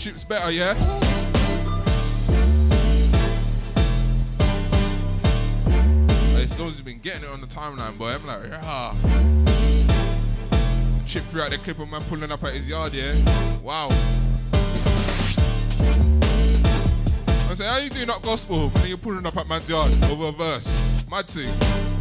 [0.00, 0.72] Chips better, yeah?
[6.32, 8.14] Hey, someone's been getting it on the timeline, boy.
[8.14, 8.94] I'm like, yeah.
[11.06, 13.14] Chip through out the clip of man pulling up at his yard, yeah?
[13.62, 13.88] Wow.
[17.50, 20.28] I say, how you doing up gospel when you're pulling up at man's yard over
[20.28, 21.04] a verse?
[21.10, 21.99] Mad thing.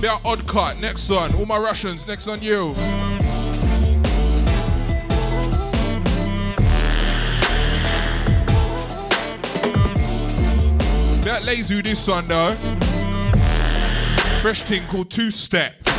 [0.00, 0.80] Bit of odd cut.
[0.80, 1.34] Next one.
[1.34, 2.08] All my Russians.
[2.08, 2.74] Next on you.
[11.22, 12.54] Bit lazy this one though.
[14.40, 15.89] Fresh thing called Two Step.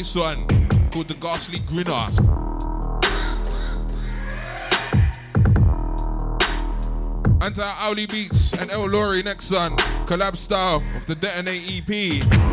[0.00, 0.46] This one
[0.90, 2.08] called the Ghastly Grinner.
[7.42, 9.76] Anti Owly Beats and El Lori next one.
[10.06, 12.49] Collab style of the Detonate EP.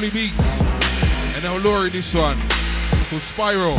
[0.00, 0.60] To Owly Beats
[1.34, 2.36] and El Lori this one
[3.08, 3.78] called Spiral.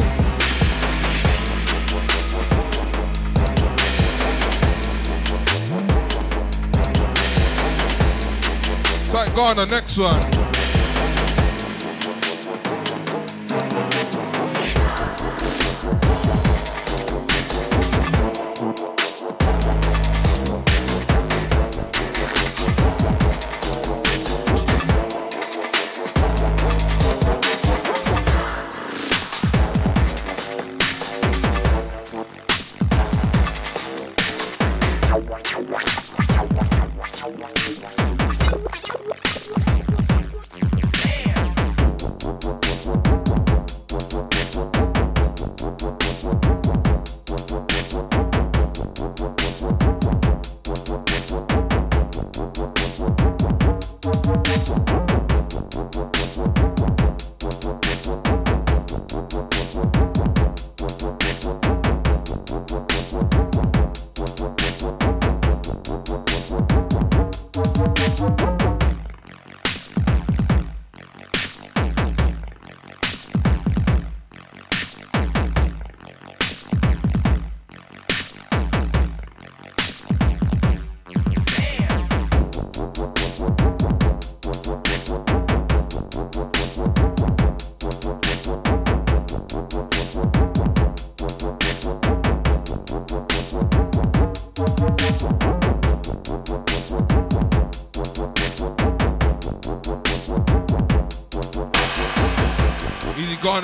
[9.12, 10.49] Tight Ghana, next one.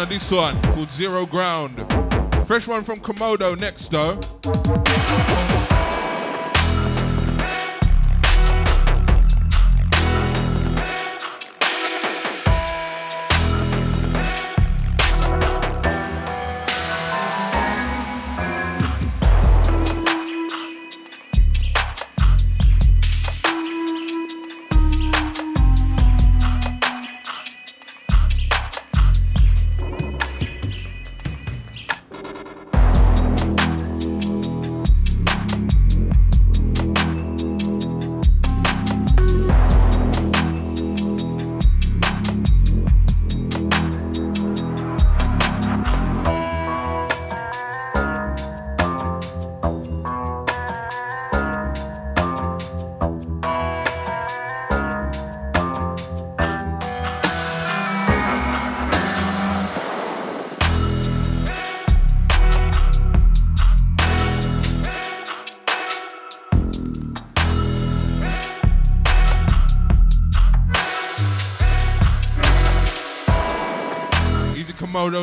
[0.01, 1.77] On this one called Zero Ground.
[2.48, 4.84] Fresh one from Komodo next though.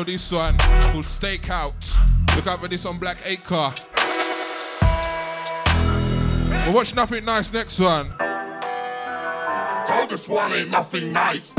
[0.03, 2.35] Komodo, this one called Stakeout.
[2.35, 3.73] Look out for this on Black Acre.
[6.65, 8.13] We'll watch Nothing Nice next one.
[9.85, 11.52] Told this one ain't nothing nice.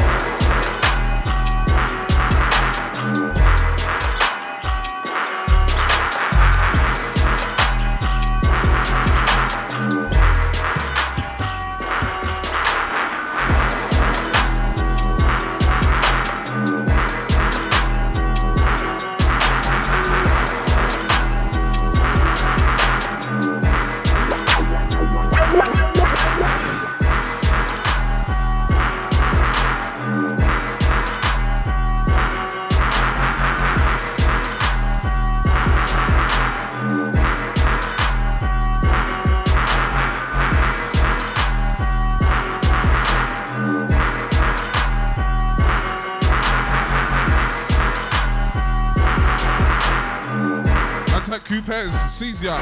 [52.14, 52.54] Sees ya.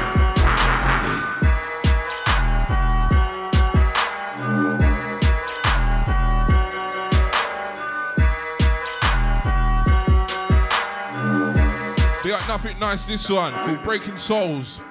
[12.23, 14.81] We got nothing nice this one called Breaking Souls.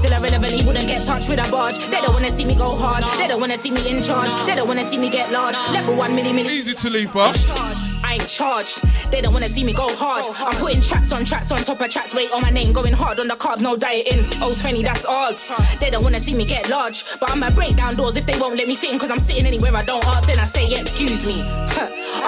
[0.00, 1.78] Still irrelevant, he wouldn't get touched with a barge.
[1.90, 4.54] They don't wanna see me go hard, they don't wanna see me in charge, they
[4.54, 5.56] don't wanna see me get large.
[5.70, 6.50] Level one milli milli.
[6.50, 7.36] Easy to leave up.
[8.02, 8.82] I ain't charged.
[9.12, 10.24] They don't wanna see me go hard.
[10.38, 12.14] I'm putting tracks on tracks on top of tracks.
[12.14, 14.24] Wait on my name, going hard on the carbs, no dieting.
[14.42, 15.50] Oh, 020, that's ours.
[15.78, 17.04] They don't wanna see me get large.
[17.20, 18.98] But I'ma break down doors if they won't let me fit in.
[18.98, 20.26] Cause I'm sitting anywhere I don't ask.
[20.26, 21.44] Then I say, excuse me.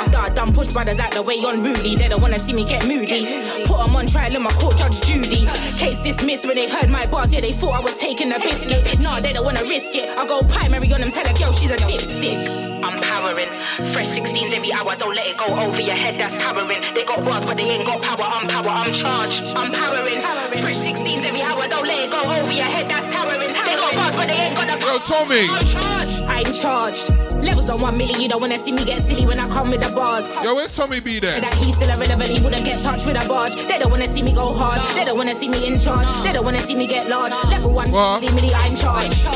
[0.02, 1.94] After I done push brothers out the way unruly.
[1.94, 3.22] They don't wanna see me get moody.
[3.64, 5.46] Put 'em on trial in my court, Judge Judy.
[5.78, 7.32] Case dismissed when they heard my bars.
[7.32, 8.98] Yeah, they thought I was taking a biscuit.
[8.98, 10.18] Nah, they don't wanna risk it.
[10.18, 12.82] I go primary on them, tell a girl she's a dipstick.
[12.82, 13.46] I'm powering.
[13.92, 16.82] Fresh 16s every hour, don't let it go over your head, that's towering.
[16.94, 18.26] They got bars, but they ain't got power.
[18.26, 19.44] I'm power, I'm charged.
[19.54, 20.20] I'm powering.
[20.62, 23.52] Fresh 16s every hour, don't let it go over your head, that's towering.
[23.66, 25.46] They got bars, but they ain't got the Yo, Tommy.
[25.48, 26.28] I'm charged.
[26.28, 27.31] I'm charged.
[27.42, 29.82] Levels on one milli, you don't wanna see me get silly when I come with
[29.82, 30.36] the bars.
[30.42, 31.40] Yo, where's Tommy B there?
[31.40, 33.54] That he's still irrelevant, he wouldn't get touched with a barge.
[33.54, 36.32] They don't wanna see me go hard, they don't wanna see me in charge, they
[36.32, 37.32] don't wanna see me get large.
[37.50, 38.22] Level one, What?
[38.22, 39.26] milli, milli, I'm charged.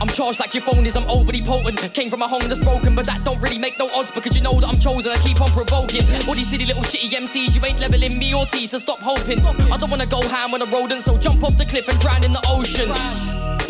[0.00, 1.78] I'm charged like your phone is, I'm overly potent.
[1.94, 4.42] Came from a home that's broken, but that don't really make no odds because you
[4.42, 5.12] know that I'm chosen.
[5.12, 6.02] I keep on provoking.
[6.26, 9.40] All these silly little shitty MCs, you ain't leveling me or T, so stop hoping.
[9.72, 12.24] I don't wanna go ham on a rodent, so jump off the cliff and drown
[12.24, 12.90] in the ocean.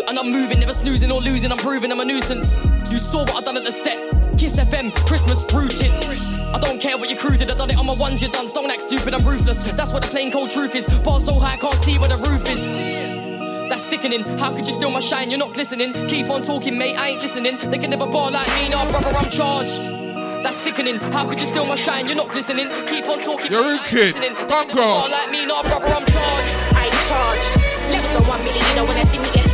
[0.06, 2.56] And I'm moving, never snoozing or losing, I'm proving I'm a nuisance.
[2.90, 3.98] You saw what I done at the set.
[4.38, 5.92] Kiss FM, Christmas rooted.
[6.54, 8.46] I don't care what you cruising, I done it on my ones, you done.
[8.52, 9.64] Don't act stupid, I'm ruthless.
[9.64, 10.86] That's what the plain cold truth is.
[11.02, 13.24] Bar so high, can't see where the roof is.
[13.68, 14.22] That's sickening.
[14.38, 15.30] How could you steal my shine?
[15.30, 15.92] You're not glistening.
[16.08, 16.96] Keep on talking, mate.
[16.96, 17.56] I ain't listening.
[17.56, 19.08] They can never bar like me, nah, brother.
[19.16, 19.80] I'm charged.
[20.44, 21.00] That's sickening.
[21.10, 22.06] How could you steal my shine?
[22.06, 22.68] You're not glistening.
[22.86, 23.50] Keep on talking.
[23.50, 24.14] You're mate, a I ain't kid.
[24.14, 24.34] listening.
[24.34, 25.86] They Fuck can never bar like me, nah, brother.
[25.86, 26.52] I'm charged.
[26.76, 27.50] I'm charged.
[27.90, 29.53] Levels on one milli, you don't wanna see me get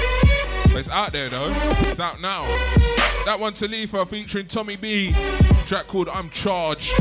[0.71, 1.49] But it's out there though.
[1.51, 2.43] It's out now.
[3.25, 5.13] That one Talifa featuring Tommy B.
[5.65, 6.91] Track called I'm Charged.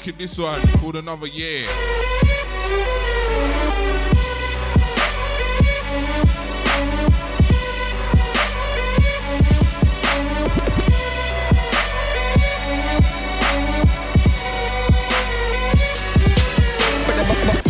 [0.00, 1.66] Easy Rookie this one called Another Year.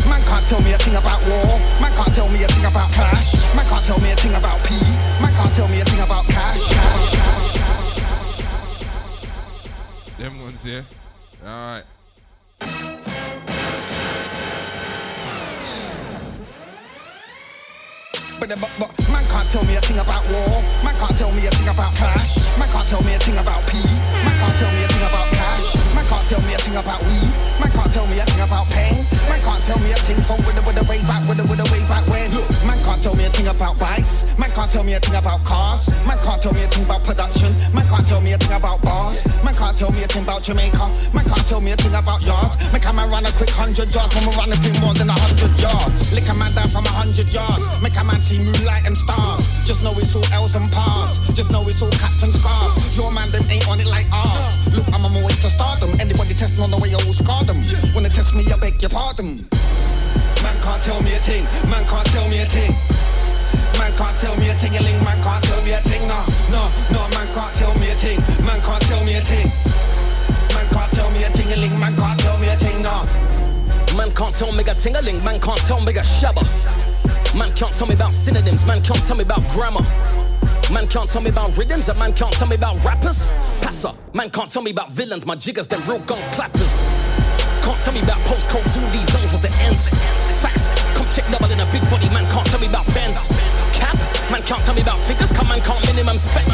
[0.06, 1.58] Man can't tell me a thing about war.
[1.80, 3.34] Man can't tell me a thing about clash.
[3.56, 4.74] Man can't tell me a thing about P.
[5.20, 6.70] Man can't tell me a thing about cash.
[10.18, 10.84] Them ones here.
[11.44, 11.84] Alright.
[18.40, 20.62] But, but, but man can't tell me a thing about war.
[20.82, 22.40] Man can't tell me a thing about clash.
[22.58, 23.76] Man can't tell me a thing about P.
[23.76, 25.39] Man can't tell me a thing about cash.
[26.30, 27.26] Tell me a thing about weed.
[27.58, 28.94] Man can't tell me a thing about pain.
[29.26, 31.44] Man can't tell me a thing from with the with the way back, with the
[31.50, 32.30] with the way back when.
[32.30, 34.22] Look, man can't tell me a thing about bikes.
[34.38, 35.90] Man can't tell me a thing about cars.
[36.06, 37.50] Man can't tell me a thing about production.
[37.74, 39.26] Man can't tell me a thing about bars.
[39.42, 40.86] Man can't tell me a thing about Jamaica.
[41.10, 42.54] Man can't tell me a thing about yards.
[42.70, 44.14] Man can man run a quick hundred yards.
[44.14, 46.14] Man run a thing more than a hundred yards.
[46.14, 47.66] Lick a man down from a hundred yards.
[47.82, 49.66] Make a man see moonlight and stars.
[49.66, 51.18] Just know it's all L's and pars.
[51.34, 52.94] Just know it's all caps and scars.
[52.94, 54.54] Your man them ain't on it like ours.
[54.70, 55.90] Look, I'm on my way to stardom.
[55.98, 57.56] Anybody testing on the way, I will scar them.
[57.94, 59.46] When they test me, I beg your pardon.
[60.42, 61.44] Man can't tell me a thing.
[61.70, 62.72] Man can't tell me a thing.
[63.78, 64.98] Man can't tell me a ting-a-ling.
[65.04, 66.02] Man can't tell me a thing.
[66.10, 67.02] No, no, no.
[67.16, 68.20] Man can't tell me a thing.
[68.44, 69.48] Man can't tell me a thing.
[70.52, 71.74] Man can't tell me a ting-a-ling.
[71.78, 72.82] Man can't tell me a thing.
[72.82, 73.30] No.
[73.96, 76.46] Man can't tell me a ting-a-ling, man can't tell me a shabba.
[77.36, 79.82] Man can't tell me about synonyms, man can't tell me about grammar.
[80.72, 83.26] Man can't tell me about rhythms, a man can't tell me about rappers.
[83.60, 86.86] Passer, man can't tell me about villains, my jiggers, them real gun clappers.
[87.64, 89.88] Can't tell me about postcodes, all these zones the ends.
[90.40, 93.26] Facts, come check double in a big body, man can't tell me about Benz.
[93.74, 93.96] Cap,
[94.30, 96.46] man can't tell me about figures, come man can't minimum spec.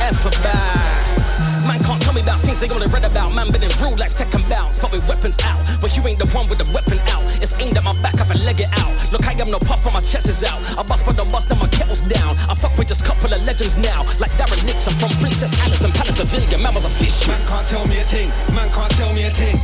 [0.00, 1.19] F bad.
[1.66, 3.34] Man can't tell me about things they only read about.
[3.34, 5.60] Man been in real life taking bounce, but with weapons out.
[5.80, 7.24] But you ain't the one with the weapon out.
[7.42, 8.92] It's aimed at my back, I can leg it out.
[9.12, 10.60] Look, I am no puff, but my chest is out.
[10.78, 12.36] I bust, but don't bust, now my kettle's down.
[12.48, 15.92] I fuck with just couple of legends now, like Darren Nixon from Princess Alice and
[15.92, 16.62] Palace Pavilion.
[16.62, 17.28] Man was a fish.
[17.28, 18.28] Man can't tell me a thing.
[18.54, 19.56] Man can't tell me a thing.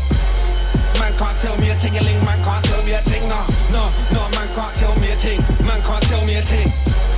[1.01, 2.21] Man can't tell me a ting-a-ling.
[2.25, 3.25] Man can't tell me a thing.
[3.29, 3.41] No,
[3.73, 4.23] no, no.
[4.37, 5.41] Man can't tell me a thing.
[5.67, 7.16] Man can't tell me a thing.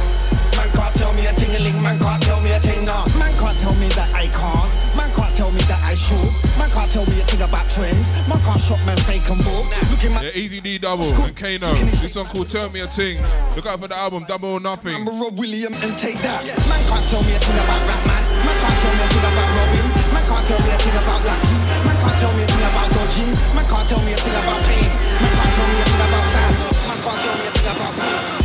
[0.59, 1.79] Man can't tell me a ting-a-ling.
[1.87, 2.83] Man can't tell me a thing.
[2.83, 2.99] No.
[3.15, 4.67] Man can't tell me that I can't.
[4.99, 6.27] Man can't tell me that I should.
[6.59, 8.11] Man can't tell me a thing about trends.
[8.27, 9.71] Man can't shop man fake and book.
[9.95, 11.71] Look at my Yeah, Easy D double and Kano.
[12.03, 13.23] This song called Tell Me a Ting.
[13.55, 14.99] Look out for the album Double or Nothing.
[14.99, 16.43] Remember Rob William and take that.
[16.43, 18.23] Man can't tell me a thing about rap man.
[18.43, 19.87] Man can't tell me a thing about Robin.
[20.11, 21.55] Man can't tell me a thing about Lucky.
[21.87, 23.33] Man can't tell me a thing about dodging.
[23.55, 24.91] Man can't tell me a thing about pain.
[25.23, 26.51] Man can't tell me a thing about Sam.
[26.91, 28.38] Man can't tell me a thing about me.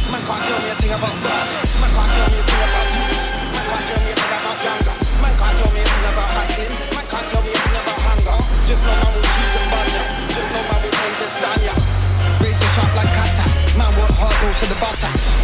[0.93, 3.25] Man can't tell me thing about youth.
[3.49, 4.95] Man can't tell me thing about younger.
[5.25, 6.73] Man can't tell me thing about hustling.
[6.93, 8.37] Man can't tell me thing about hunger.
[8.69, 10.03] Just know man will cheese and ya.
[10.37, 11.73] Just know man will change and stand ya.
[12.77, 13.45] Sharp like kata.
[13.77, 15.42] Man work hard, go for the butter.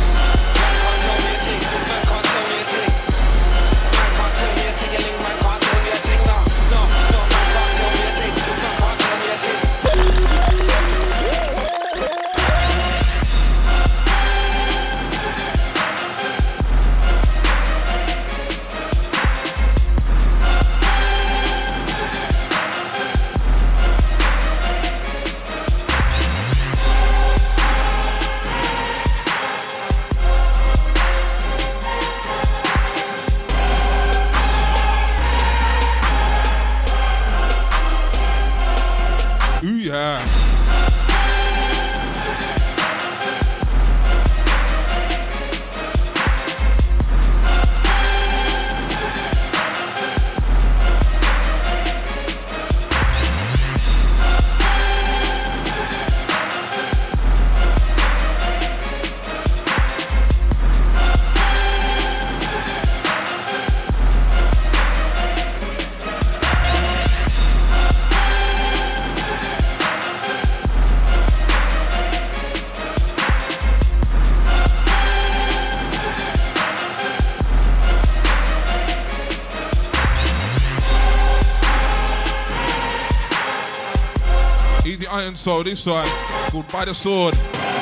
[85.40, 86.06] Soul, this one
[86.52, 87.34] called By the Sword,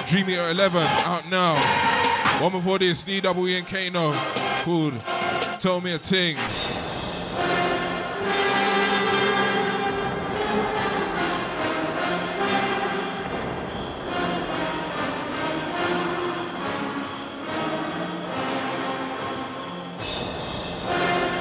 [0.07, 1.55] Dream Eater 11, out now.
[2.39, 4.13] One before this, DWE and Kano,
[4.63, 4.99] called
[5.59, 6.35] Tell Me a Thing.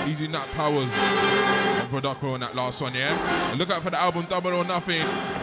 [0.09, 3.51] Easy Nut Powers and Production on that last one, yeah?
[3.51, 5.36] And look out for the album Double or Nothing.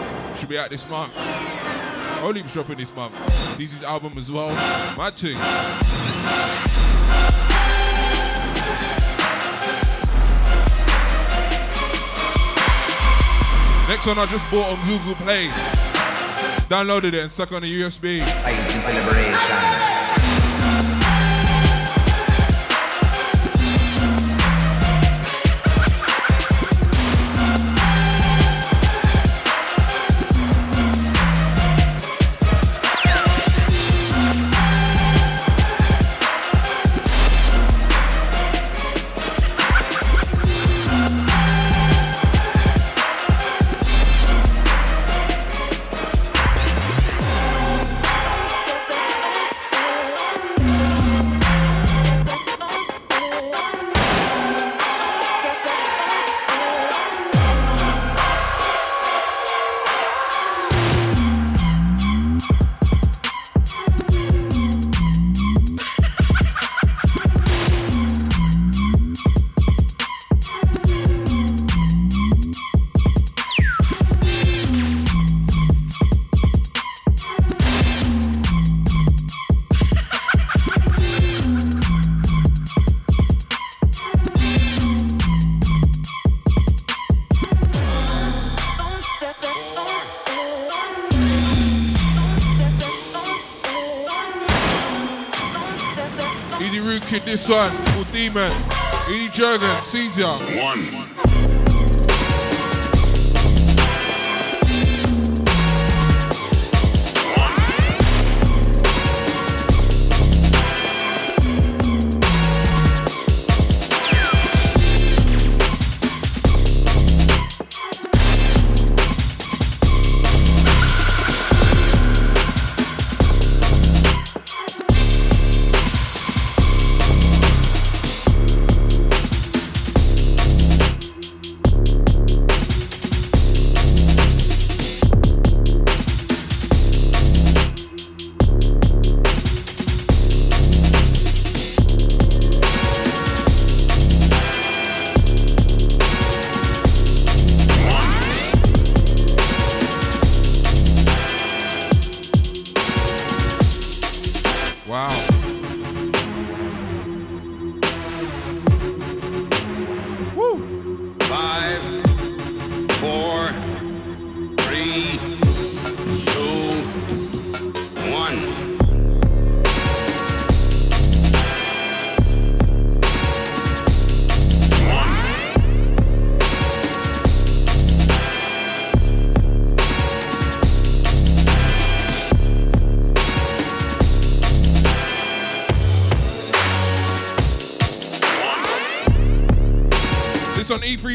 [0.43, 1.13] Should be out this month.
[2.21, 3.15] Oleep's dropping this month.
[3.57, 4.49] This is album as well.
[4.97, 5.37] Mad thing.
[13.87, 15.47] Next one I just bought on Google Play.
[16.67, 18.19] Downloaded it and stuck on a USB.
[99.43, 100.39] Jurgen, Caesar.
[100.63, 101.02] One.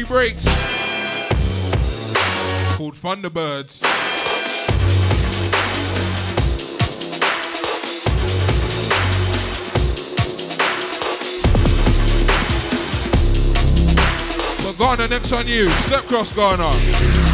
[0.09, 0.45] Breaks.
[2.75, 3.81] Called Thunderbirds.
[14.63, 15.69] But Ghana, next on you.
[15.69, 17.28] Step cross Ghana.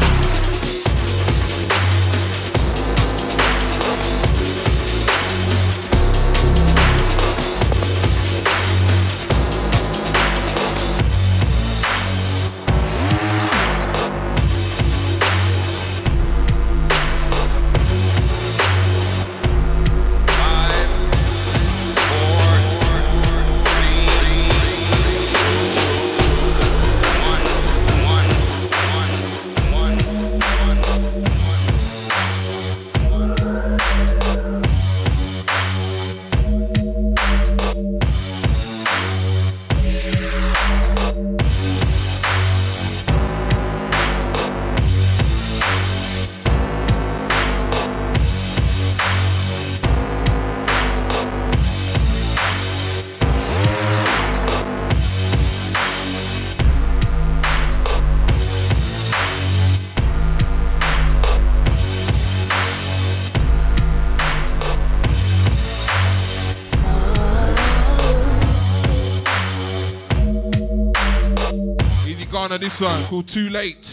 [72.55, 73.83] Ghana, this one called Too Late.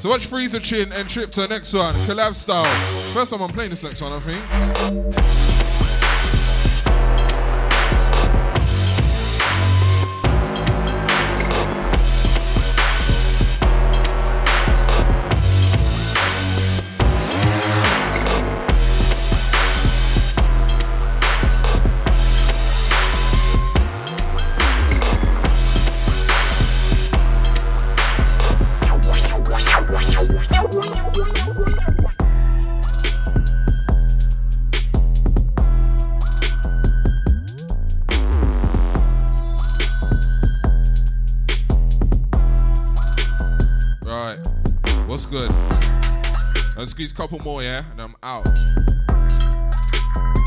[0.00, 2.64] So watch Freezer Chin and Trip to the next one, collab style.
[3.12, 5.49] First time I'm playing this next one, I think.
[47.10, 47.82] A couple more, yeah?
[47.92, 48.46] And I'm out.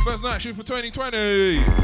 [0.06, 1.83] First night shoot for 2020.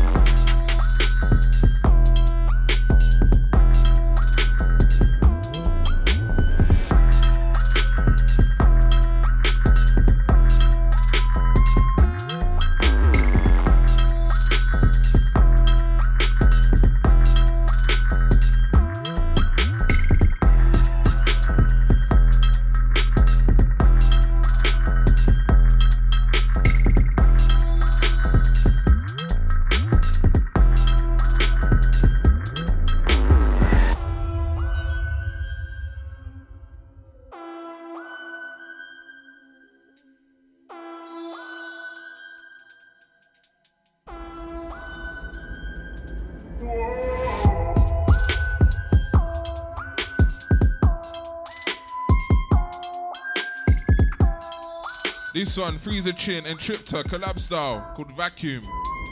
[55.59, 58.61] One, Freezer Chin and Tripta collab style called Vacuum.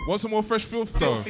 [0.08, 1.22] Want some more fresh filth though?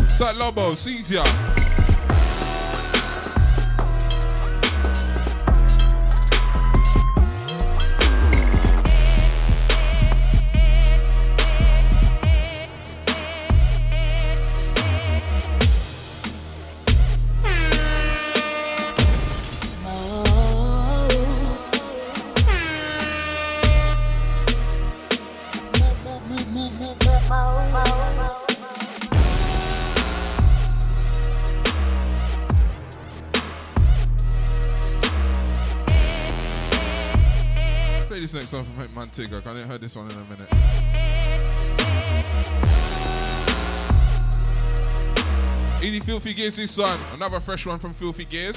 [0.00, 1.22] It's like Lobo, Caesar.
[1.22, 1.61] Play
[39.12, 39.44] Mantiga.
[39.44, 40.48] I haven't heard this one in a minute.
[45.82, 46.98] Easy Filthy Gears this one.
[47.12, 48.56] Another fresh one from Filthy Gears.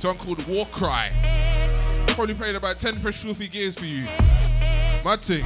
[0.00, 1.10] Song called War Cry.
[2.08, 4.04] Probably played about 10 fresh Filthy Gears for you.
[5.04, 5.44] Mad thing.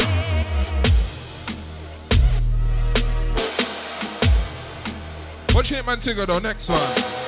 [5.55, 7.22] Watch Hit Mantiga though, next one.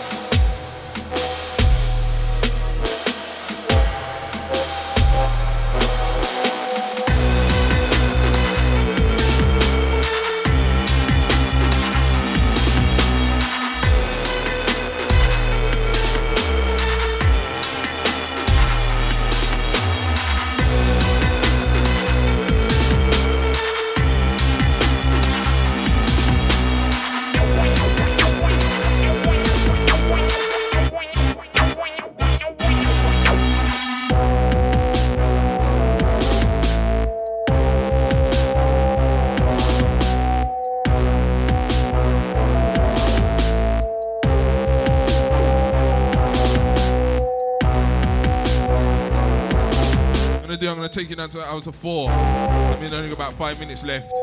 [50.95, 52.09] Take you down to the hours of four.
[52.09, 54.15] I mean, only about five minutes left.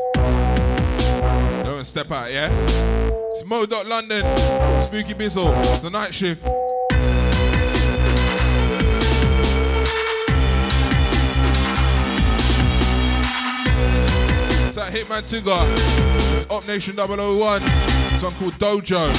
[1.64, 2.48] Don't step out, yeah?
[2.50, 4.22] It's Mo London,
[4.80, 5.52] Spooky Bizzle,
[5.82, 6.44] the night shift.
[14.64, 15.66] It's that Hitman Tuga.
[16.34, 17.60] It's Op Nation 001.
[18.18, 19.10] Song called Dojo.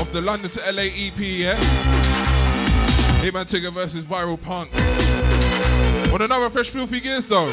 [0.00, 1.99] Off the London to LA EP, yeah?
[3.20, 4.72] Hitman Tigger versus Viral Punk.
[6.10, 7.50] Want another fresh filthy gears though?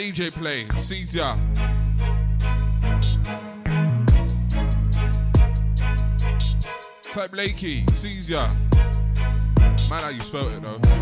[0.00, 0.66] DJ play.
[0.80, 1.36] Sees ya.
[7.12, 7.84] Type Blakey.
[8.30, 8.48] Ya.
[9.90, 10.99] Man, how you spelled it though.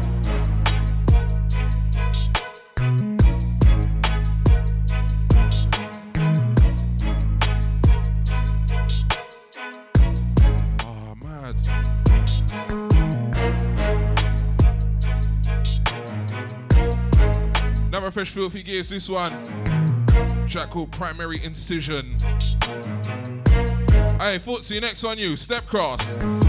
[18.18, 18.88] Fresh filthy gears.
[18.88, 19.30] This one.
[20.48, 22.16] Track called Primary Incision.
[24.18, 24.40] Hey,
[24.74, 25.36] you next on you.
[25.36, 26.47] Step cross.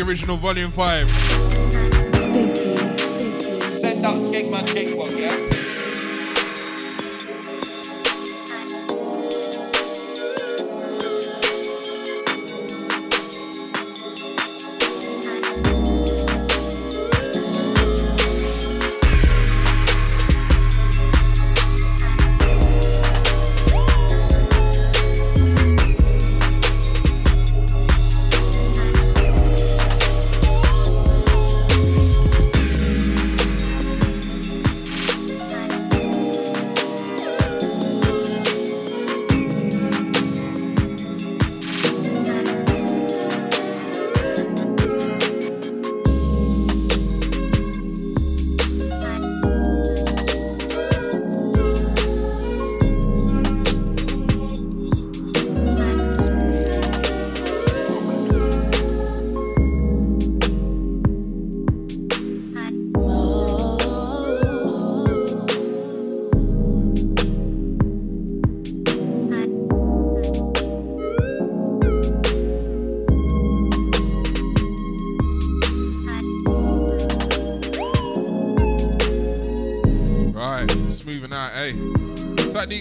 [0.00, 1.27] Original Volume 5.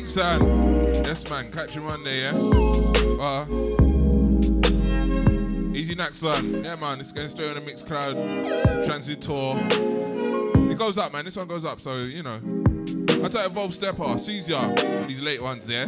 [0.07, 0.43] Deep sound.
[1.05, 2.31] Yes, man, catch him Monday, yeah?
[3.19, 3.45] Uh,
[5.75, 6.63] easy next son.
[6.63, 8.15] Yeah, man, it's going straight on the mixed crowd.
[8.85, 9.57] Transit tour.
[9.59, 11.25] It goes up, man.
[11.25, 12.39] This one goes up, so, you know.
[13.21, 14.05] I tell you, Evolve Stepper,
[14.47, 14.69] ya.
[15.07, 15.83] These late ones, yeah?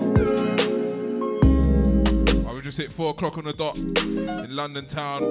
[2.45, 5.21] I we just hit 4 o'clock on the dot in London town.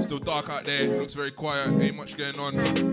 [0.00, 2.89] Still dark out there, looks very quiet, ain't much going on.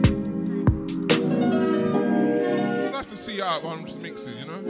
[3.10, 4.62] Nice to see you out while I'm just mixing, you know?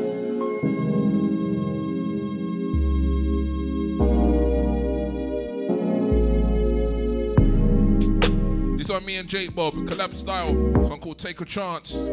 [8.78, 10.54] This on me and Jake Bob, collab style.
[10.54, 12.10] One called Take a Chance.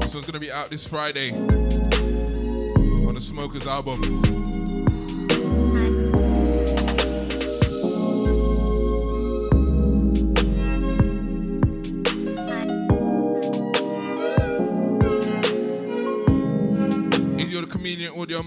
[0.00, 4.43] This one's gonna be out this Friday on the Smokers album.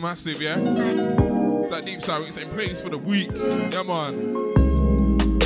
[0.08, 0.56] Massive, yeah?
[0.56, 3.30] That deep sound, it's in place for the week.
[3.74, 4.38] Yeah, man.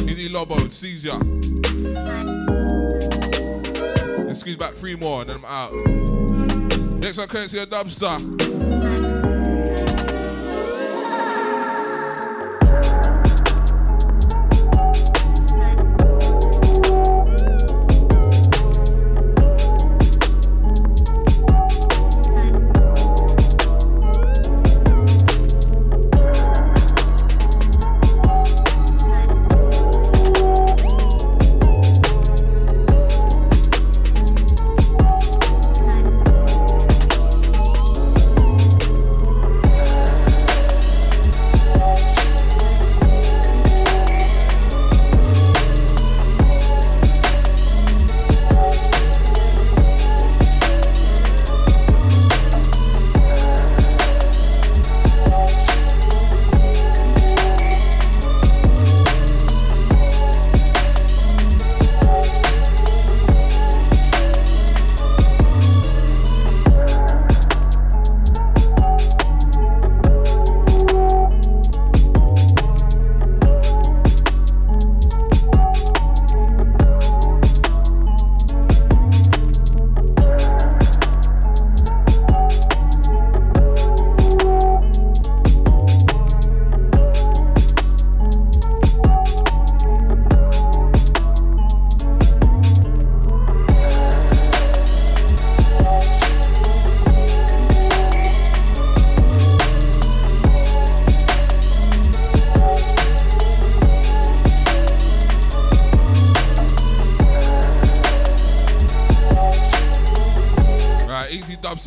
[0.08, 0.54] Easy Lobo.
[4.24, 5.74] Let's squeeze back three more, and then I'm out.
[7.00, 8.41] Next one, courtesy of Dubstar.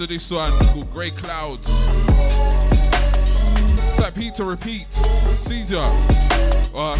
[0.07, 1.69] To this one called Grey Clouds.
[3.99, 4.93] Like Peter repeat.
[4.93, 5.87] Caesar.
[6.75, 6.97] Uh,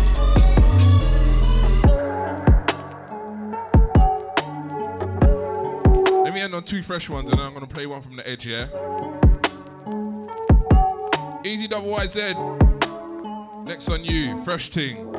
[6.23, 8.27] let me end on two fresh ones and then I'm gonna play one from the
[8.29, 8.69] edge, yeah?
[11.45, 13.67] Easy double YZ.
[13.67, 15.14] Next on you, fresh ting.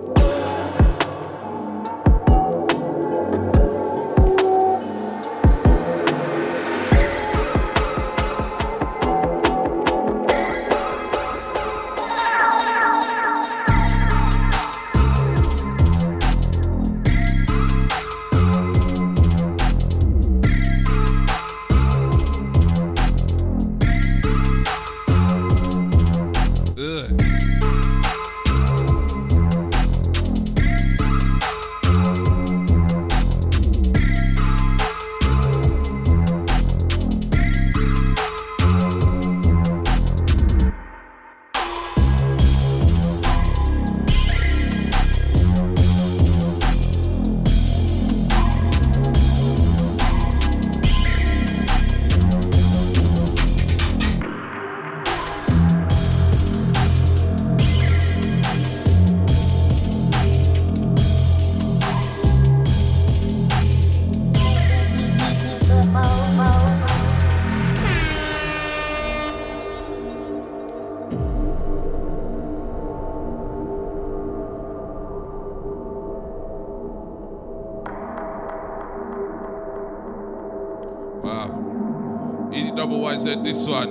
[83.56, 83.88] This one.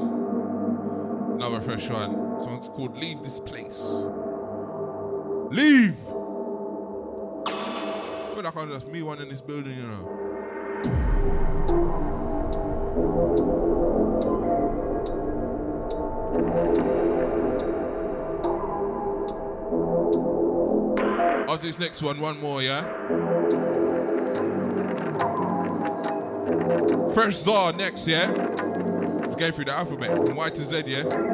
[1.37, 2.37] Another fresh one.
[2.37, 3.81] This one's called Leave This Place.
[5.51, 5.97] Leave!
[7.47, 10.11] I feel like I'm just me one in this building, you know.
[21.49, 22.83] After this next one, one more, yeah?
[27.15, 28.64] Fresh Czar next, yeah?
[29.39, 31.34] Going through the alphabet from Y to Z, yeah?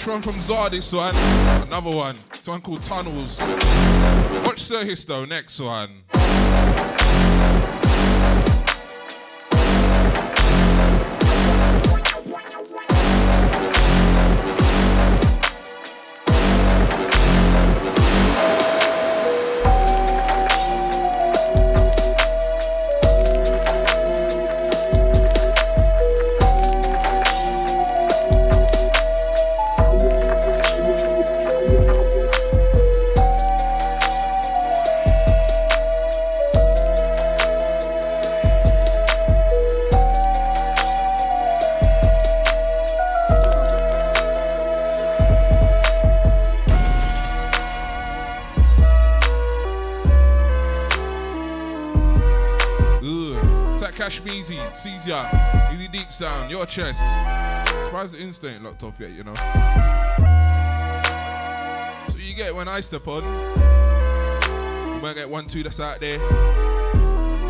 [0.00, 1.14] Fresh one from this one.
[1.68, 2.16] Another one.
[2.30, 3.38] This one called Tunnels.
[4.46, 5.99] Watch Sir Histo, next one.
[56.00, 56.98] Deep Sound, your chest.
[57.84, 59.34] Surprised the Insta ain't locked off yet, you know.
[62.08, 63.22] So you get when I step on.
[64.94, 66.18] You might get one, two that's out there.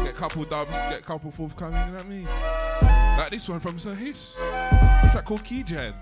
[0.02, 2.24] Get couple dubs, get couple forthcoming, you know what I mean?
[3.18, 4.34] Like this one from Sir Hiss.
[4.34, 5.94] Track called Keygen.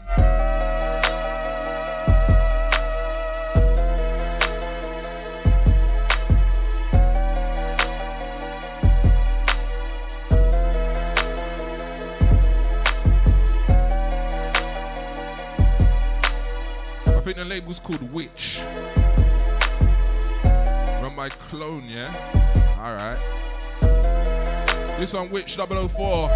[17.58, 18.60] Label's called Witch.
[20.44, 22.14] Run by Clone, yeah?
[22.78, 23.18] Alright.
[25.00, 26.28] This on Witch 004.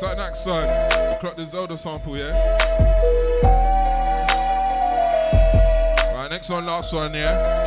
[0.00, 0.66] So next son,
[1.20, 2.93] clock the Zelda sample, yeah?
[6.34, 7.64] Next one, last one, yeah?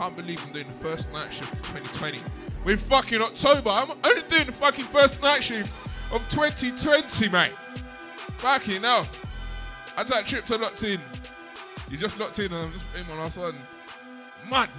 [0.00, 2.20] I can't believe I'm doing the first night shift of 2020.
[2.64, 3.68] We're fucking October.
[3.68, 5.70] I'm only doing the fucking first night shift
[6.10, 7.50] of 2020, mate.
[8.38, 9.06] Fucking hell.
[9.98, 10.98] I that trip to locked in.
[11.90, 13.54] You just locked in and I'm just playing my last one.
[14.50, 14.70] Man.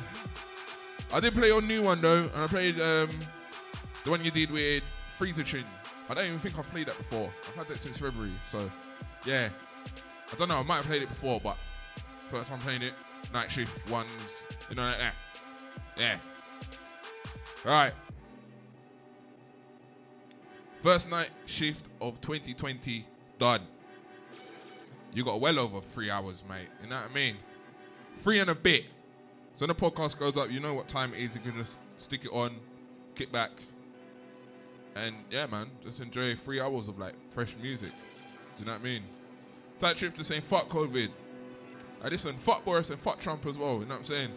[1.13, 3.09] I did play your new one though, and I played um,
[4.03, 4.81] the one you did with
[5.19, 5.65] Freezer Chin.
[6.09, 7.29] I don't even think I've played that before.
[7.49, 8.71] I've had that since February, so
[9.27, 9.49] yeah.
[10.33, 11.57] I don't know, I might have played it before, but
[12.31, 12.93] first time playing it,
[13.33, 15.13] night shift ones, you know, like that.
[15.97, 16.17] Yeah.
[17.65, 17.93] Right.
[20.81, 23.05] First night shift of 2020
[23.37, 23.61] done.
[25.13, 26.67] You got well over three hours, mate.
[26.81, 27.35] You know what I mean?
[28.23, 28.85] Three and a bit.
[29.57, 31.35] So when the podcast goes up, you know what time it is.
[31.35, 32.55] You can just stick it on,
[33.13, 33.51] kick back,
[34.95, 37.91] and yeah, man, just enjoy three hours of like fresh music.
[37.91, 39.03] Do you know what I mean?
[39.79, 41.09] That trip to saying fuck COVID.
[42.03, 43.75] I listen, fuck Boris and fuck Trump as well.
[43.75, 44.31] You know what I'm saying?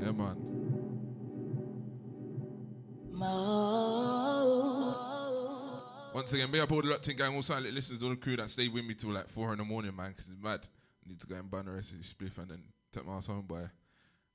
[0.00, 0.36] Yeah, man.
[6.14, 8.36] Once again, big up all the Locked in gang, all silent listeners, all the crew
[8.36, 10.60] that stayed with me till like four in the morning, man, because it's mad.
[11.04, 13.26] need to go and burn the rest of the spliff and then take my ass
[13.26, 13.64] home, boy.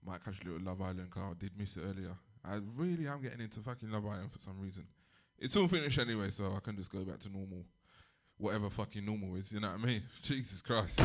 [0.06, 1.34] Might catch a little Love Island car.
[1.38, 2.16] Did miss it earlier.
[2.44, 4.86] I really am getting into fucking Love Island for some reason.
[5.38, 7.66] It's all finished anyway, so I can just go back to normal.
[8.38, 10.02] Whatever fucking normal is, you know what I mean?
[10.22, 11.00] Jesus Christ.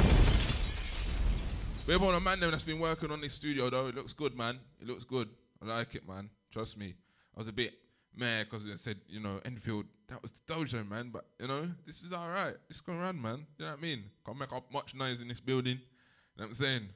[1.87, 3.89] We have on a man there that's been working on this studio though.
[3.89, 4.59] It looks good, man.
[4.81, 5.29] It looks good.
[5.63, 6.31] I like it, man.
[6.51, 6.95] Trust me.
[7.37, 7.75] I was a bit
[8.17, 11.11] mad because they said, you know, Enfield, that was the dojo, man.
[11.13, 12.55] But, you know, this is all right.
[12.71, 13.47] It's going around, man.
[13.59, 14.05] You know what I mean?
[14.25, 15.77] Can't make up much noise in this building.
[15.77, 16.89] You know what I'm saying?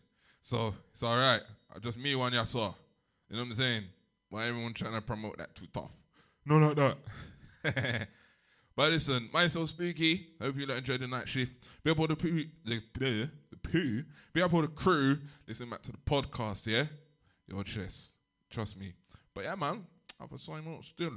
[0.48, 1.42] So, it's all right.
[1.76, 2.72] Uh, Just me one you saw.
[3.28, 3.82] You know what I'm saying?
[4.30, 5.90] Why everyone trying to promote that too tough?
[6.46, 6.96] No, like
[7.62, 8.08] that.
[8.74, 10.28] but listen, myself spooky.
[10.40, 11.52] Hope you enjoyed the night shift.
[11.84, 14.02] Be up all the poo, the, the, the poo.
[14.32, 15.18] Be up all the crew.
[15.46, 16.84] Listen back to the podcast, yeah?
[17.46, 18.12] Your chest.
[18.48, 18.94] Trust me.
[19.34, 19.84] But yeah, man,
[20.18, 21.12] I've a sign out still.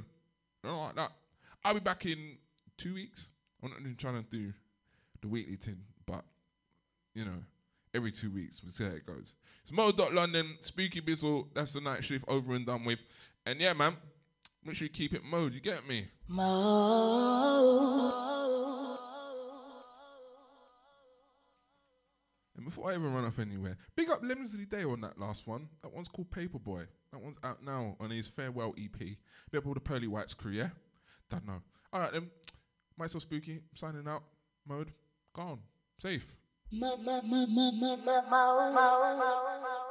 [0.62, 1.10] Know, like that.
[1.64, 2.36] I'll be back in
[2.76, 3.32] two weeks.
[3.62, 4.52] I'm not even trying to do
[5.22, 6.22] the weekly thing, but
[7.14, 7.42] you know,
[7.94, 8.62] every two weeks.
[8.62, 9.34] We'll see how it goes.
[9.62, 11.48] It's Mo Dot London, Spooky Bizzle.
[11.54, 13.00] That's the night shift over and done with.
[13.46, 13.96] And yeah, man,
[14.64, 15.54] make sure you keep it mode.
[15.54, 16.08] You get me?
[22.56, 25.68] And before I even run off anywhere, big up Lemzly Dale on that last one.
[25.82, 26.86] That one's called Paperboy.
[27.12, 28.98] That one's out now on his Farewell EP.
[28.98, 29.18] Big
[29.56, 30.68] up all the Pearly Whites crew, yeah?
[31.30, 31.60] Don't know.
[31.92, 32.30] All right, then.
[32.96, 34.22] Myself Spooky, signing out.
[34.66, 34.92] Mode,
[35.34, 35.58] gone.
[35.98, 36.26] Safe.
[36.72, 38.16] Mo, mo, mo, mo, mo, mo,
[38.72, 38.88] mo,
[39.20, 39.81] mo, mo.